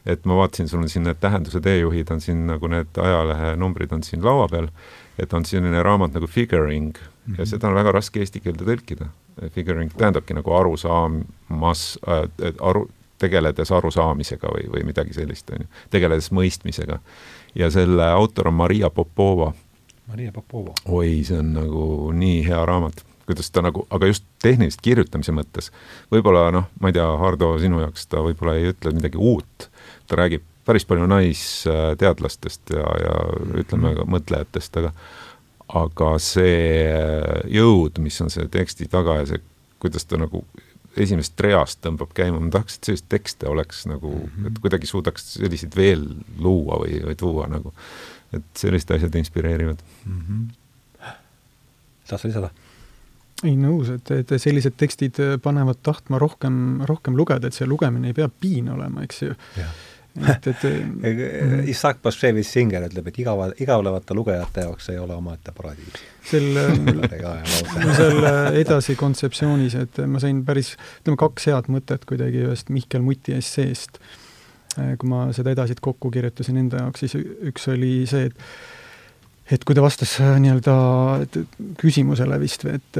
[0.06, 3.92] et ma vaatasin, sul on siin need tähenduse teejuhid on siin nagu need ajalehe numbrid
[3.92, 4.68] on siin laua peal,
[5.18, 7.38] et on selline raamat nagu Figuring mm -hmm.
[7.38, 7.50] ja mhm.
[7.50, 9.06] seda on väga raske eesti keelde tõlkida.
[9.54, 12.88] Figuring tähendabki nagu arusaamas äh,, aru,
[13.18, 16.98] tegeledes arusaamisega või, või midagi sellist, on ju, tegeledes mõistmisega
[17.54, 19.52] ja selle autor on Maria Popova.
[20.08, 20.74] Maria Popova.
[20.88, 21.84] oi, see on nagu
[22.16, 25.72] nii hea raamat, kuidas ta nagu, aga just tehnilist kirjutamise mõttes,
[26.12, 29.68] võib-olla noh, ma ei tea, Hardo, sinu jaoks ta võib-olla ei ütle midagi uut,
[30.08, 33.14] ta räägib päris palju naisteadlastest ja, ja
[33.60, 34.92] ütleme ka mõtlejatest, aga
[35.68, 36.88] aga see
[37.52, 39.42] jõud, mis on selle teksti taga ja see,
[39.82, 40.42] kuidas ta nagu
[41.04, 44.46] esimesest reast tõmbab käima, ma tahaks, et selliseid tekste oleks nagu mm, -hmm.
[44.50, 46.06] et kuidagi suudaks selliseid veel
[46.38, 47.72] luua või, või tuua nagu.
[48.32, 50.22] et sellised asjad inspireerivad mm.
[50.22, 51.12] -hmm.
[52.04, 52.50] tahad sa lisada?
[53.44, 58.14] ei, nõus, et, et sellised tekstid panevad tahtma rohkem, rohkem lugeda, et see lugemine ei
[58.14, 59.34] pea piin olema, eks ju
[60.32, 61.64] et, et mm.
[61.72, 66.00] Isaac Bashevis Singer ütleb, et igava, igavlevate lugejate jaoks ei ole omaette paradiis.
[66.30, 66.64] selle,
[68.00, 73.36] selle edasi kontseptsioonis, et ma sain päris, ütleme, kaks head mõtet kuidagi ühest Mihkel Muti
[73.38, 74.00] esseest,
[74.74, 78.44] kui ma seda edasit kokku kirjutasin enda jaoks, siis üks oli see, et
[79.48, 80.72] et kui ta vastas nii-öelda
[81.80, 82.98] küsimusele vist, et,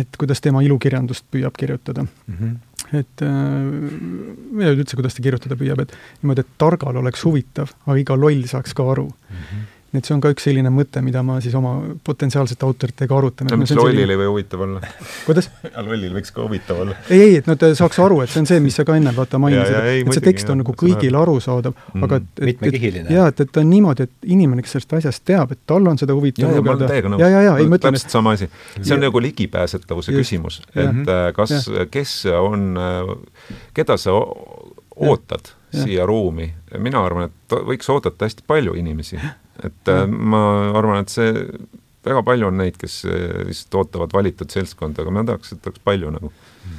[0.00, 2.34] et kuidas tema ilukirjandust püüab kirjutada mm.
[2.40, 2.56] -hmm
[2.94, 7.24] et äh, ma ei tea üldse, kuidas ta kirjutada püüab, et niimoodi, et targal oleks
[7.26, 9.40] huvitav, aga iga loll saaks ka aru mm.
[9.40, 11.72] -hmm nii et see on ka üks selline mõte, mida ma siis oma
[12.04, 13.48] potentsiaalsete autoritega arutan.
[13.50, 14.16] no miks lollil selline...
[14.16, 14.80] ei või huvitav olla?
[15.24, 15.48] kuidas?
[15.88, 16.96] lollil võiks ka huvitav olla.
[17.06, 19.38] ei, ei, et nad saaks aru, et see on see, mis sa ka enne vaata
[19.42, 23.14] mainisid, et see tekst on nagu kõigile arusaadav mm., aga et, et, mitmekihiline.
[23.14, 26.02] jaa, et, et ta on niimoodi, et inimene, kes sellest asjast teab, et tal on
[26.02, 26.90] seda huvitav ja, lugeda.
[27.22, 28.50] ja, ja, ja, ei ma ütlen, et täpselt sama asi.
[28.80, 29.06] see on ja.
[29.06, 30.90] nagu ligipääsetavuse just, küsimus, et ja.
[30.90, 31.54] Äh, kas,
[31.94, 34.18] kes on, äh, keda sa
[34.96, 35.84] ootad ja.
[35.84, 36.50] siia ruumi,
[36.82, 39.20] mina arvan, et võiks oodata hästi palju inimesi
[39.64, 40.42] et äh, ma
[40.76, 41.46] arvan, et see,
[42.06, 45.82] väga palju on neid, kes äh, lihtsalt ootavad valitud seltskonda, aga ma tahaks, et oleks
[45.86, 46.30] palju nagu.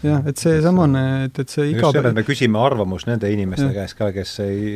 [0.04, 3.74] jah, et seesamane, et, et see iga päev me küsime arvamust nende inimeste ja.
[3.80, 4.72] käest ka, kes ei,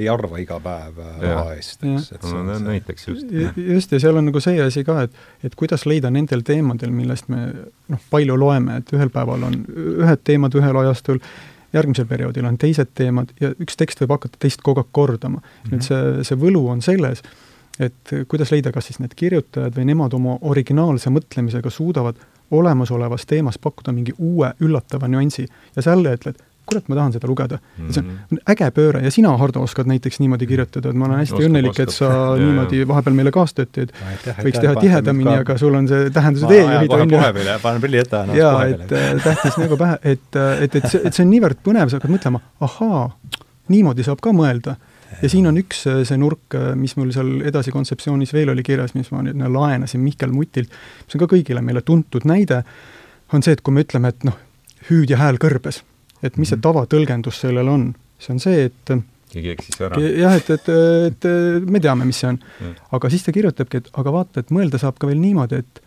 [0.00, 3.34] ei arva iga päev raha eest, eks, et see on no, näiteks just.
[3.60, 7.28] just, ja seal on nagu see asi ka, et, et kuidas leida nendel teemadel, millest
[7.32, 7.46] me
[7.92, 11.20] noh, palju loeme, et ühel päeval on ühed teemad ühel ajastul,
[11.74, 15.42] järgmisel perioodil on teised teemad ja üks tekst võib hakata teist kogu aeg kordama mm.
[15.42, 15.72] -hmm.
[15.72, 17.22] nüüd see, see võlu on selles,
[17.82, 22.20] et kuidas leida, kas siis need kirjutajad või nemad oma originaalse mõtlemisega suudavad
[22.54, 25.46] olemasolevas teemas pakkuda mingi uue üllatava nüansi
[25.76, 27.86] ja sa jälle ütled, kurat, ma tahan seda lugeda mm.
[27.86, 27.92] -hmm.
[27.92, 28.40] see on mhm.
[28.54, 31.80] äge pööre ja sina, Hardo, oskad näiteks niimoodi kirjutada, et ma olen hästi oskab, õnnelik,
[31.84, 32.88] et sa ja, niimoodi ja.
[32.88, 33.92] vahepeal meile kaastööd teed.
[34.40, 37.20] võiks teha tihedamini, aga sul on see tähenduse teejuhid on ju.
[37.62, 38.24] panen prillid ette.
[38.40, 41.62] jaa, et äh, tähtis nagu pähe, et, äh, et, et see, et see on niivõrd
[41.66, 43.06] põnev, sa hakkad mõtlema, ahaa,
[43.74, 44.76] niimoodi saab ka mõelda
[45.20, 48.96] ja siin on üks äh, see nurk, mis mul seal edasi kontseptsioonis veel oli kirjas,
[48.98, 50.72] mis ma nüüd laenasin Mihkel Mutilt,
[51.04, 52.64] mis on ka kõigile meile tuntud näide,
[53.32, 54.38] on see, et kui me ütleme, et noh,
[54.90, 55.82] hüüd ja hääl kõrbes
[56.24, 56.64] et mis see mhm.
[56.64, 58.94] tavatõlgendus sellel on, see on see, et
[59.34, 60.00] keegi eksis ära.
[60.00, 60.68] jah, et, et,
[61.10, 62.38] et me teame, mis see on.
[62.96, 65.82] aga siis ta kirjutabki, et aga vaata, et mõelda saab ka veel niimoodi, et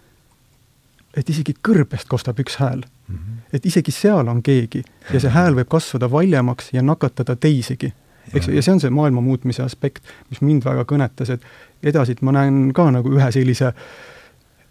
[1.18, 3.16] et isegi kõrbest kostab üks hääl mm.
[3.16, 3.38] -hmm.
[3.58, 4.84] et isegi seal on keegi
[5.14, 7.94] ja see hääl võib kasvada valjemaks ja nakatada teisigi.
[8.34, 11.42] eks ja see on see maailma muutmise aspekt, mis mind väga kõnetas, et
[11.84, 13.74] edasi, et ma näen ka nagu ühe sellise äh,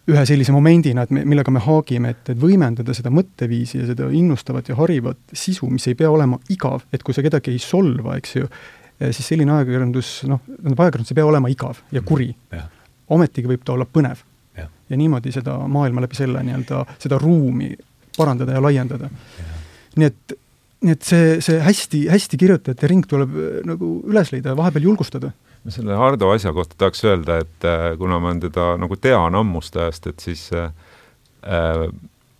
[0.07, 4.07] ühe sellise momendina, et me, millega me haagime, et, et võimendada seda mõtteviisi ja seda
[4.15, 8.15] innustavat ja harivat sisu, mis ei pea olema igav, et kui sa kedagi ei solva,
[8.19, 12.31] eks ju, eh, siis selline ajakirjandus, noh, tähendab, ajakirjandus ei pea olema igav ja kuri.
[13.09, 14.23] ometigi võib ta olla põnev.
[14.87, 17.73] ja niimoodi seda maailma läbi selle nii-öelda, seda ruumi
[18.17, 19.09] parandada ja laiendada.
[19.95, 20.37] nii et,
[20.87, 24.87] nii et see, see hästi, hästi kirjutajate ring tuleb eh, nagu üles leida ja vahepeal
[24.87, 25.33] julgustada
[25.73, 30.07] selle Hardo asja kohta tahaks öelda, et äh, kuna ma teda nagu tean ammust ajast,
[30.11, 30.69] et siis äh,
[31.43, 31.87] äh,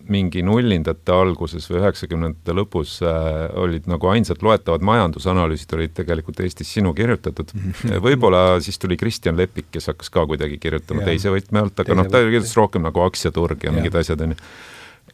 [0.08, 6.70] mingi nullindate alguses või üheksakümnendate lõpus äh, olid nagu ainsad loetavad majandusanalüüsid olid tegelikult Eestis
[6.72, 7.52] sinu kirjutatud.
[8.06, 11.12] võib-olla siis tuli Kristjan Lepik, kes hakkas ka kuidagi kirjutama ja.
[11.12, 13.76] teise võtme alt, aga noh, ta kirjutas rohkem nagu aktsiaturg ja, ja.
[13.76, 14.36] mingid asjad, on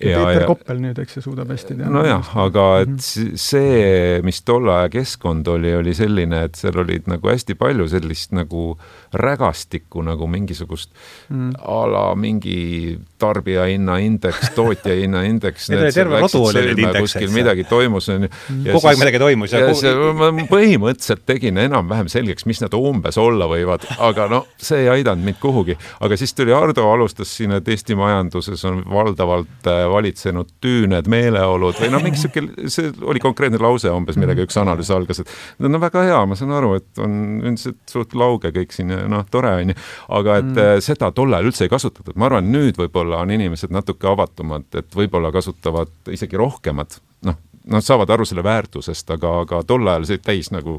[0.00, 1.90] ju ja Peeter ja, Koppel nüüd, eks ju, suudab hästi teha.
[1.92, 3.38] nojah, aga et mhm.
[3.40, 8.34] see, mis tolle aja keskkond oli, oli selline, et seal olid nagu hästi palju sellist
[8.36, 8.74] nagu
[9.15, 10.91] rägastikku nagu mingisugust
[11.28, 11.53] mm.
[11.62, 15.69] a la mingi tarbijahinnaindeks, tootjahinnaindeks.
[15.70, 17.05] Need oli terve rodu oli neid indekseid.
[17.07, 18.31] kuskil midagi toimus, on ju.
[18.31, 18.65] Mm.
[18.74, 19.55] kogu aeg midagi toimus.
[19.55, 24.85] ja, see, ma põhimõtteliselt tegin enam-vähem selgeks, mis nad umbes olla võivad, aga no see
[24.85, 25.78] ei aidanud mind kuhugi.
[26.05, 31.78] aga siis tuli Ardo, alustas siin, et Eesti majanduses on valdavalt äh, valitsenud tüüned meeleolud
[31.81, 35.32] või noh, mingi niisugune, see oli konkreetne lause umbes, millega üks analüüs algas, et
[35.65, 39.24] no väga hea, ma saan aru, et on üldiselt suht lauge kõik siin ja noh,
[39.31, 39.78] tore on ju,
[40.18, 40.85] aga et mm.
[40.85, 44.94] seda tol ajal üldse ei kasutatud, ma arvan, nüüd võib-olla on inimesed natuke avatumad, et
[44.97, 50.20] võib-olla kasutavad isegi rohkemat, noh, nad saavad aru selle väärtusest, aga, aga tol ajal see
[50.22, 50.76] täis nagu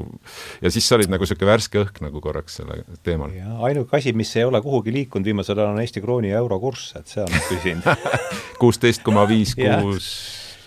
[0.62, 3.34] ja siis sa olid nagu niisugune värske õhk nagu korraks selle teemal.
[3.66, 6.94] ainuke asi, mis ei ole kuhugi liikunud viimasel ajal, on Eesti krooni ja euro kurss,
[6.98, 8.06] et see on püsinud
[8.62, 10.10] kuusteist koma viis, kuus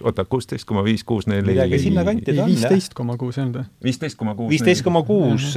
[0.03, 1.51] oota, kuusteist koma viis, kuus, neli.
[1.51, 2.49] midagi sinnakanti ta on, jah.
[2.49, 3.65] viisteist koma kuus ei olnud või?
[3.83, 4.49] viisteist koma kuus.
[4.53, 5.47] viisteist koma kuus.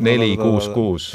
[0.00, 1.10] neli, kuus, kuus.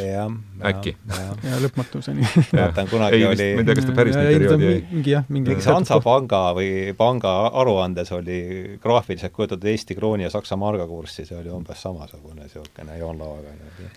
[0.72, 0.96] äkki.
[1.44, 2.28] ja lõpmatuseni.
[2.52, 3.50] vaatan, kunagi ei, oli.
[3.58, 4.80] ma ei tea, kas ta päris nii perioodi jäi.
[4.92, 5.56] mingi jah, mingi.
[5.56, 8.40] mingi Hansapanga või panga aruandes oli
[8.82, 13.56] graafiliselt kujutatud Eesti krooni ja Saksa marga kurssi, see oli umbes samasugune niisugune joonlauaga.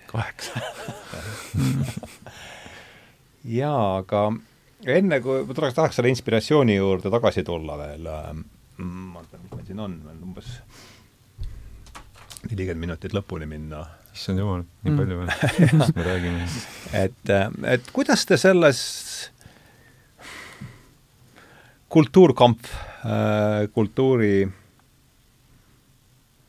[0.09, 0.62] kaheksa
[3.59, 4.28] jaa, aga
[4.86, 8.44] enne kui ma tuleks, tahaks selle inspiratsiooni juurde tagasi tulla veel ähm,,
[8.79, 10.53] vaatan, mis meil siin on, veel umbes
[12.47, 13.83] nelikümmend minutit lõpuni minna.
[14.15, 15.01] issand jumal, nii mm.
[15.01, 15.33] palju veel,
[15.73, 16.47] millest me räägime?
[17.01, 17.35] et,
[17.75, 18.81] et kuidas te selles
[21.89, 22.71] kultuurkamp,
[23.03, 24.33] äh, kultuuri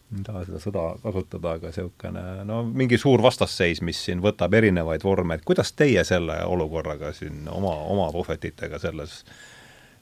[0.10, 5.06] ei taha seda sõda kasutada, aga niisugune no mingi suur vastasseis, mis siin võtab erinevaid
[5.06, 9.34] vorme, et kuidas teie selle olukorraga siin oma, oma puhvetitega selles äh,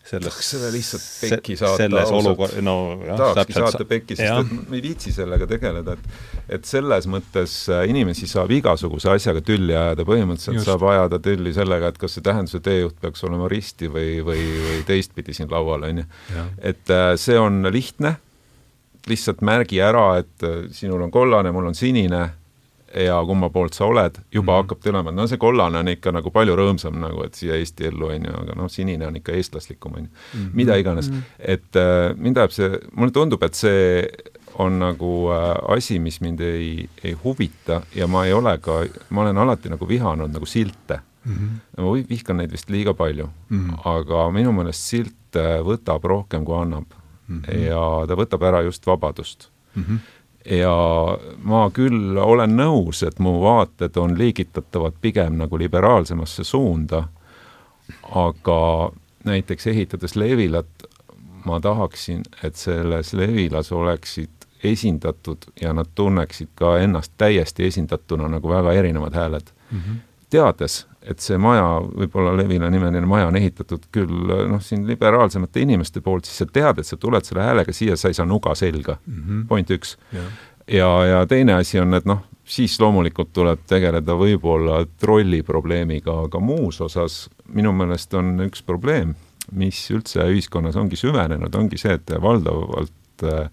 [0.07, 4.69] selles tahaks selle lihtsalt pekki saata selles olukorras, no jah, tahakski saata pekki, sest et
[4.71, 9.75] me ei viitsi sellega tegeleda, et et selles mõttes äh, inimesi saab igasuguse asjaga tülli
[9.75, 10.69] ajada, põhimõtteliselt Just.
[10.69, 14.79] saab ajada tülli sellega, et kas see tähenduse teejuht peaks olema risti või, või, või
[14.87, 16.07] teistpidi siin laual, on ju.
[16.71, 18.15] et äh, see on lihtne,
[19.07, 22.29] lihtsalt märgi ära, et äh, sinul on kollane, mul on sinine
[22.95, 24.61] ja kumma poolt sa oled, juba mm -hmm.
[24.61, 28.07] hakkab tulema, no see kollane on ikka nagu palju rõõmsam nagu, et siia Eesti ellu,
[28.07, 30.09] on ju, aga noh, sinine on ikka eestlaslikum, on ju.
[30.33, 30.49] Mhm.
[30.53, 31.23] mida iganes mm, -hmm.
[31.39, 34.07] et äh, mind ajab see, mulle tundub, et see
[34.55, 39.21] on nagu äh, asi, mis mind ei, ei huvita ja ma ei ole ka, ma
[39.21, 41.33] olen alati nagu vihanud nagu silte mm.
[41.33, 41.83] -hmm.
[41.83, 43.79] ma vihkan neid vist liiga palju mm, -hmm.
[43.85, 46.85] aga minu meelest silt äh, võtab rohkem, kui annab
[47.27, 47.41] mm.
[47.41, 47.59] -hmm.
[47.59, 49.83] ja ta võtab ära just vabadust mm.
[49.83, 49.97] -hmm
[50.49, 50.73] ja
[51.43, 57.03] ma küll olen nõus, et mu vaated on liigitatavad pigem nagu liberaalsemasse suunda,
[58.15, 58.59] aga
[59.27, 60.87] näiteks ehitades Levilat,
[61.45, 64.29] ma tahaksin, et selles Levilas oleksid
[64.63, 69.79] esindatud ja nad tunneksid ka ennast täiesti esindatuna nagu väga erinevad hääled mm.
[69.79, 69.97] -hmm.
[70.29, 76.01] teades, et see maja, võib-olla Levila nimeline maja on ehitatud küll noh, siin liberaalsemate inimeste
[76.03, 78.97] poolt, siis sa tead, et sa tuled selle häälega siia, sa ei saa nuga selga
[78.99, 79.45] mm, -hmm.
[79.47, 79.97] point üks.
[80.67, 86.39] ja, ja teine asi on, et noh, siis loomulikult tuleb tegeleda võib-olla trolli probleemiga, aga
[86.39, 89.15] muus osas minu meelest on üks probleem,
[89.51, 93.49] mis üldse ühiskonnas ongi süvenenud, ongi see, et valdavalt äh,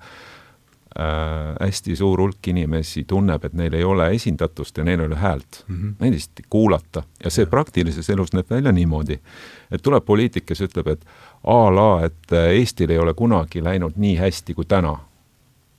[0.99, 5.17] äh, hästi suur hulk inimesi tunneb, et neil ei ole esindatust ja neil ei ole
[5.17, 5.77] häält mm.
[5.77, 5.95] -hmm.
[6.01, 9.19] Neid lihtsalt ei kuulata ja see praktilises elus näeb välja niimoodi,
[9.71, 11.07] et tuleb poliitik, kes ütleb, et
[11.45, 14.99] a la, et Eestil ei ole kunagi läinud nii hästi kui täna.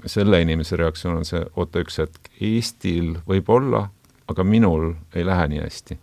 [0.06, 3.90] selle inimese reaktsioon on see, oota üks hetk, Eestil võib olla,
[4.28, 5.98] aga minul ei lähe nii hästi.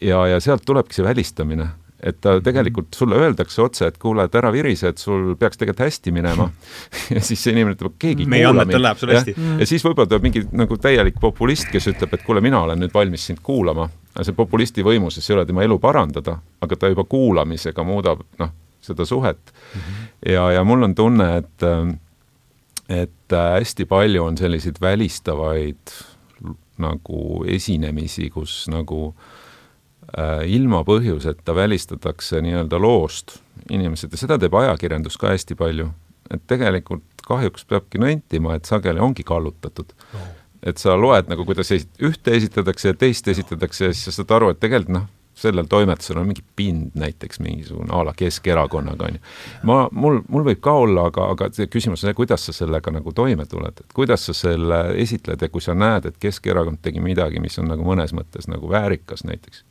[0.00, 1.68] ja, ja sealt tulebki see välistamine
[2.02, 5.84] et ta tegelikult sulle öeldakse otse, et kuule, et ära virise, et sul peaks tegelikult
[5.84, 6.46] hästi minema
[7.14, 9.34] ja siis see inimene ütleb, keegi meie andmetel läheb sul hästi.
[9.60, 12.94] ja siis võib-olla tuleb mingi nagu täielik populist, kes ütleb, et kuule, mina olen nüüd
[12.94, 13.88] valmis sind kuulama.
[14.20, 19.04] see populisti võimuses ei ole tema elu parandada, aga ta juba kuulamisega muudab noh, seda
[19.04, 19.80] suhet mm.
[19.80, 20.06] -hmm.
[20.32, 21.68] ja, ja mul on tunne, et
[22.90, 25.92] et hästi palju on selliseid välistavaid
[26.80, 29.39] nagu esinemisi, kus nagu äh, Äh,
[30.46, 33.38] ilma põhjuseta välistatakse nii-öelda loost
[33.70, 35.90] inimesed ja seda teeb ajakirjandus ka hästi palju.
[36.30, 40.26] et tegelikult kahjuks peabki nentima, et sageli ongi kallutatud no..
[40.62, 44.36] et sa loed nagu, kuidas esit-, ühte esitatakse ja teist esitatakse ja siis sa saad
[44.38, 45.08] aru, et tegelikult noh,
[45.40, 49.22] sellel toimetusel on mingi pind näiteks mingisugune a la Keskerakonnaga, on ju.
[49.70, 52.92] ma, mul, mul võib ka olla, aga, aga see küsimus on see, kuidas sa sellega
[52.94, 57.02] nagu toime tuled, et kuidas sa selle esitled ja kui sa näed, et Keskerakond tegi
[57.04, 59.64] midagi, mis on nagu mõnes mõttes nagu väärikas näiteks,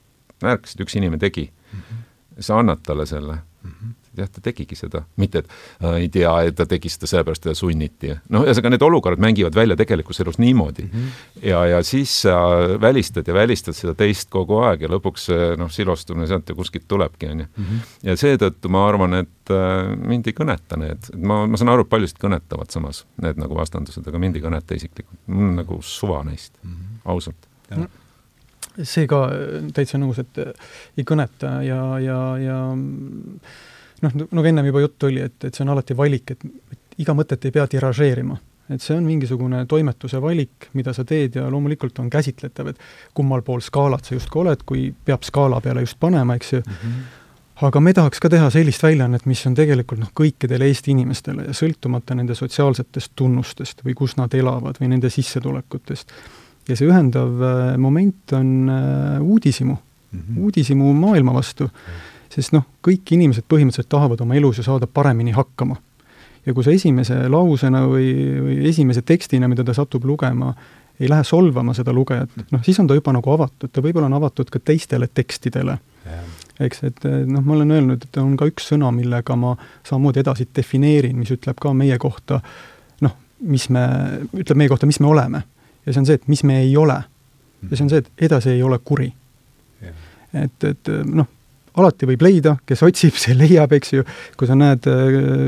[0.45, 1.79] märkasid, üks inimene tegi mm.
[1.79, 2.43] -hmm.
[2.45, 3.71] sa annad talle selle mm.
[3.71, 3.93] -hmm.
[4.17, 5.49] jah, ta tegigi seda, mitte et
[5.83, 8.13] äh, ei tea, et ta tegi seda sellepärast, teda sunniti.
[8.29, 10.89] noh, ühesõnaga need olukorrad mängivad välja tegelikus elus niimoodi mm.
[10.89, 11.45] -hmm.
[11.49, 12.35] ja, ja siis sa
[12.81, 16.87] välistad ja välistad seda teist kogu aeg ja lõpuks see noh, silostumine sealt ju kuskilt
[16.87, 17.45] tulebki, on ju.
[17.57, 17.77] Mhm.
[18.03, 21.89] ja seetõttu ma arvan, et äh, mind ei kõneta need, ma, ma saan aru, et
[21.89, 26.23] paljusid kõnetavad samas need nagu vastandused, aga mind ei kõneta isiklikult, mul on nagu suva
[26.23, 27.01] neist mm, -hmm.
[27.05, 27.49] ausalt
[28.83, 30.53] see ka äh, täitsa nõus, et äh,
[30.97, 35.73] ei kõneta ja, ja, ja noh, nagu ennem juba juttu oli, et, et see on
[35.75, 38.37] alati valik, et, et iga mõtet ei pea tiražeerima.
[38.69, 42.83] et see on mingisugune toimetuse valik, mida sa teed ja loomulikult on käsitletav, et
[43.17, 46.75] kummal pool skaalat sa justkui oled, kui peab skaala peale just panema, eks ju mm,
[46.83, 47.07] -hmm
[47.67, 51.55] aga me tahaks ka teha sellist väljaannet, mis on tegelikult noh, kõikidele Eesti inimestele ja
[51.57, 56.13] sõltumata nende sotsiaalsetest tunnustest või kus nad elavad või nende sissetulekutest
[56.69, 60.41] ja see ühendav äh, moment on äh, uudishimu mm, -hmm.
[60.43, 61.69] uudishimu maailma vastu mm.
[61.69, 62.33] -hmm.
[62.35, 65.75] sest noh, kõik inimesed põhimõtteliselt tahavad oma elus ju saada paremini hakkama.
[66.45, 70.53] ja kui sa esimese lausena või, või esimese tekstina, mida ta satub lugema,
[70.99, 74.13] ei lähe solvama seda lugejat, noh siis on ta juba nagu avatud, ta võib-olla on
[74.13, 76.23] avatud ka teistele tekstidele yeah..
[76.59, 80.47] eks, et noh, ma olen öelnud, et on ka üks sõna, millega ma samamoodi edasi
[80.55, 82.41] defineerin, mis ütleb ka meie kohta
[83.01, 83.85] noh, mis me,
[84.33, 85.43] ütleb meie kohta, mis me oleme
[85.85, 86.97] ja see on see, et mis me ei ole.
[87.69, 89.11] ja see on see, et edasi ei ole kuri.
[90.33, 91.27] et, et noh,
[91.79, 94.05] alati võib leida, kes otsib, see leiab, eks ju,
[94.37, 94.85] kui sa näed,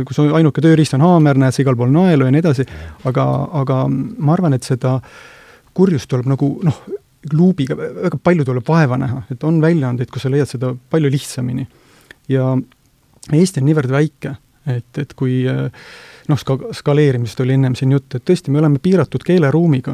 [0.07, 2.65] kui su ainuke tööriist on haamer, näed sa igal pool naelu ja nii edasi,
[3.09, 3.27] aga,
[3.61, 4.97] aga ma arvan, et seda
[5.77, 6.83] kurjust tuleb nagu noh,
[7.33, 11.67] luubiga, väga palju tuleb vaeva näha, et on väljaandeid, kus sa leiad seda palju lihtsamini.
[12.31, 12.55] ja
[13.31, 14.31] Eesti on niivõrd väike,
[14.73, 19.21] et, et kui noh, ska-, skaleerimisest oli ennem siin jutt, et tõesti, me oleme piiratud
[19.25, 19.93] keeleruumiga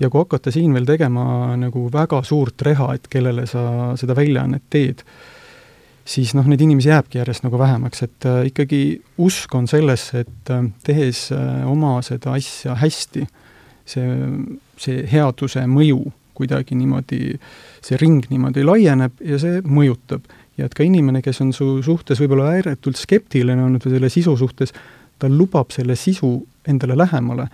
[0.00, 3.64] ja kui hakata siin veel tegema nagu väga suurt reha, et kellele sa
[3.98, 5.02] seda väljaannet teed,
[6.08, 8.82] siis noh, neid inimesi jääbki järjest nagu vähemaks, et äh, ikkagi
[9.24, 13.26] usk on sellesse, et äh, tehes äh, oma seda asja hästi,
[13.88, 14.08] see,
[14.80, 16.00] see headuse mõju
[16.38, 17.34] kuidagi niimoodi,
[17.82, 20.28] see ring niimoodi laieneb ja see mõjutab.
[20.58, 24.36] ja et ka inimene, kes on su suhtes võib-olla ääretult skeptiline olnud või selle sisu
[24.38, 24.72] suhtes,
[25.18, 26.30] ta lubab selle sisu
[26.66, 27.48] endale lähemale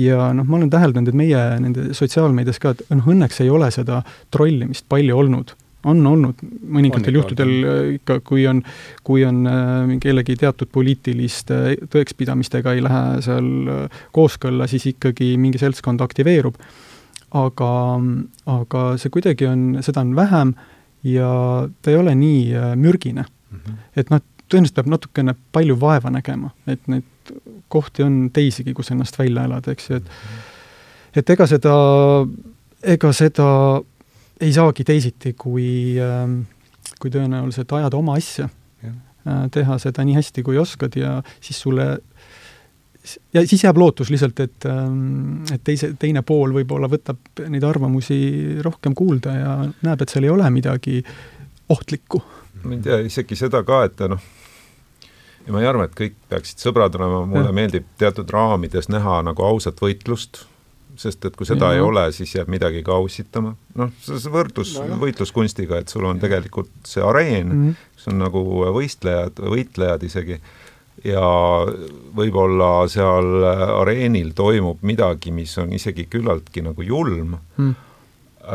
[0.00, 3.68] ja noh, ma olen täheldanud, et meie nende sotsiaalmeedias ka, et noh, õnneks ei ole
[3.74, 4.02] seda
[4.32, 5.54] trollimist palju olnud.
[5.84, 6.38] on olnud
[6.70, 8.60] mõningatel juhtudel äh, ikka, kui on,
[9.02, 15.58] kui on äh, kellegi teatud poliitiliste tõekspidamistega ei lähe seal äh, kooskõlla, siis ikkagi mingi
[15.58, 16.54] seltskond aktiveerub.
[17.34, 17.72] aga,
[18.46, 20.54] aga see kuidagi on, seda on vähem
[21.02, 23.58] ja ta ei ole nii mürgine mm.
[23.58, 23.78] -hmm.
[23.96, 24.20] et noh,
[24.52, 27.34] tõenäoliselt peab natukene palju vaeva nägema, et neid
[27.72, 30.10] kohti on teisigi, kus ennast välja elada, eks ju, et
[31.16, 31.74] et ega seda,
[32.94, 33.48] ega seda
[34.42, 36.42] ei saagi teisiti, kui, ähm,
[37.00, 38.48] kui tõenäoliselt ajada oma asja.
[39.22, 41.84] Äh, teha seda nii hästi, kui oskad ja siis sulle
[43.34, 48.18] ja siis jääb lootus lihtsalt, et, ähm, et teise, teine pool võib-olla võtab neid arvamusi
[48.62, 49.52] rohkem kuulda ja
[49.86, 51.04] näeb, et seal ei ole midagi
[51.70, 52.22] ohtlikku.
[52.64, 54.26] ma ei tea, isegi seda ka, et noh,
[55.46, 57.56] ja ma ei arva, et kõik peaksid sõbrad olema, mulle ja.
[57.56, 60.44] meeldib teatud raamides näha nagu ausat võitlust,
[60.98, 61.78] sest et kui seda ja.
[61.78, 63.54] ei ole, siis jääb midagi ka aussitama.
[63.80, 67.86] noh, see võrdlus no, võitluskunstiga, et sul on tegelikult see areen mm, -hmm.
[67.96, 68.42] kus on nagu
[68.76, 70.40] võistlejad, võitlejad isegi
[71.04, 71.22] ja
[72.16, 73.46] võib-olla seal
[73.80, 77.72] areenil toimub midagi, mis on isegi küllaltki nagu julm mm.,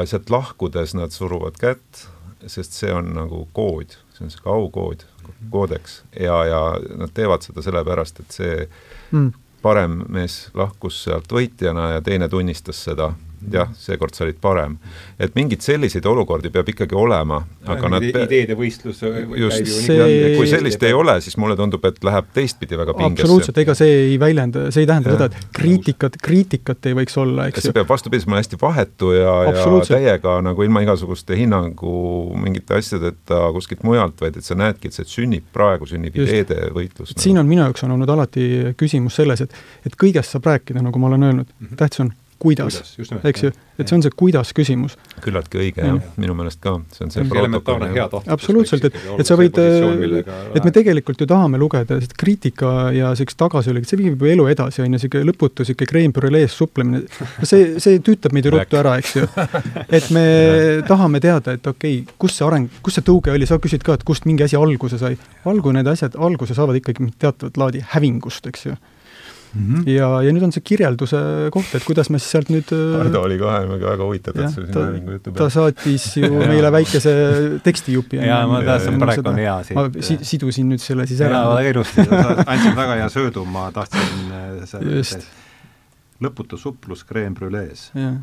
[0.05, 2.07] sealt lahkudes nad suruvad kätt,
[2.45, 5.05] sest see on nagu kood, see on sihuke aukood,
[5.51, 6.61] koodeks ja, ja
[6.97, 8.67] nad teevad seda sellepärast, et see
[9.11, 9.31] mm.
[9.61, 13.11] parem mees lahkus sealt võitjana ja teine tunnistas seda
[13.53, 14.78] jah, seekord sa olid parem.
[15.19, 20.36] et mingeid selliseid olukordi peab ikkagi olema, aga nad ideede võistlus just, see...
[20.38, 23.26] kui sellist ei ole, siis mulle tundub, et läheb teistpidi väga pingesse.
[23.26, 25.18] absoluutselt, ega see ei väljenda, see ei tähenda ja.
[25.18, 27.68] seda, et kriitikat, kriitikat ei võiks olla, eks ju.
[27.69, 31.94] see peab vastupidi olema hästi vahetu ja, ja täiega nagu ilma igasuguste hinnangu
[32.41, 36.34] mingite asjadeta kuskilt mujalt, vaid et sa näedki, et see sünnib, praegu sünnib just.
[36.34, 37.14] ideede võitlus.
[37.14, 37.24] Nagu.
[37.24, 38.48] siin on minu jaoks on olnud alati
[38.80, 39.57] küsimus selles, et,
[39.88, 41.80] et kõigest saab rääkida, nagu ma olen öelnud mm, -hmm.
[41.80, 44.95] tähtis on kuidas, kuidas, eks ju, et see on see kuidas küsimus.
[45.23, 48.34] küllaltki õige jah ja., minu meelest ka, see on see elementaarne hea tahtlikkus.
[48.34, 53.39] absoluutselt, et, et sa võid, et me tegelikult ju tahame lugeda, et kriitika ja niisugust
[53.41, 57.03] tagasihoidlikku, see viib ju elu edasi, on ju, niisugune lõputu niisugune kreempüreelees suplemine,
[57.41, 59.30] see, see tüütab meid ju ruttu ära, eks ju.
[59.88, 60.27] et me
[60.89, 63.97] tahame teada, et okei okay,, kus see areng, kus see tõuge oli, sa küsid ka,
[63.97, 65.18] et kust mingi asi alguse sai.
[65.47, 68.77] algu need asjad, alguse saavad ikkagi teatavat laadi hävingust, eks ju
[69.53, 69.64] mm.
[69.64, 69.90] -hmm.
[69.91, 71.22] ja, ja nüüd on see kirjelduse
[71.53, 75.15] koht, et kuidas me siis sealt nüüd äh, Hardo oli kohe väga huvitatud selle sinna
[75.15, 75.40] jutu peale.
[75.40, 77.15] ta saatis ju meile väikese
[77.65, 78.22] tekstijupi.
[78.22, 79.80] jaa, ma tahtsin, praegu on hea siin.
[79.82, 81.44] ma si sidusin nüüd selle siis ära.
[81.44, 82.07] jaa, ilusti,
[82.52, 85.03] andsid väga hea söödu, ma tahtsin äh, selle
[86.24, 87.91] lõputu suplus creme brülees.
[87.98, 88.18] jah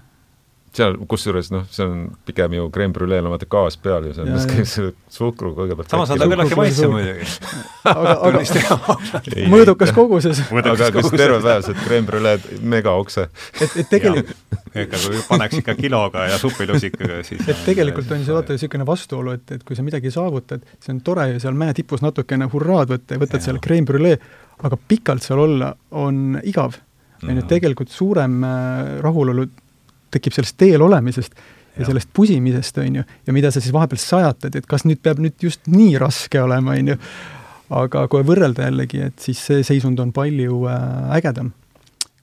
[0.74, 4.24] seal, kusjuures noh, see on pigem ju creme brüleel on vaata gaas peal ju, see
[4.24, 7.28] on, käib selle suhkru kõigepealt samas on ta küllaltki maitsev muidugi.
[7.92, 10.42] aga, aga mõõdukas koguses.
[10.50, 13.28] aga kas terve päev saad creme brüleed megaokse?
[13.60, 14.34] et, et tegelikult
[14.74, 19.36] ega kui paneks ikka kiloga ja supilusikaga, siis et tegelikult on see vaata niisugune vastuolu,
[19.38, 22.90] et, et kui sa midagi saavutad, see on tore ju seal mäe tipus natukene hurraad
[22.90, 24.18] võtta ja võtad seal creme brülee,
[24.66, 25.70] aga pikalt seal olla
[26.02, 26.80] on igav.
[27.22, 29.46] on ju, tegelikult suurem äh, rahulolu
[30.14, 34.00] tekib sellest teel olemisest ja, ja sellest pusimisest, on ju, ja mida sa siis vahepeal
[34.00, 36.98] sajatad, et kas nüüd peab nüüd just nii raske olema, on ju.
[37.74, 41.52] aga kui võrrelda jällegi, et siis see seisund on palju äh, ägedam,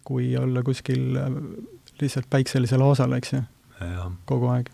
[0.07, 1.33] kui olla kuskil äh,
[2.01, 3.41] lihtsalt päikselisel aasal, eks ju,
[4.29, 4.69] kogu aeg.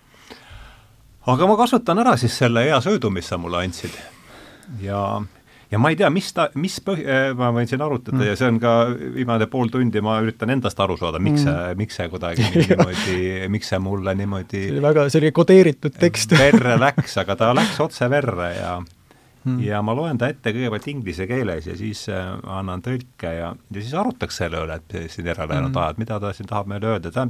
[1.27, 3.95] aga ma kasutan ära siis selle hea söödu, mis sa mulle andsid
[4.84, 5.02] ja
[5.72, 8.27] ja ma ei tea, mis ta, mis põh-, äh, ma võin siin arutada mm.
[8.30, 8.73] ja see on ka
[9.15, 11.48] viimane pool tundi, ma üritan endast aru saada, miks mm.
[11.48, 13.18] see, miks see kuidagi niimoodi,
[13.53, 17.81] miks see mulle niimoodi see oli väga, oli kodeeritud tekst verre läks, aga ta läks
[17.84, 19.60] otse verre ja mm.
[19.68, 22.30] ja ma loen ta ette kõigepealt inglise keeles ja siis äh,
[22.60, 25.84] annan tõlke ja, ja siis arutaks selle üle, et siin järelejäänud mm.
[25.84, 27.27] ajad, mida ta siin tahab meile öelda, ta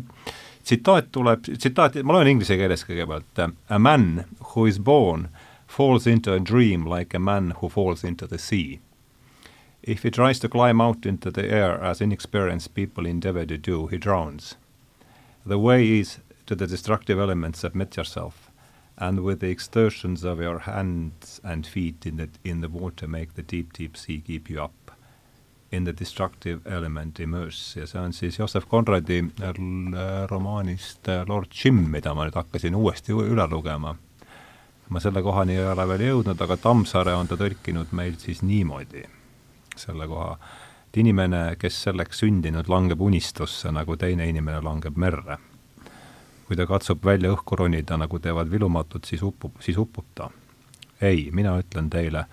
[0.67, 5.29] tsitaat tuleb, tsitaat, ma loen inglise keeles kõigepealt, a man who is born
[5.77, 8.79] falls into a dream like a man who falls into the sea.
[9.83, 13.85] If he tries to climb out into the air as inexperienced people endeavor to do,
[13.85, 14.55] he drowns.
[15.45, 16.17] The way is
[16.47, 18.49] to the destructive elements submit yourself,
[18.97, 23.35] and with the exertions of your hands and feet in the, in the water make
[23.35, 24.91] the deep, deep sea keep you up.
[25.69, 31.53] In the destructive element immerse ja see on siis Joseph Conradi äh, romaanist äh, Lord
[31.53, 33.97] Jim, mida ma nüüd hakkasin uuesti üle lugema
[34.89, 39.03] ma selle kohani ei ole veel jõudnud, aga Tammsaare on ta tõlkinud meil siis niimoodi,
[39.75, 40.37] selle koha,
[40.87, 45.37] et inimene, kes selleks sündinud, langeb unistusse, nagu teine inimene langeb merre.
[46.47, 50.29] kui ta katsub välja õhku ronida, nagu teevad vilumatud, siis upub, siis upub ta.
[51.01, 52.25] ei, mina ütlen teile,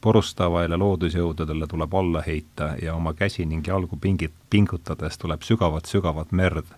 [0.00, 6.72] purustavaile loodusjõududele tuleb alla heita ja oma käsi ning jalgu pingit, pingutades tuleb sügavat-sügavat merd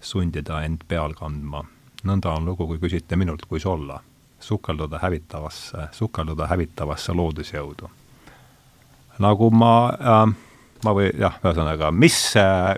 [0.00, 1.64] sundida end peal kandma.
[2.04, 4.02] nõnda on lugu, kui küsite minult, kuis olla
[4.44, 7.90] sukelduda hävitavasse, sukelduda hävitavasse loodusjõudu.
[9.18, 10.34] nagu ma äh,
[10.84, 12.74] ma või jah, ühesõnaga, mis äh,,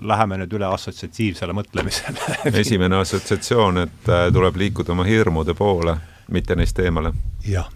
[0.00, 5.98] läheme nüüd üle assotsiatiivsele mõtlemisele esimene assotsiatsioon, et äh, tuleb liikuda oma hirmude poole,
[6.32, 7.12] mitte neist eemale.
[7.46, 7.68] jah,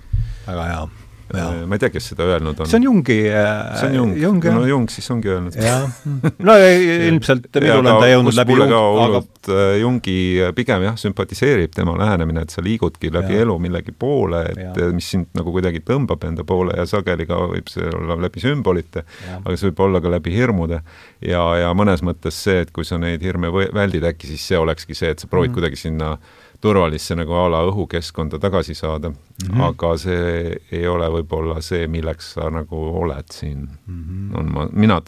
[0.47, 0.83] väga hea.
[1.31, 2.69] Ma ei tea, kes seda öelnud on.
[2.69, 3.77] see on Jungi äh,.
[3.79, 5.57] see on Jung, Jung, no Jung siis ongi öelnud.
[6.49, 8.75] no ilmselt minul on ta jõudnud läbi Jung,
[9.05, 13.47] aga äh, Jungi äh, pigem jah, sümpatiseerib tema lähenemine, et sa liigudki läbi ja.
[13.47, 14.75] elu millegi poole, et ja.
[14.89, 18.43] Äh, mis sind nagu kuidagi tõmbab enda poole ja sageli ka võib see olla läbi
[18.43, 19.07] sümbolite,
[19.39, 20.83] aga see võib olla ka läbi hirmude.
[21.25, 24.97] ja, ja mõnes mõttes see, et kui sa neid hirme väldid, äkki siis see olekski
[24.99, 25.59] see, et sa proovid mm.
[25.59, 26.17] kuidagi sinna
[26.61, 29.17] turvalisse nagu a la õhukeskkonda tagasi saada mm,
[29.47, 29.63] -hmm.
[29.69, 34.05] aga see ei ole võib-olla see, milleks sa nagu oled siin mm.
[34.05, 34.39] -hmm.
[34.39, 35.01] on ma, mina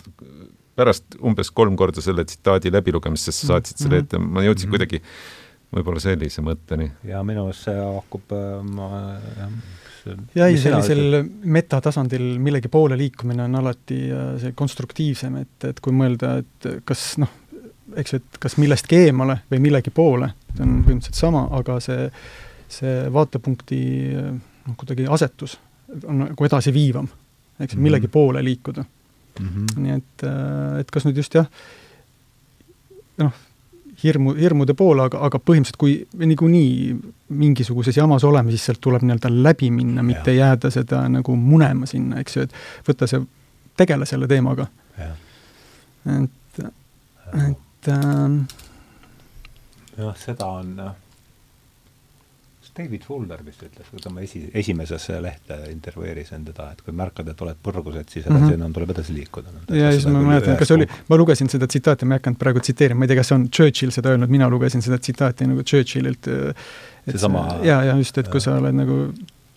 [0.76, 4.74] pärast umbes kolm korda selle tsitaadi läbilugemist, sest sa saatsid selle ette, ma jõudsin mm
[4.74, 4.78] -hmm.
[4.78, 5.02] kuidagi
[5.72, 6.90] võib-olla sellise mõtteni.
[7.04, 8.88] ja minu arust see haakub äh, ma
[10.46, 16.38] ei, sellisel metatasandil millegi poole liikumine on alati äh, see konstruktiivsem, et, et kui mõelda,
[16.42, 17.30] et kas noh,
[17.96, 22.08] eks ju, et kas millestki eemale või millegi poole, on põhimõtteliselt sama, aga see,
[22.72, 23.82] see vaatepunkti
[24.16, 25.58] noh, kuidagi asetus
[26.08, 27.08] on nagu edasiviivam,
[27.58, 27.86] eks ju, mhm.
[27.86, 29.48] millegi poole liikuda mm.
[29.48, 29.80] -hmm.
[29.82, 30.26] nii et,
[30.80, 31.48] et kas nüüd just jah,
[33.22, 33.32] noh,
[34.02, 36.96] hirmu, hirmude poole, aga, aga põhimõtteliselt kui niikuinii
[37.42, 40.46] mingisuguses jamas oleme, siis sealt tuleb nii-öelda läbi minna, mitte ja.
[40.46, 42.56] jääda seda nagu munema sinna, eks ju, et
[42.88, 43.22] võtta see,
[43.76, 44.66] tegele selle teemaga.
[46.18, 46.64] et,
[47.48, 48.62] et äh,
[49.98, 51.00] jah, seda on noh,
[52.72, 56.94] David Fuller vist ütles, kui ta oma esi, esimesesse lehte intervjueeris enda seda, et kui
[56.96, 58.60] märkad, et oled põrgus, et siis edasi mm -hmm.
[58.60, 59.52] enam tuleb edasi liikuda.
[59.76, 62.98] ja siis ma mäletan, kas oli, ma lugesin seda tsitaati, ma ei hakanud praegu tsiteerima,
[62.98, 66.30] ma ei tea, kas on Churchill seda öelnud, mina lugesin seda tsitaati nagu Churchillilt.
[67.10, 69.12] seesama ja, ja just, et kui sa oled nagu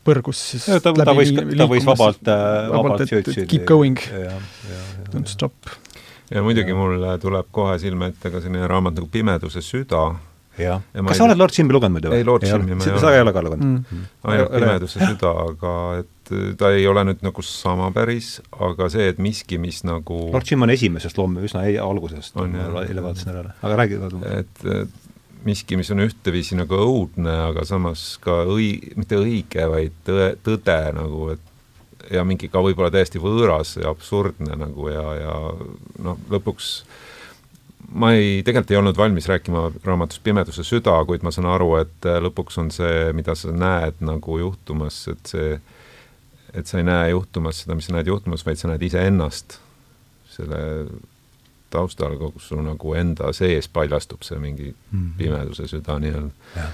[0.06, 4.00] põrgus, siis ja, ta, ta võis, ta võis vabalt, vabalt, vabalt Churchilli keep going,
[5.14, 5.54] don't stop
[6.32, 10.08] ja muidugi mul tuleb kohe silme ette ka selline raamat nagu Pimeduse süda.
[10.58, 12.12] jah, kas sa oled Lord Jimmy lugenud muidu?
[12.16, 13.02] ei, Lord Jimmy ma ei ole.
[13.04, 13.80] sa ei ole ka lugenud mm.
[13.92, 14.12] mm.?
[14.32, 19.20] ainult Pimeduse süda, aga et ta ei ole nüüd nagu sama päris, aga see, et
[19.22, 24.00] miski, mis nagu Lord Jim on esimesest loom üsna algusest, eile vaatasin ära, aga räägi.
[24.32, 25.02] et, et
[25.46, 30.80] miski, mis on ühteviisi nagu õudne, aga samas ka õi-, mitte õige, vaid tõe, tõde
[30.98, 31.52] nagu, et
[32.12, 35.36] ja mingi ka võib-olla täiesti võõras ja absurdne nagu ja, ja
[36.04, 36.72] noh, lõpuks
[37.94, 42.10] ma ei, tegelikult ei olnud valmis rääkima raamatust Pimeduse süda, kuid ma saan aru, et
[42.10, 45.60] äh, lõpuks on see, mida sa näed nagu juhtumas, et see,
[46.54, 49.60] et sa ei näe juhtumas seda, mis sa näed juhtumas, vaid sa näed iseennast
[50.36, 50.62] selle
[51.74, 55.14] taustal, kus sul nagu enda sees paljastub see mingi mm -hmm.
[55.18, 56.68] pimeduse süda nii-öelda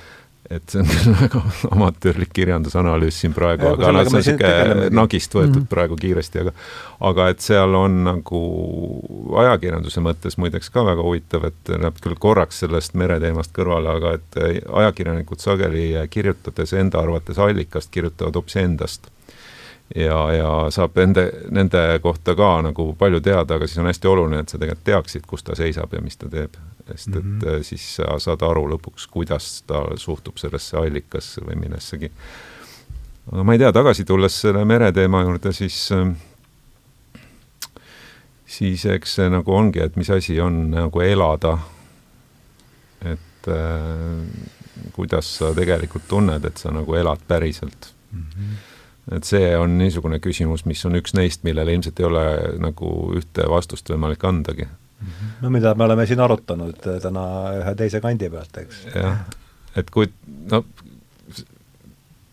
[0.50, 1.42] et see on küll väga
[1.72, 5.70] amatöörlik kirjandusanalüüs siin praegu, aga noh, see on niisugune nagist võetud mm -hmm.
[5.72, 6.54] praegu kiiresti, aga
[7.12, 8.42] aga et seal on nagu
[9.44, 14.42] ajakirjanduse mõttes muideks ka väga huvitav, et läheb küll korraks sellest mereteemast kõrvale, aga et
[14.84, 19.12] ajakirjanikud sageli kirjutades enda arvates allikast, kirjutavad hoopis endast
[19.96, 24.44] ja, ja saab nende, nende kohta ka nagu palju teada, aga siis on hästi oluline,
[24.44, 26.58] et sa tegelikult teaksid, kus ta seisab ja mis ta teeb.
[26.88, 27.64] Sest et mm -hmm.
[27.64, 32.12] siis sa saad aru lõpuks, kuidas ta suhtub sellesse allikasse või millessegi.
[33.32, 35.92] aga ma ei tea, tagasi tulles selle mereteema juurde, siis
[38.46, 41.58] siis eks see nagu ongi, et mis asi on nagu elada.
[43.06, 44.28] et äh,
[44.94, 48.26] kuidas sa tegelikult tunned, et sa nagu elad päriselt mm.
[48.36, 48.72] -hmm
[49.12, 52.26] et see on niisugune küsimus, mis on üks neist, millele ilmselt ei ole
[52.62, 54.68] nagu ühte vastust võimalik andagi.
[55.42, 57.26] No mida me oleme siin arutanud äh, täna
[57.60, 58.86] ühe teise kandi pealt, eks.
[58.96, 59.24] jah,
[59.78, 60.10] et kui
[60.52, 60.64] no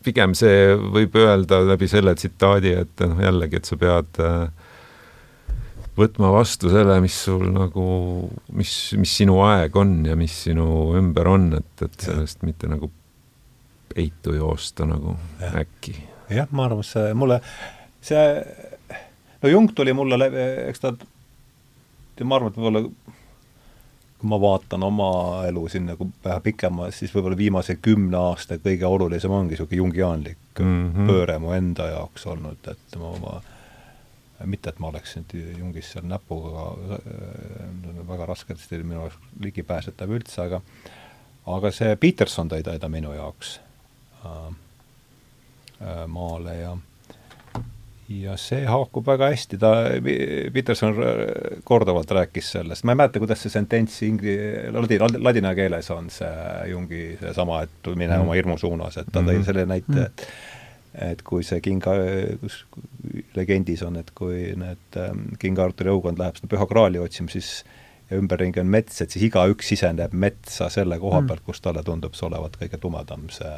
[0.05, 5.57] pigem see võib öelda läbi selle tsitaadi, et noh, jällegi, et sa pead äh,
[5.99, 7.89] võtma vastu selle, mis sul nagu,
[8.55, 10.69] mis, mis sinu aeg on ja mis sinu
[10.99, 12.51] ümber on, et, et sellest ja.
[12.51, 12.93] mitte nagu
[13.89, 15.57] peitu joosta nagu ja.
[15.65, 15.97] äkki
[16.33, 17.39] jah, ma arvan, see mulle,
[18.05, 18.25] see,
[19.43, 20.93] no Jung tuli mulle läbi, eks ta,
[22.27, 22.83] ma arvan, et võib-olla
[24.19, 25.11] kui ma vaatan oma
[25.47, 30.61] elu siin nagu vähe pikema, siis võib-olla viimase kümne aasta kõige olulisem ongi niisugune jungiaanlik
[30.61, 31.07] mm -hmm.
[31.07, 33.41] pööre mu enda jaoks olnud, et ma oma
[34.45, 40.43] mitte, et ma oleks nüüd Jungis seal näpuga äh, väga raskesti minu jaoks ligipääsetav üldse,
[40.43, 40.61] aga
[41.47, 43.61] aga see Peterson tõi ta minu jaoks
[44.25, 44.55] äh,
[45.81, 46.77] Äh, maale ja
[48.09, 49.73] ja see haakub väga hästi, ta,
[50.53, 50.97] Peterson
[51.69, 56.31] korduvalt rääkis sellest, ma ei mäleta, kuidas see sentents ingli-, ladi-, ladina keeles on see
[56.73, 58.25] Jungi seesama, et mine mm.
[58.25, 59.51] oma hirmu suunas, et ta tõi mm -hmm.
[59.51, 60.29] selle näite, et
[60.99, 61.93] et kui see kinga,
[62.41, 62.65] kus
[63.37, 67.65] legendis on, et kui need ähm, King Arturi õukond läheb seda püha graali otsima, siis
[68.11, 71.27] ja ümberringi on mets, et siis igaüks siseneb metsa selle koha mm.
[71.27, 73.55] pealt, kus talle tundub see olevat kõige tumedam see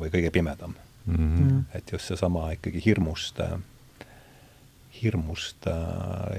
[0.00, 0.74] või kõige pimedam
[1.06, 1.36] mm.
[1.36, 1.62] -hmm.
[1.74, 3.40] et just seesama ikkagi hirmust,
[5.02, 5.66] hirmust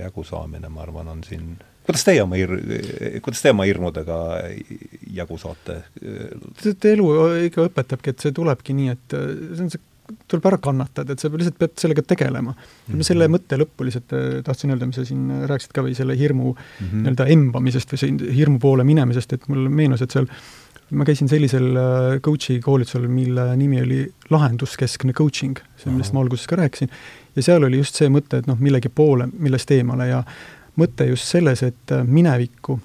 [0.01, 2.61] jagusaamine, ma arvan, on siin kuidas teie oma hir-,
[3.21, 4.19] kuidas te oma hirmudega
[5.13, 5.81] jagu saate?
[6.71, 7.09] et elu
[7.49, 9.83] ikka õpetabki, et see tulebki nii, et see on see
[10.29, 12.59] tuleb ära kannatada, et sa lihtsalt pead sellega tegelema mm.
[12.91, 13.05] -hmm.
[13.07, 16.51] selle mõtte lõppu lihtsalt äh, tahtsin öelda, mis sa siin rääkisid ka või selle hirmu
[16.51, 17.01] mm -hmm.
[17.05, 20.29] nii-öelda embamisest või see hirmu poole minemisest, et mulle meenus, et seal
[20.91, 26.47] ma käisin sellisel äh, coach'i koolitusel, mille nimi oli lahenduskeskne coaching, see, millest ma alguses
[26.49, 26.91] ka rääkisin,
[27.35, 30.21] ja seal oli just see mõte, et noh, millegi poole, millest eemale ja
[30.79, 32.77] mõte just selles, et äh, minevikku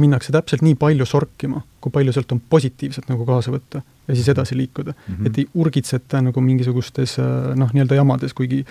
[0.00, 4.28] minnakse täpselt nii palju sorkima, kui palju sealt on positiivset nagu kaasa võtta ja siis
[4.32, 5.14] edasi liikuda mm.
[5.14, 5.26] -hmm.
[5.26, 8.64] et ei urgitseta nagu mingisugustes äh, noh, nii-öelda jamades, kuigi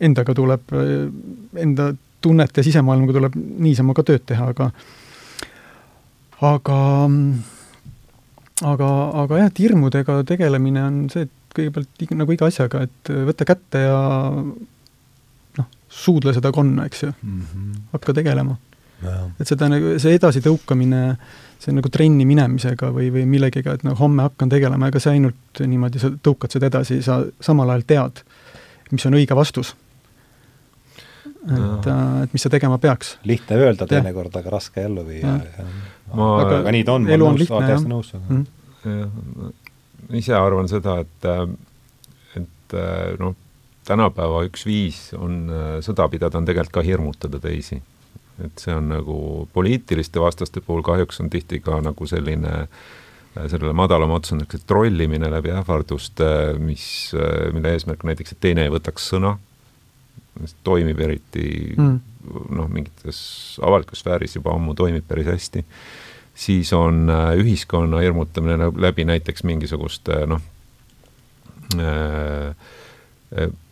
[0.00, 0.72] endaga tuleb,
[1.56, 1.92] enda
[2.24, 4.70] tunnete sisemaailmaga tuleb niisama ka tööd teha, aga
[6.40, 6.78] aga
[8.62, 8.90] aga,
[9.24, 13.82] aga jah, et hirmudega tegelemine on see, et kõigepealt nagu iga asjaga, et võtta kätte
[13.86, 13.98] ja
[15.58, 17.40] noh, suudle seda konna, eks ju mm.
[17.40, 17.82] -hmm.
[17.92, 18.58] hakka tegelema
[19.40, 21.02] et seda nagu, see edasitõukamine,
[21.62, 25.62] see nagu trenni minemisega või, või millegiga, et no homme hakkan tegelema, ega see ainult
[25.62, 28.22] niimoodi, sa tõukad seda edasi, sa samal ajal tead,
[28.92, 29.74] mis on õige vastus.
[31.44, 33.18] Et, äh, et mis sa tegema peaks.
[33.24, 35.36] lihtne öelda teinekord, aga raske ellu viia.
[36.14, 38.44] ma, aga, aga nii ta on, ma olen nõus, täiesti nõus mm.
[38.84, 39.54] -hmm.
[40.20, 41.46] ise arvan seda, et, äh,
[42.42, 43.36] et äh, noh,
[43.84, 45.50] tänapäeva üks viis on
[45.84, 47.82] sõda pidada, on tegelikult ka hirmutada teisi
[48.42, 49.16] et see on nagu
[49.52, 52.66] poliitiliste vastaste puhul kahjuks on tihti ka nagu selline
[53.34, 56.26] sellele madalama otsa niisugune trollimine läbi ähvarduste,
[56.58, 56.86] mis,
[57.52, 59.36] mille eesmärk näiteks, et teine ei võtaks sõna,
[60.64, 61.98] toimib eriti mm.
[62.56, 63.18] noh, mingites
[63.62, 65.64] avalikus sfääris juba ammu toimib päris hästi,
[66.34, 70.42] siis on äh, ühiskonna hirmutamine läbi näiteks mingisuguste noh,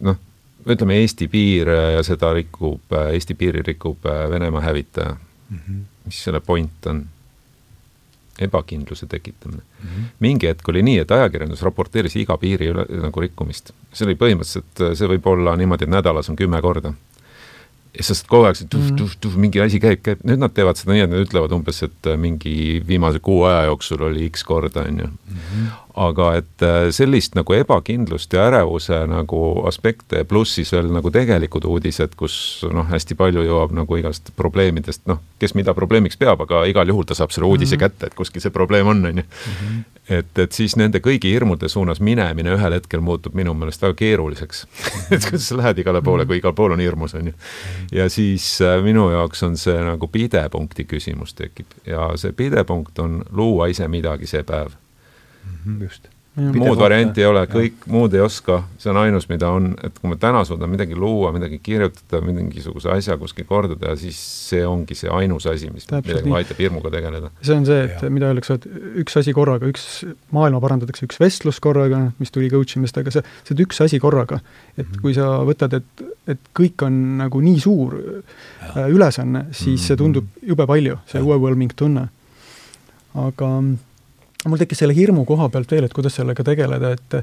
[0.00, 0.20] noh,
[0.66, 5.58] ütleme, Eesti piir ja seda rikub, Eesti piiri rikub äh, Venemaa hävitaja mm.
[5.58, 5.82] -hmm.
[6.04, 7.06] mis selle point on?
[8.40, 9.88] Ebakindluse tekitamine mm.
[9.88, 10.10] -hmm.
[10.20, 13.72] mingi hetk oli nii, et ajakirjandus raporteeris iga piiri üle nagu rikkumist.
[13.92, 16.94] see oli põhimõtteliselt, see võib olla niimoodi, et nädalas on kümme korda
[18.00, 21.12] sest kogu aeg see tuh-tuh-tuh, mingi asi käib, käib, nüüd nad teevad seda nii, et
[21.12, 25.10] nad ütlevad umbes, et äh, mingi viimase kuu aja jooksul oli X korda, on ju.
[25.94, 31.66] Aga et äh, sellist nagu ebakindlust ja ärevuse nagu aspekte, pluss siis veel nagu tegelikud
[31.68, 32.34] uudised, kus
[32.72, 37.04] noh, hästi palju jõuab nagu igast probleemidest, noh, kes mida probleemiks peab, aga igal juhul
[37.08, 37.84] ta saab selle uudise mm -hmm.
[37.84, 39.24] kätte, et kuskil see probleem on, on ju.
[39.24, 43.94] Mhm et, et siis nende kõigi hirmude suunas minemine ühel hetkel muutub minu meelest väga
[44.00, 44.64] keeruliseks
[45.14, 47.34] et kuidas sa lähed igale poole, kui igal pool on hirmus, on ju.
[47.94, 53.20] ja siis äh, minu jaoks on see nagu pidepunkti küsimus tekib ja see pidepunkt on
[53.30, 54.74] luua ise midagi see päev
[55.80, 59.98] just muud varianti ei ole, kõik muud ei oska, see on ainus, mida on, et
[59.98, 64.16] kui me täna suudame midagi luua, midagi kirjutada, mingisuguse asja kuskil korda teha, siis
[64.48, 67.28] see ongi see ainus asi, mis millega aitab hirmuga tegeleda.
[67.44, 68.12] see on see, et ja.
[68.14, 68.64] mida öeldakse, et
[69.04, 69.86] üks asi korraga, üks,
[70.32, 74.00] maailma parandatakse üks vestlus korraga, mis tuli coach imist, aga see, see on üks asi
[74.00, 74.40] korraga.
[74.78, 75.04] et mm -hmm.
[75.04, 78.22] kui sa võtad, et, et kõik on nagu nii suur ja.
[78.72, 79.86] Äh, ülesanne, siis mm -hmm.
[79.86, 82.08] see tundub jube palju, see overwhelming tunne.
[83.14, 83.48] aga
[84.48, 87.20] mul tekkis selle hirmu koha pealt veel, et kuidas sellega tegeleda, et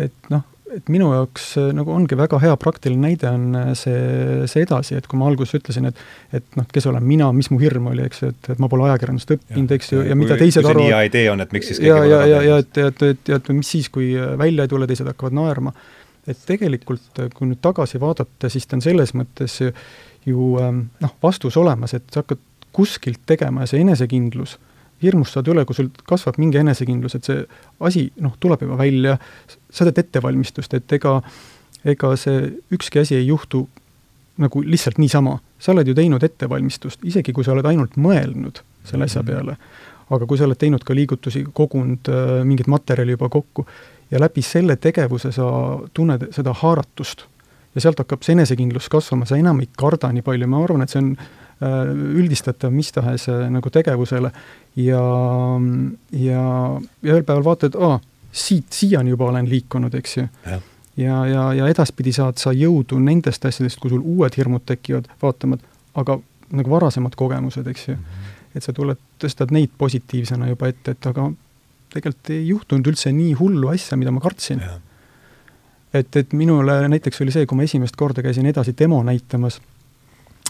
[0.00, 4.46] et noh, et minu jaoks äh, nagu ongi väga hea praktiline näide on äh, see,
[4.50, 6.02] see edasi, et kui ma alguses ütlesin, et
[6.36, 8.86] et noh, kes olen mina, mis mu hirm oli, eks ju, et, et ma pole
[8.86, 10.84] ajakirjandust õppinud, eks ju, ja mida teised arvavad.
[10.84, 13.50] nii hea idee on, et miks siis ja, ja, ja, ja et, et, et, et
[13.56, 15.74] mis siis, kui äh, välja ei tule, teised hakkavad naerma.
[16.30, 19.56] et tegelikult, kui nüüd tagasi vaadata, siis ta on selles mõttes
[20.28, 22.42] ju ähm, noh, vastus olemas, et sa hakkad
[22.76, 24.58] kuskilt tegema ja see enesekindlus
[25.02, 27.44] hirmust saad üle, kui sul kasvab mingi enesekindlus, et see
[27.86, 29.16] asi noh, tuleb juba välja,
[29.70, 31.18] sa teed ettevalmistust, et ega,
[31.88, 33.66] ega see ükski asi ei juhtu
[34.40, 35.38] nagu lihtsalt niisama.
[35.58, 39.26] sa oled ju teinud ettevalmistust, isegi kui sa oled ainult mõelnud selle asja mhm.
[39.28, 39.56] peale,
[40.10, 43.66] aga kui sa oled teinud ka liigutusi, kogunud äh, mingit materjali juba kokku
[44.10, 45.44] ja läbi selle tegevuse sa
[45.94, 47.26] tunned seda haaratust
[47.74, 50.92] ja sealt hakkab see enesekindlus kasvama, sa enam ei karda nii palju, ma arvan, et
[50.92, 51.12] see on
[51.60, 54.30] üldistatav mis tahes äh, nagu tegevusele
[54.80, 55.02] ja,
[56.12, 56.44] ja,
[57.04, 57.98] ja ühel päeval vaatad, aa,
[58.32, 60.26] siit siiani juba olen liikunud, eks ju.
[60.46, 60.60] ja,
[60.96, 65.58] ja, ja, ja edaspidi saad sa jõudu nendest asjadest, kui sul uued hirmud tekivad, vaatama,
[66.00, 66.18] aga
[66.50, 68.00] nagu varasemad kogemused, eks ju mm.
[68.00, 68.56] -hmm.
[68.56, 71.30] et sa tuled, tõstad neid positiivsena juba ette, et aga
[71.92, 74.62] tegelikult ei juhtunud üldse nii hullu asja, mida ma kartsin.
[75.92, 79.60] et, et minule näiteks oli see, kui ma esimest korda käisin edasi demo näitamas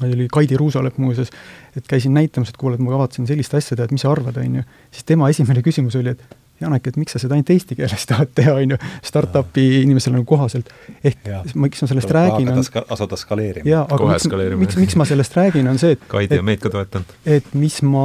[0.07, 1.33] oli Kaidi Ruusalep muuseas,
[1.77, 4.39] et käisin näitamas, et kuule, et ma kavatsen sellist asja teha, et mis sa arvad,
[4.41, 4.69] on ju.
[4.91, 8.33] siis tema esimene küsimus oli, et Janek, et miks sa seda ainult eesti keeles tahad
[8.37, 10.73] teha, on ju, startup'i inimesele nagu kohaselt.
[11.05, 11.43] ehk ja.
[11.55, 13.69] miks ma sellest Tuleb räägin, on asuda skaleerima.
[13.69, 14.27] jaa, aga miks,
[14.61, 17.15] miks, miks ma sellest räägin, on see, et Kaidi on meid ka toetanud.
[17.25, 18.05] et mis ma,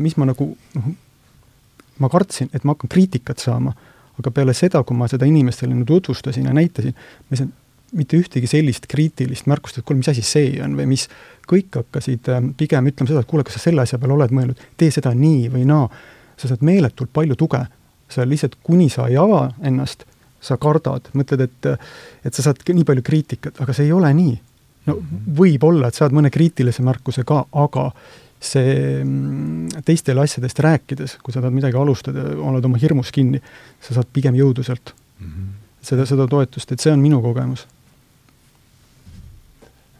[0.00, 0.90] mis ma nagu noh,
[2.02, 3.76] ma kartsin, et ma hakkan kriitikat saama,
[4.18, 6.98] aga peale seda, kui ma seda inimestele nüüd tutvustasin ja näitasin,
[7.30, 7.54] ma saanud
[7.96, 11.06] mitte ühtegi sellist kriitilist märkust, et kuule, mis asi see on või mis,
[11.48, 14.60] kõik hakkasid äh, pigem ütlema seda, et kuule, kas sa selle asja peale oled mõelnud,
[14.80, 15.88] tee seda nii või naa
[16.38, 17.64] sa saad meeletult palju tuge.
[18.08, 20.06] sa lihtsalt, kuni sa ei ava ennast,
[20.40, 21.66] sa kardad, mõtled, et
[22.24, 24.38] et sa saad nii palju kriitikat, aga see ei ole nii.
[24.86, 25.34] no mhm.
[25.36, 27.90] võib-olla, et saad mõne kriitilise märkuse ka, aga
[28.40, 33.40] see mm, teistele asjadest rääkides, kui sa tahad midagi alustada, oled oma hirmus kinni,
[33.82, 35.26] sa saad pigem jõudu sealt mm.
[35.26, 35.50] -hmm.
[35.82, 37.66] seda, seda toetust, et see on minu kogemus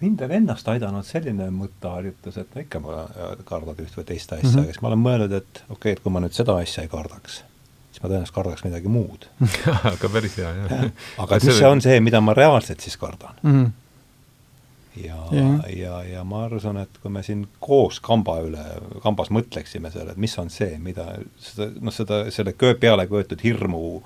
[0.01, 3.03] mind on ennast aidanud selline mõtteharjutus, et no ikka ma
[3.49, 4.63] kardad üht või teist asja mm, -hmm.
[4.63, 6.93] aga siis ma olen mõelnud, et okei okay,, et kui ma nüüd seda asja ei
[6.93, 7.43] kardaks,
[7.91, 9.29] siis ma tõenäoliselt kardaks midagi muud
[9.93, 10.89] aga päris hea, jah ja..
[11.25, 13.59] aga et mis see on see, mida ma reaalselt siis kardan mm?
[13.65, 15.05] -hmm.
[15.05, 18.65] ja yeah., ja, ja ma arvan, et kui me siin koos kamba üle,
[19.03, 23.43] kambas mõtleksime selle, et mis on see, mida seda, noh, seda, selle köö peale köetud
[23.45, 24.03] hirmu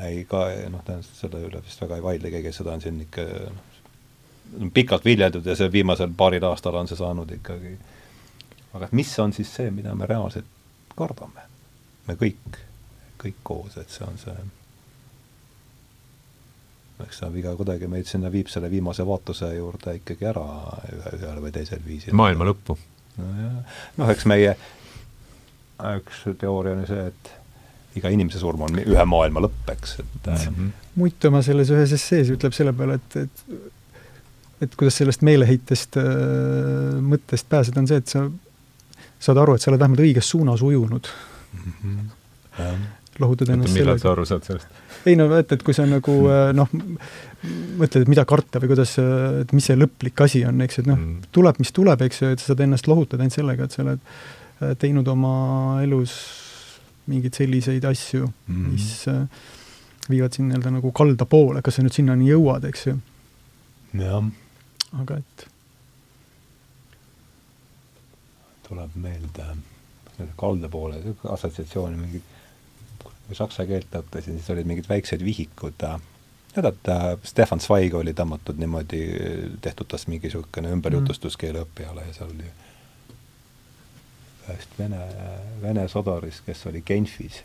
[0.00, 3.26] ei ka, noh, tõenäoliselt selle üle vist väga ei vaidle keegi, seda on siin ikka
[3.26, 3.69] noh,
[4.74, 7.76] pikalt viljeldud ja see viimasel paaril aastal on see saanud ikkagi.
[8.74, 10.46] aga mis on siis see, mida me reaalselt
[10.96, 11.46] kardame?
[12.08, 12.58] me kõik,
[13.22, 14.34] kõik koos, et see on see
[17.04, 20.44] eks see viga kuidagi meid sinna viib selle viimase vaatuse juurde ikkagi ära
[20.92, 22.14] ühe, ühel või teisel viisil.
[22.16, 22.76] maailma lõppu.
[23.16, 24.56] nojah, noh, eks meie
[25.96, 27.32] üks teooria on ju see, et
[28.00, 30.72] iga inimese surm on ühe maailma lõpp, eks, et mm -hmm.
[31.00, 33.44] Mutt oma selles ühes essees ütleb selle peale, et, et
[34.60, 36.06] et kuidas sellest meeleheitest äh,
[37.00, 38.26] mõttest pääseda, on see, et sa
[39.20, 41.08] saad aru, et sa oled vähemalt õiges suunas ujunud
[41.52, 41.72] mm.
[41.80, 42.88] -hmm.
[43.20, 44.68] lohutad ennast millal sa aru saad sellest?
[45.06, 46.68] ei no vaata, et kui sa nagu äh, noh,
[47.80, 50.90] mõtled, et mida karta või kuidas, äh, et mis see lõplik asi on, eks et
[50.90, 53.76] noh mm., tuleb, mis tuleb, eks ju, et sa saad ennast lohutada ainult sellega, et
[53.76, 55.34] sa oled äh, teinud oma
[55.84, 56.18] elus
[57.10, 58.72] mingeid selliseid asju mm, -hmm.
[58.72, 63.00] mis viivad sind nii-öelda nagu kalda poole, kas sa nüüd sinnani jõuad, eks ju.
[63.98, 64.22] jah
[64.98, 65.46] aga et
[68.70, 69.46] tuleb meelde
[70.36, 72.22] kalda poole assotsiatsiooni mingi,
[73.26, 75.76] kui saksa keelt õppisin, siis olid mingid väiksed vihikud,
[76.54, 76.90] tead,
[77.26, 79.04] Stefan Zweig oli tõmmatud niimoodi,
[79.64, 82.50] tehtud tast mingi niisugune ümberjutustuskeele õppijale ja seal oli
[84.50, 85.04] ühest vene,
[85.62, 87.42] vene sodorist, kes oli Genfis.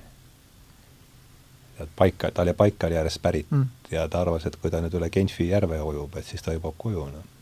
[1.77, 3.69] tead, paika, ta oli Baikali äärest pärit mm.
[3.91, 6.77] ja ta arvas, et kui ta nüüd üle Genfi järve ujub, et siis ta jõuab
[6.77, 7.34] koju, noh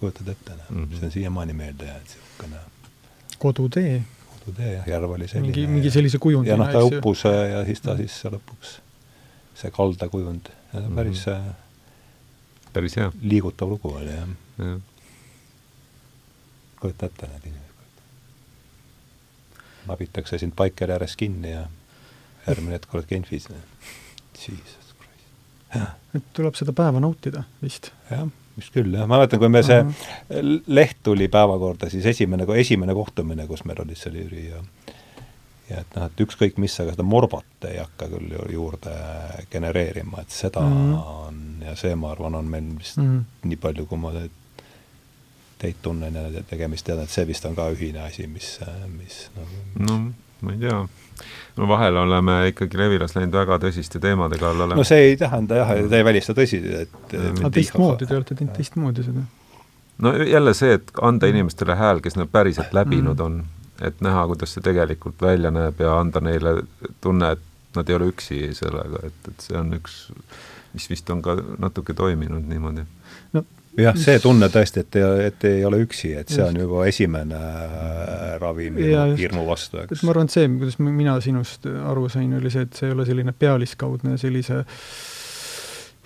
[0.00, 2.60] kujutad ette, noh mm -hmm., see on siiamaani meelde jäänud, niisugune
[3.38, 4.02] kodutee.
[4.38, 5.46] kodutee, jah, järv oli selline.
[5.46, 8.76] mingi, mingi sellise kujundina, ja noh, ta uppus ja siis ta siis lõpuks,
[9.62, 10.52] see kaldakujund,
[10.94, 12.70] päris mm -hmm.
[12.72, 13.12] päris hea.
[13.22, 14.28] liigutav lugu oli, jah
[14.58, 14.78] ja.
[16.80, 18.04] kujuta ette need inimesed.
[19.86, 21.68] nabitakse sind Paikeri ääres kinni ja
[22.46, 23.48] järgmine hetk oled Genfis.
[24.48, 25.88] Jesus Christ.
[26.14, 27.92] et tuleb seda päeva nautida vist.
[28.10, 28.28] jah
[28.60, 30.62] vist küll, jah, ma mäletan, kui me see uh -huh.
[30.66, 34.62] leht tuli päevakorda, siis esimene, esimene kohtumine, kus meil olid seal Jüri ja
[35.70, 38.94] ja et noh, et ükskõik mis, aga seda morbot ei hakka küll ju juurde
[39.52, 41.06] genereerima, et seda mm -hmm.
[41.26, 43.48] on ja see, ma arvan, on meil vist mm -hmm.
[43.48, 44.12] nii palju, kui ma
[45.58, 48.60] teid tunnen ja tegemist tean, et see vist on ka ühine asi, mis,
[48.98, 49.46] mis no,
[49.86, 50.88] no ma ei tea
[51.56, 54.78] no vahel oleme ikkagi Levilas läinud väga tõsiste teemade kallale.
[54.78, 58.56] no see ei tähenda jah, ta ei välista tõsi, et aga teistmoodi, te olete teinud
[58.56, 59.24] teistmoodi seda?
[60.06, 63.42] no jälle see, et anda inimestele hääl, kes nad päriselt läbinud on,
[63.84, 66.60] et näha, kuidas see tegelikult välja näeb ja anda neile
[67.00, 70.02] tunne, et nad ei ole üksi sellega, et, et see on üks,
[70.74, 72.86] mis vist on ka natuke toiminud niimoodi.
[73.36, 73.44] no
[73.78, 78.34] jah, see tunne tõesti, et, et ei ole üksi, et see on juba esimene äh,
[78.42, 80.02] ravim hirmu vastu, eks.
[80.04, 83.06] ma arvan, et see, kuidas mina sinust aru sain, oli see, et see ei ole
[83.08, 84.62] selline pealiskaudne sellise,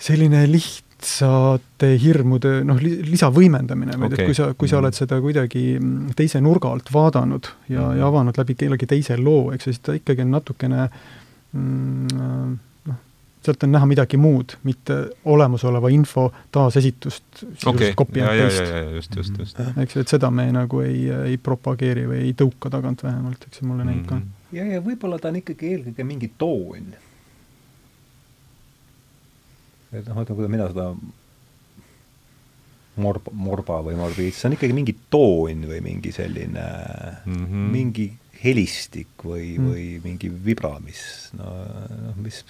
[0.09, 4.27] selline lihtsate hirmude noh li, lisavõimendamine, vaid okay.
[4.27, 5.65] et kui sa, kui sa oled seda kuidagi
[6.19, 7.99] teise nurga alt vaadanud ja mm, -hmm.
[8.03, 10.89] ja avanud läbi kellegi teise loo, eks ju, siis ta ikkagi on natukene
[11.53, 12.61] mm,
[13.45, 14.97] sealt on näha midagi muud, mitte
[15.31, 17.93] olemasoleva info taasesitust okay.
[17.99, 18.69] copy and paste.
[18.95, 19.61] just, just, just.
[19.83, 23.61] eks ju, et seda me nagu ei, ei propageeri või ei tõuka tagant vähemalt, eks
[23.61, 24.21] ju, mulle näib ka.
[24.21, 24.55] Mhm.
[24.59, 26.95] ja, ja võib-olla ta on ikkagi eelkõige mingi toon.
[29.95, 30.89] et noh, ütleme, kuidas mina seda
[33.01, 36.67] morb-, morba või morbiid, see on ikkagi mingi toon või mingi selline
[37.25, 37.73] mm, -hmm.
[37.75, 38.11] mingi
[38.45, 41.01] helistik või mm., või mingi vibra, mis
[41.39, 41.51] no,
[42.09, 42.43] noh, mis,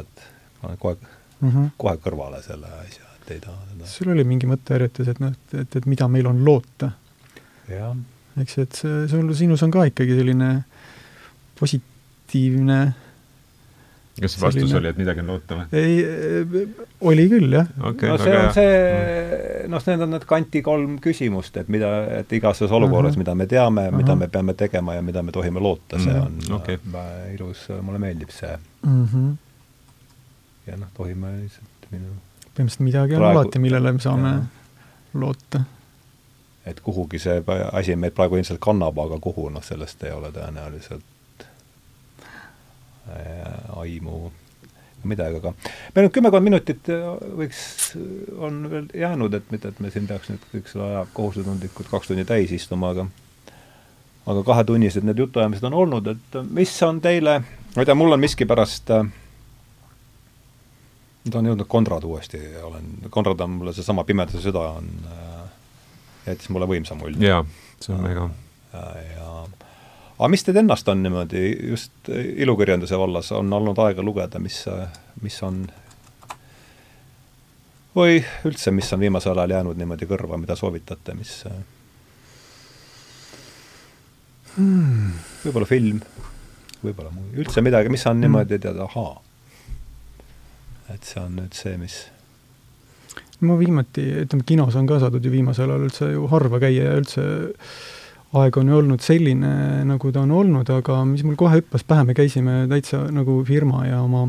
[0.00, 0.24] et
[0.62, 1.70] panen kohe mm, -hmm.
[1.76, 3.86] kohe kõrvale selle asja, et ei taha seda.
[3.86, 6.92] sul oli mingi mõtteharjutus, et noh, et, et, et mida meil on loota?
[8.40, 10.50] eks, et see, sul, sinus on ka ikkagi selline
[11.58, 12.80] positiivne
[14.20, 14.78] kas vastus selline...
[14.78, 15.80] oli, et midagi on loota või?
[15.80, 16.66] ei,
[17.10, 18.10] oli küll, jah okay,.
[18.10, 18.74] no see on see,
[19.72, 21.90] noh, need on need kanti kolm küsimust, et mida,
[22.20, 23.24] et igas olukorras uh, -huh.
[23.24, 24.02] mida me teame uh, -huh.
[24.02, 26.54] mida me peame tegema ja mida me tohime loota, see on uh -huh.
[26.56, 26.78] okay.
[27.34, 28.90] ilus, mulle meeldib see uh.
[28.90, 29.34] -huh.
[30.66, 32.12] Ja noh, tohime lihtsalt minu
[32.54, 34.44] põhimõtteliselt midagi praegu, on alati, millele me saame ja.
[35.14, 35.64] loota.
[36.66, 37.42] et kuhugi see
[37.72, 41.12] asi meid praegu ilmselt kannab, aga kuhu, noh, sellest ei ole tõenäoliselt
[43.04, 44.30] Äh, aimu
[45.04, 45.50] midagi, aga
[45.92, 47.02] meil on kümmekond minutit äh,
[47.36, 47.58] võiks,
[48.40, 52.08] on veel jäänud, et mitte, et me siin peaks nüüd kõik selle aja kohusetundlikult kaks
[52.08, 53.04] tundi täis istuma, aga
[54.24, 57.42] aga kahetunnised need jutuajamised on olnud, et mis on teile,
[57.74, 59.04] ma ei tea, mul on miskipärast äh,
[61.24, 65.44] nüüd on jõudnud Konrad uuesti, olen, Konrad on mulle seesama Pimeduse süda on äh,,
[66.26, 67.20] jättis mulle võimsa mulje.
[67.26, 67.44] jaa,
[67.80, 68.28] see on mega.
[68.72, 68.84] ja,
[69.14, 74.62] ja aga mis teid ennast on niimoodi just ilukirjanduse vallas, on olnud aega lugeda, mis,
[75.22, 75.64] mis on
[77.94, 81.36] või üldse, mis on viimasel ajal jäänud niimoodi kõrva, mida soovitate, mis
[84.56, 85.12] hmm.
[85.44, 86.00] võib-olla film,
[86.82, 89.14] võib-olla muu, üldse midagi, mis on niimoodi, tead, ahaa.
[90.92, 92.02] Et see on nüüd see, mis
[93.44, 96.96] ma viimati, ütleme kinos on ka saadud ju viimasel ajal üldse ju harva käia ja
[97.00, 97.24] üldse
[98.34, 99.50] aeg on ju olnud selline,
[99.86, 103.84] nagu ta on olnud, aga mis mul kohe hüppas pähe, me käisime täitsa nagu firma
[103.86, 104.26] ja oma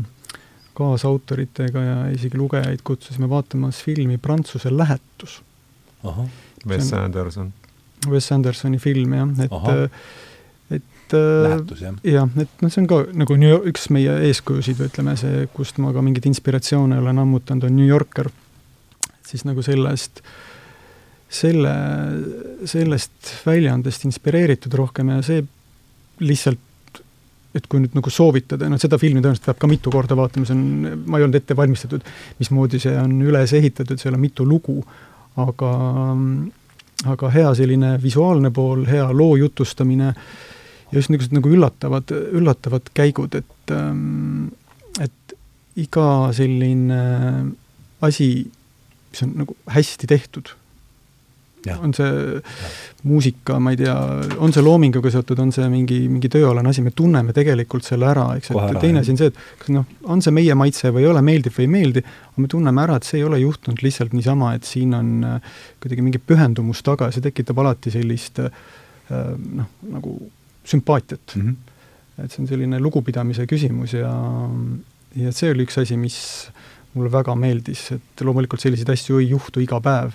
[0.76, 5.40] kaasautoritega ja isegi lugejaid kutsusime vaatamas filmi Prantsuse lähetus.
[6.68, 7.52] Wes Anderson.
[8.10, 9.90] Wes Andersoni film jah, et et
[11.14, 12.00] lähetus jah?
[12.04, 15.46] jah, et noh, see on ka nagu New York, üks meie eeskujusid või ütleme see,
[15.54, 18.32] kust ma ka mingeid inspiratsioone olen ammutanud, on New Yorker.
[19.26, 20.34] siis nagu sellest äh,
[21.28, 21.72] selle,
[22.68, 25.42] sellest väljaandest inspireeritud rohkem ja see
[26.22, 26.62] lihtsalt
[27.56, 30.52] et kui nüüd nagu soovitada, noh seda filmi tõenäoliselt peab ka mitu korda vaatama, see
[30.52, 32.04] on, ma ei olnud ette valmistatud,
[32.36, 34.76] mismoodi see on üles ehitatud, seal on mitu lugu,
[35.40, 35.70] aga
[37.12, 40.12] aga hea selline visuaalne pool, hea loo jutustamine
[40.90, 43.74] ja just niisugused nagu üllatavad, üllatavad käigud, et
[45.02, 45.34] et
[45.76, 46.06] iga
[46.36, 47.00] selline
[48.06, 48.28] asi,
[49.10, 50.54] mis on nagu hästi tehtud
[51.74, 52.40] on see ja.
[53.02, 53.94] muusika, ma ei tea,
[54.42, 58.26] on see loominguga seotud, on see mingi, mingi tööalane asi, me tunneme tegelikult selle ära,
[58.38, 61.10] eks, et teine asi on see, et kas noh, on see meie maitse või ei
[61.10, 64.16] ole, meeldib või ei meeldi, aga me tunneme ära, et see ei ole juhtunud lihtsalt
[64.16, 65.52] niisama, et siin on äh,
[65.82, 68.50] kuidagi mingi pühendumus taga, see tekitab alati sellist äh,
[69.10, 70.18] noh, nagu
[70.66, 71.42] sümpaatiat mm.
[71.42, 72.24] -hmm.
[72.24, 74.12] et see on selline lugupidamise küsimus ja,
[75.16, 76.18] ja see oli üks asi, mis
[76.94, 80.14] mulle väga meeldis, et loomulikult selliseid asju ei juhtu iga päev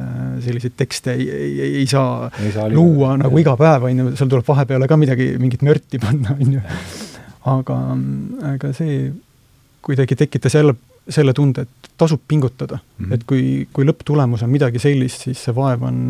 [0.00, 3.98] Äh, selliseid tekste ei, ei, ei, ei saa, ei saa luua nagu iga päev, on
[3.98, 6.60] ju, seal tuleb vahepeale ka midagi, mingit mörti panna, on ju.
[7.52, 7.76] aga,
[8.54, 8.94] aga see
[9.84, 10.76] kuidagi tekitas jälle
[11.10, 13.04] selle tunde, et tasub pingutada mm.
[13.04, 13.12] -hmm.
[13.14, 13.42] et kui,
[13.76, 16.00] kui lõpptulemus on midagi sellist, siis see vaev on,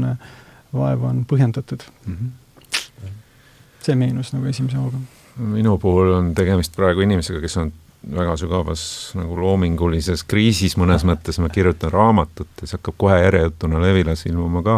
[0.76, 2.14] vaev on põhjendatud mm.
[2.14, 2.30] -hmm.
[3.84, 5.00] See meenus nagu esimese hooga.
[5.40, 7.72] minu puhul on tegemist praegu inimesega, kes on
[8.16, 8.82] väga sügavas
[9.18, 14.62] nagu loomingulises kriisis mõnes mõttes, ma kirjutan raamatut ja see hakkab kohe järjejutuna Levilas ilmuma
[14.64, 14.76] ka.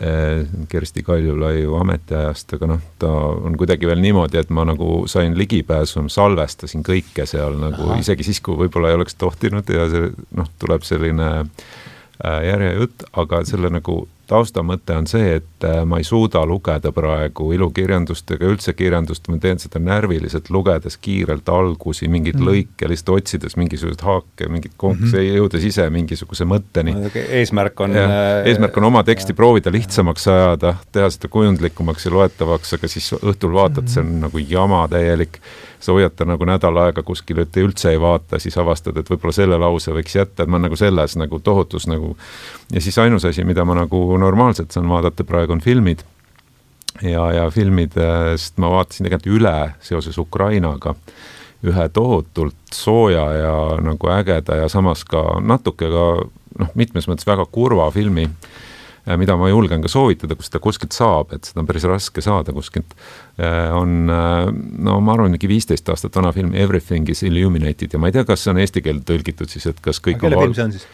[0.00, 5.34] Eh, Kersti Kaljulaiu ametiajast, aga noh, ta on kuidagi veel niimoodi, et ma nagu sain
[5.36, 7.98] ligipääsu, salvestasin kõike seal nagu Aha.
[8.00, 10.08] isegi siis, kui võib-olla ei oleks tohtinud ja see
[10.38, 13.98] noh, tuleb selline äh, järjejutt, aga selle nagu
[14.30, 19.38] taustamõte on see, et äh, ma ei suuda lugeda praegu ilukirjandust ega üldse kirjandust, ma
[19.42, 22.48] teen seda närviliselt, lugedes kiirelt algusi, mingeid mm.
[22.48, 25.40] lõike, lihtsalt otsides mingisuguseid haake, mingit konks- mm, -hmm.
[25.40, 26.94] jõudes ise mingisuguse mõtteni.
[27.40, 29.40] eesmärk on äh, eesmärk on oma teksti ja.
[29.42, 33.94] proovida lihtsamaks ajada, teha seda kujundlikumaks ja loetavaks, aga siis õhtul vaatad mm, -hmm.
[33.94, 35.40] see on nagu jama täielik
[35.80, 39.34] sa hoiad ta nagu nädal aega kuskil, et üldse ei vaata, siis avastad, et võib-olla
[39.34, 42.14] selle lause võiks jätta, et ma nagu selles nagu tohutus nagu
[42.72, 46.04] ja siis ainus asi, mida ma nagu normaalselt saan vaadata praegu, on filmid.
[47.02, 50.94] ja, ja filmidest ma vaatasin tegelikult üle seoses Ukrainaga
[51.64, 53.54] ühe tohutult sooja ja
[53.84, 56.04] nagu ägeda ja samas ka natuke ka
[56.58, 58.69] noh, mitmes mõttes väga kurva filmi, äh,
[59.20, 62.54] mida ma julgen ka soovitada, kui seda kuskilt saab, et seda on päris raske saada
[62.56, 62.94] kuskilt,
[63.40, 64.50] äh, on äh,
[64.86, 68.26] no ma arvan, mingi viisteist aastat vana film Everything is illuminated ja ma ei tea,
[68.28, 70.88] kas see on eesti keelde tõlgitud siis, et kas kõik kelle film see on siis?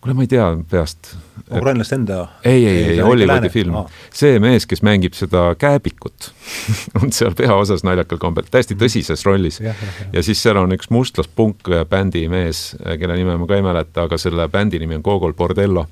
[0.00, 1.16] Kuule, ma ei tea peast.
[1.56, 2.28] ukrainlaste enda?
[2.44, 3.88] ei, ei, ei, Hollywoodi film ah..
[4.14, 6.30] see mees, kes mängib seda kääbikut
[7.02, 8.84] on seal peaosas naljakal kombel, täiesti mhm.
[8.84, 9.60] tõsises rollis.
[9.60, 14.18] ja siis seal on üks mustlaspunk bändi mees, kelle nime ma ka ei mäleta, aga
[14.20, 15.86] selle bändi nimi on Gogol Bordello.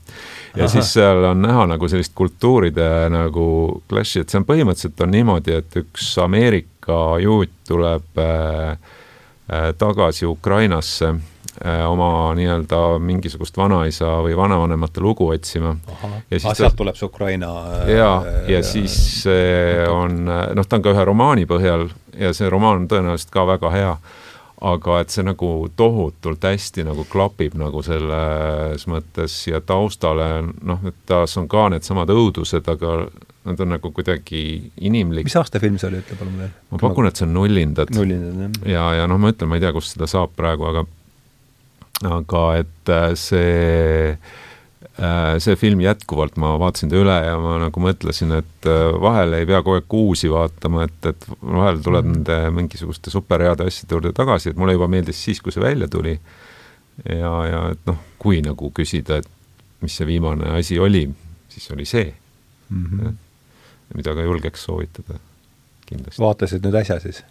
[0.56, 0.72] ja Aha.
[0.72, 3.48] siis seal on näha nagu sellist kultuuride nagu
[3.90, 8.78] clash'i, et see on põhimõtteliselt on niimoodi, et üks Ameerika juut tuleb äh,
[9.52, 11.38] äh, tagasi Ukrainasse Äh,
[11.89, 15.76] oma nii-öelda mingisugust vanaisa või vanavanemate lugu otsima.
[16.30, 17.51] ja siis ah, sealt tuleb see Ukraina
[17.89, 18.12] jaa, ja,
[18.52, 18.94] ja siis
[19.24, 23.47] see on, noh, ta on ka ühe romaani põhjal ja see romaan on tõenäoliselt ka
[23.48, 23.94] väga hea,
[24.68, 30.28] aga et see nagu tohutult hästi nagu klapib nagu selles mõttes ja taustale,
[30.62, 33.01] noh, et taas on ka needsamad õudused, aga
[33.48, 34.43] nad on nagu kuidagi
[34.85, 35.28] inimlik.
[35.28, 36.55] mis aasta film see oli, ütle palun veel?
[36.72, 37.94] ma pakun, et see on Nullindad.
[37.94, 38.70] nullindad, jah.
[38.74, 40.85] ja, ja noh, ma ütlen, ma ei tea, kust seda saab praegu, aga
[42.07, 44.19] aga et äh, see
[44.99, 49.35] äh, see film jätkuvalt, ma vaatasin ta üle ja ma nagu mõtlesin, et äh, vahel
[49.39, 52.19] ei pea kogu aeg uusi vaatama, et, et vahel tuleb mm.
[52.19, 56.19] nende mingisuguste superheade asjade juurde tagasi, et mulle juba meeldis siis, kui see välja tuli.
[57.05, 59.29] ja, ja et noh, kui nagu küsida, et
[59.83, 61.07] mis see viimane asi oli,
[61.49, 62.12] siis oli see
[62.69, 62.85] mm.
[62.85, 63.16] -hmm.
[63.95, 65.19] mida ka julgeks soovitada,
[65.87, 66.23] kindlasti.
[66.23, 67.25] vaatasid nüüd äsja siis?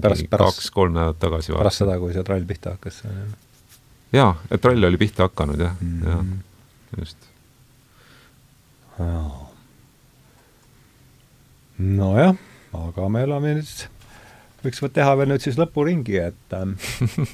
[0.00, 3.02] pärast, pärast kaks-kolm nädalat tagasi pärast seda, kui see trall pihta hakkas?
[4.12, 6.08] Jaa, et rall oli pihta hakanud jah mm, -hmm.
[6.08, 7.28] jah, just.
[11.78, 12.34] nojah,
[12.72, 13.84] aga me elame nüüd,
[14.64, 16.74] võiks teha veel nüüd siis lõpuringi, et ähm,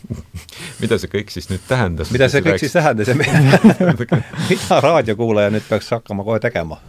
[0.82, 2.12] mida see kõik siis nüüd tähendas?
[2.12, 2.66] mida see kõik rääks?
[2.66, 3.14] siis tähendas ja
[4.50, 6.80] mida raadiokuulaja nüüd peaks hakkama kohe tegema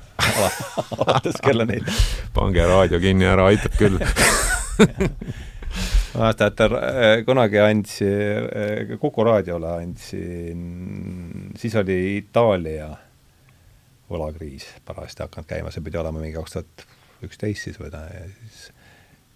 [0.98, 1.94] alates kella nelja?
[2.38, 4.02] pange raadio kinni ära, aitab küll
[6.18, 10.62] mäletan, et äh, kunagi andsi, äh, Kuku raadiole andsin,
[11.58, 12.92] siis oli Itaalia
[14.12, 16.88] võlakriis parajasti hakanud käima, see pidi olema mingi kaks tuhat
[17.26, 18.06] üksteist siis või ta,
[18.38, 18.72] siis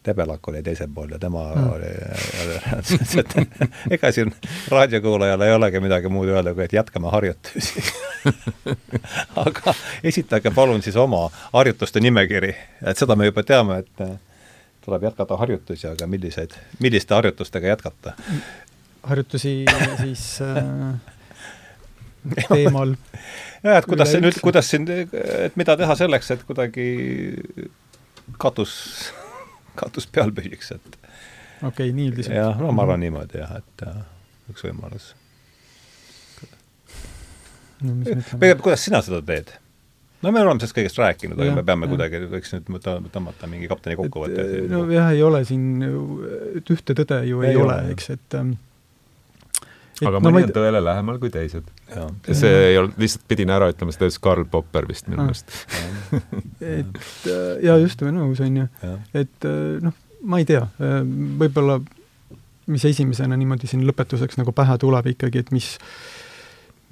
[0.05, 1.69] Debelak oli teisel pool ja tema mm.
[1.73, 1.89] oli,
[3.19, 3.33] et
[3.97, 4.31] ega siin
[4.71, 7.83] raadiokuulajal ei olegi midagi muud öelda, kui et jätkame harjutusi
[9.45, 12.53] aga esitage palun siis oma harjutuste nimekiri,
[12.87, 14.28] et seda me juba teame, et
[14.85, 18.13] tuleb jätkata harjutusi, aga milliseid, milliste harjutustega jätkata?
[19.03, 19.53] harjutusi
[20.03, 20.99] siis äh,
[22.53, 22.95] teemal
[23.63, 26.89] jah, et kuidas see nüüd, kuidas siin, et mida teha selleks, et kuidagi
[28.41, 28.73] katus,
[29.79, 32.35] katus peal püsiks, et okei okay,, nii üldiselt?
[32.35, 33.07] jah, no ma arvan -hmm.
[33.07, 34.03] niimoodi jah, et äh,
[34.51, 35.13] üks võimalus
[37.81, 38.55] no,.
[38.63, 39.55] kuidas sina seda teed?
[40.23, 41.93] No me oleme sellest kõigest rääkinud, aga me peame ja.
[41.93, 44.47] kuidagi, võiks nüüd tõmmata mingi kapteni kokkuvõtte.
[44.71, 45.69] nojah, ei ole siin,
[46.59, 48.57] et ühte tõde ju ei, ei ole, ole, eks, et ähm,
[49.99, 51.67] et, aga no, mõni on tõele lähemal kui teised.
[51.91, 55.55] ja see ei olnud, lihtsalt pidin ära ütlema, seda ütles Karl Popper vist minu meelest
[56.79, 58.67] et äh, ja just, või nõus, on ju.
[59.13, 59.95] et äh, noh,
[60.29, 61.01] ma ei tea, äh,
[61.41, 61.79] võib-olla
[62.69, 65.73] mis esimesena niimoodi siin lõpetuseks nagu pähe tuleb ikkagi, et mis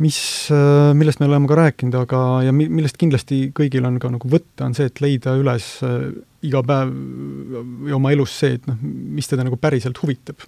[0.03, 0.19] mis,
[0.53, 4.30] äh, millest me oleme ka rääkinud, aga, ja mi-, millest kindlasti kõigil on ka nagu
[4.30, 6.11] võtta, on see, et leida üles äh,
[6.45, 10.45] iga päev või oma elus see, et noh, mis teda nagu päriselt huvitab.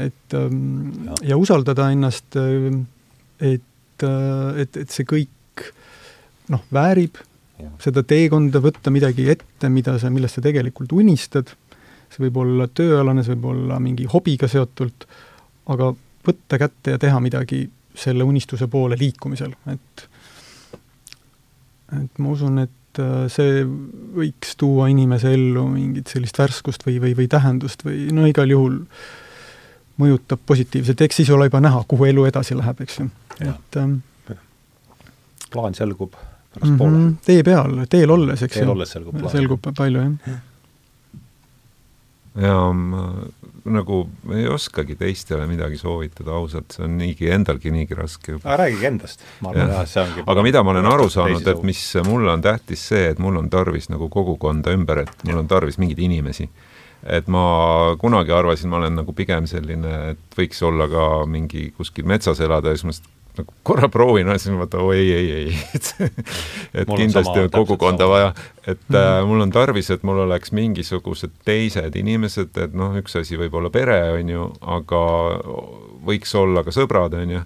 [0.00, 1.16] et ähm, ja.
[1.32, 2.68] ja usaldada ennast, äh,
[3.40, 5.64] et, et, et see kõik
[6.52, 7.18] noh, väärib
[7.60, 7.72] ja.
[7.80, 11.56] seda teekonda, võtta midagi ette, mida sa, millest sa tegelikult unistad,
[12.10, 15.08] see võib olla tööalane, see võib olla mingi hobiga seotult,
[15.70, 15.94] aga
[16.26, 17.64] võtta kätte ja teha midagi
[17.94, 20.06] selle unistuse poole liikumisel, et
[21.90, 27.16] et ma usun, et äh, see võiks tuua inimese ellu mingit sellist värskust või, või,
[27.18, 28.78] või tähendust või no igal juhul
[30.00, 33.08] mõjutab positiivselt, eks siis ole juba näha, kuhu elu edasi läheb, eks ju.
[33.42, 33.98] et ähm,
[35.50, 37.24] plaan selgub pärast mm -hmm, poole.
[37.26, 38.62] tee peal, teel olles, eks ju.
[38.62, 39.34] teel olles selgub plaan.
[39.34, 40.38] selgub palju, jah ja
[42.34, 43.06] ma
[43.64, 43.96] nagu
[44.34, 48.36] ei oskagi teistele midagi soovitada ausalt, see on niigi, endalgi niigi raske.
[48.38, 51.62] aga räägige endast, ma arvan jah, see ongi aga mida ma olen aru saanud, et
[51.66, 55.50] mis mulle on tähtis see, et mul on tarvis nagu kogukonda ümber, et mul on
[55.50, 56.48] tarvis mingeid inimesi.
[57.02, 62.04] et ma kunagi arvasin, ma olen nagu pigem selline, et võiks olla ka mingi kuskil
[62.04, 65.58] metsas elada ja siis ma nagu korra proovin, siis ma vaatan, oi ei, ei, ei,
[65.74, 65.90] et
[66.82, 68.30] et mul kindlasti on kogukonda vaja,
[68.66, 69.18] et mm -hmm.
[69.20, 73.54] äh, mul on tarvis, et mul oleks mingisugused teised inimesed, et noh, üks asi võib
[73.54, 75.02] olla pere, on ju, aga
[76.06, 77.42] võiks olla ka sõbrad, on ju,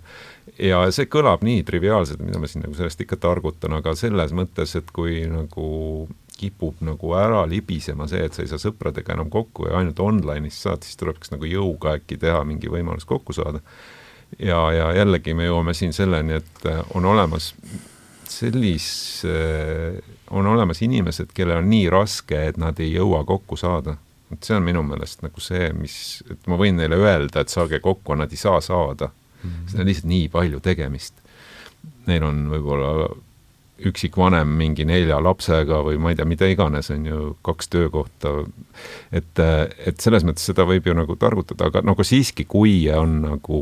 [0.58, 4.76] ja see kõlab nii triviaalselt, mida ma siin nagu sellest ikka targutan, aga selles mõttes,
[4.78, 6.08] et kui nagu
[6.38, 10.58] kipub nagu ära libisema see, et sa ei saa sõpradega enam kokku ja ainult online'is
[10.66, 13.62] saad, siis tuleks nagu jõuga äkki teha mingi võimalus kokku saada
[14.38, 17.52] ja, ja jällegi me jõuame siin selleni, et on olemas
[18.28, 19.34] sellise,
[20.30, 23.98] on olemas inimesed, kellel on nii raske, et nad ei jõua kokku saada.
[24.32, 27.78] et see on minu meelest nagu see, mis, et ma võin neile öelda, et saage
[27.80, 29.50] kokku, nad ei saa saada mm.
[29.50, 29.68] -hmm.
[29.70, 31.14] seal on lihtsalt nii palju tegemist.
[32.06, 33.14] Neil on võib-olla
[33.84, 38.32] üksikvanem mingi nelja lapsega või ma ei tea, mida iganes, on ju, kaks töökohta.
[39.12, 39.38] et,
[39.86, 43.60] et selles mõttes seda võib ju nagu targutada, aga nagu siiski, kui on nagu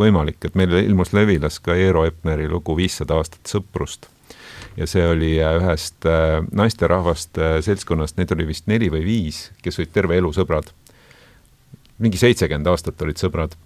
[0.00, 4.08] võimalik, et meil ilmus levilas ka Eero Epneri lugu Viissada aastat sõprust.
[4.76, 9.50] ja see oli äh, ühest äh, naisterahvast äh, seltskonnast, neid oli vist neli või viis,
[9.62, 10.70] kes olid terve elu sõbrad.
[11.98, 13.56] mingi seitsekümmend aastat olid sõbrad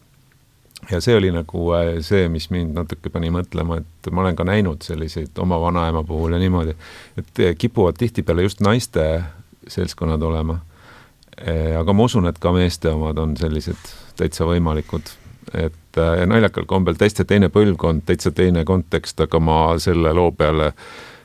[0.90, 1.70] ja see oli nagu
[2.01, 6.32] see, mis mind natuke pani mõtlema, et ma olen ka näinud selliseid oma vanaema puhul
[6.32, 6.74] ja niimoodi,
[7.16, 9.23] et kipuvad tihtipeale just naiste
[9.69, 10.59] seltskonnad olema.
[11.78, 15.15] aga ma usun, et ka meeste omad on sellised täitsa võimalikud
[15.53, 20.73] et äh, naljakal kombel täitsa teine põlvkond, täitsa teine kontekst, aga ma selle loo peale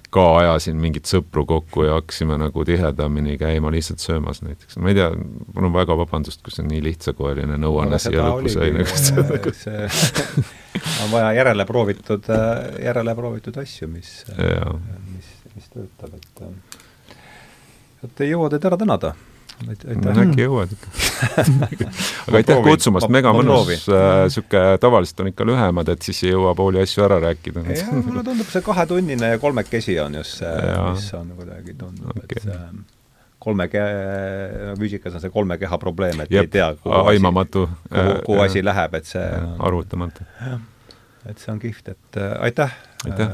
[0.10, 4.80] ka ajasin mingeid sõpru kokku ja hakkasime nagu tihedamini käima lihtsalt söömas näiteks.
[4.82, 5.10] ma ei tea,
[5.54, 9.86] mul on väga vabandust, kui see on nii lihtsakoeline nõuanne siia lõppu sai nagu see
[11.04, 12.30] on vaja järele proovitud,
[12.82, 14.14] järele proovitud asju, mis,
[15.14, 16.46] mis, mis töötab, et
[18.08, 19.14] et ei jõua teid ära tänada
[19.68, 20.19] aitäh.
[20.23, 20.91] äkki jõuad ikka
[22.27, 26.53] aga aitäh kutsumast, mega mõnus, niisugune äh, tavaliselt on ikka lühemad, et siis ei jõua
[26.57, 27.65] pooli asju ära rääkida.
[27.73, 30.56] jah, mulle tundub, see kahetunnine ja kolmekesi on just see,
[30.88, 32.64] mis on kuidagi tundub okay., et see
[33.40, 33.86] kolme ke-,
[34.80, 38.44] füüsikas on see kolme keha probleem, et Jep, ei tea, kuhu aimamatu, asi, kuhu, kuhu
[38.44, 39.27] asi läheb, et see
[39.68, 40.27] arvutamatu.
[41.30, 42.76] et see on kihvt, et äh, aitäh,
[43.06, 43.31] aitäh.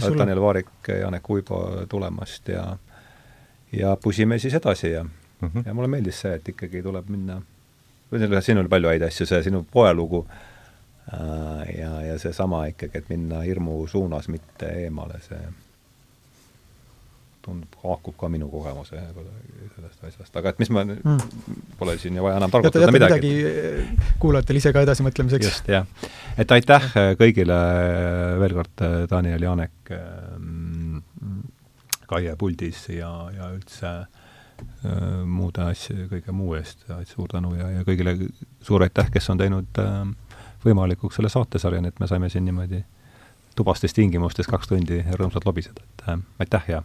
[0.00, 2.76] äh, Daniel Vaarik, Janek Uibo tulemast ja
[3.74, 5.04] ja pusime siis edasi ja
[5.40, 5.48] mm.
[5.48, 5.66] -hmm.
[5.66, 7.40] ja mulle meeldis see, et ikkagi tuleb minna,
[8.40, 13.44] siin oli palju häid asju, see sinu poelugu äh, ja, ja seesama ikkagi, et minna
[13.44, 15.40] hirmu suunas, mitte eemale, see
[17.44, 18.96] tundub, haakub ka minu kogemuse
[19.76, 21.18] sellest asjast, aga et mis ma mm.,
[21.78, 23.32] pole siin ju vaja enam targutada midagi.
[23.34, 25.50] midagi äh, kuulajatele ise ka edasimõtlemiseks.
[25.50, 25.86] just, jah.
[26.38, 26.90] et aitäh
[27.20, 27.60] kõigile
[28.40, 31.02] veel kord, Daniel, Janek, ähm,
[32.04, 34.13] Kaie puldis ja, ja üldse äh, Äh,
[35.26, 38.16] muude asja, kõige muu eest, suur tänu ja, ja kõigile
[38.62, 40.02] suur aitäh, kes on teinud äh,
[40.64, 42.84] võimalikuks selle saatesarja, nii et me saime siin niimoodi
[43.56, 46.82] tubastes tingimustes kaks tundi rõõmsalt lobiseda, et äh, aitäh ja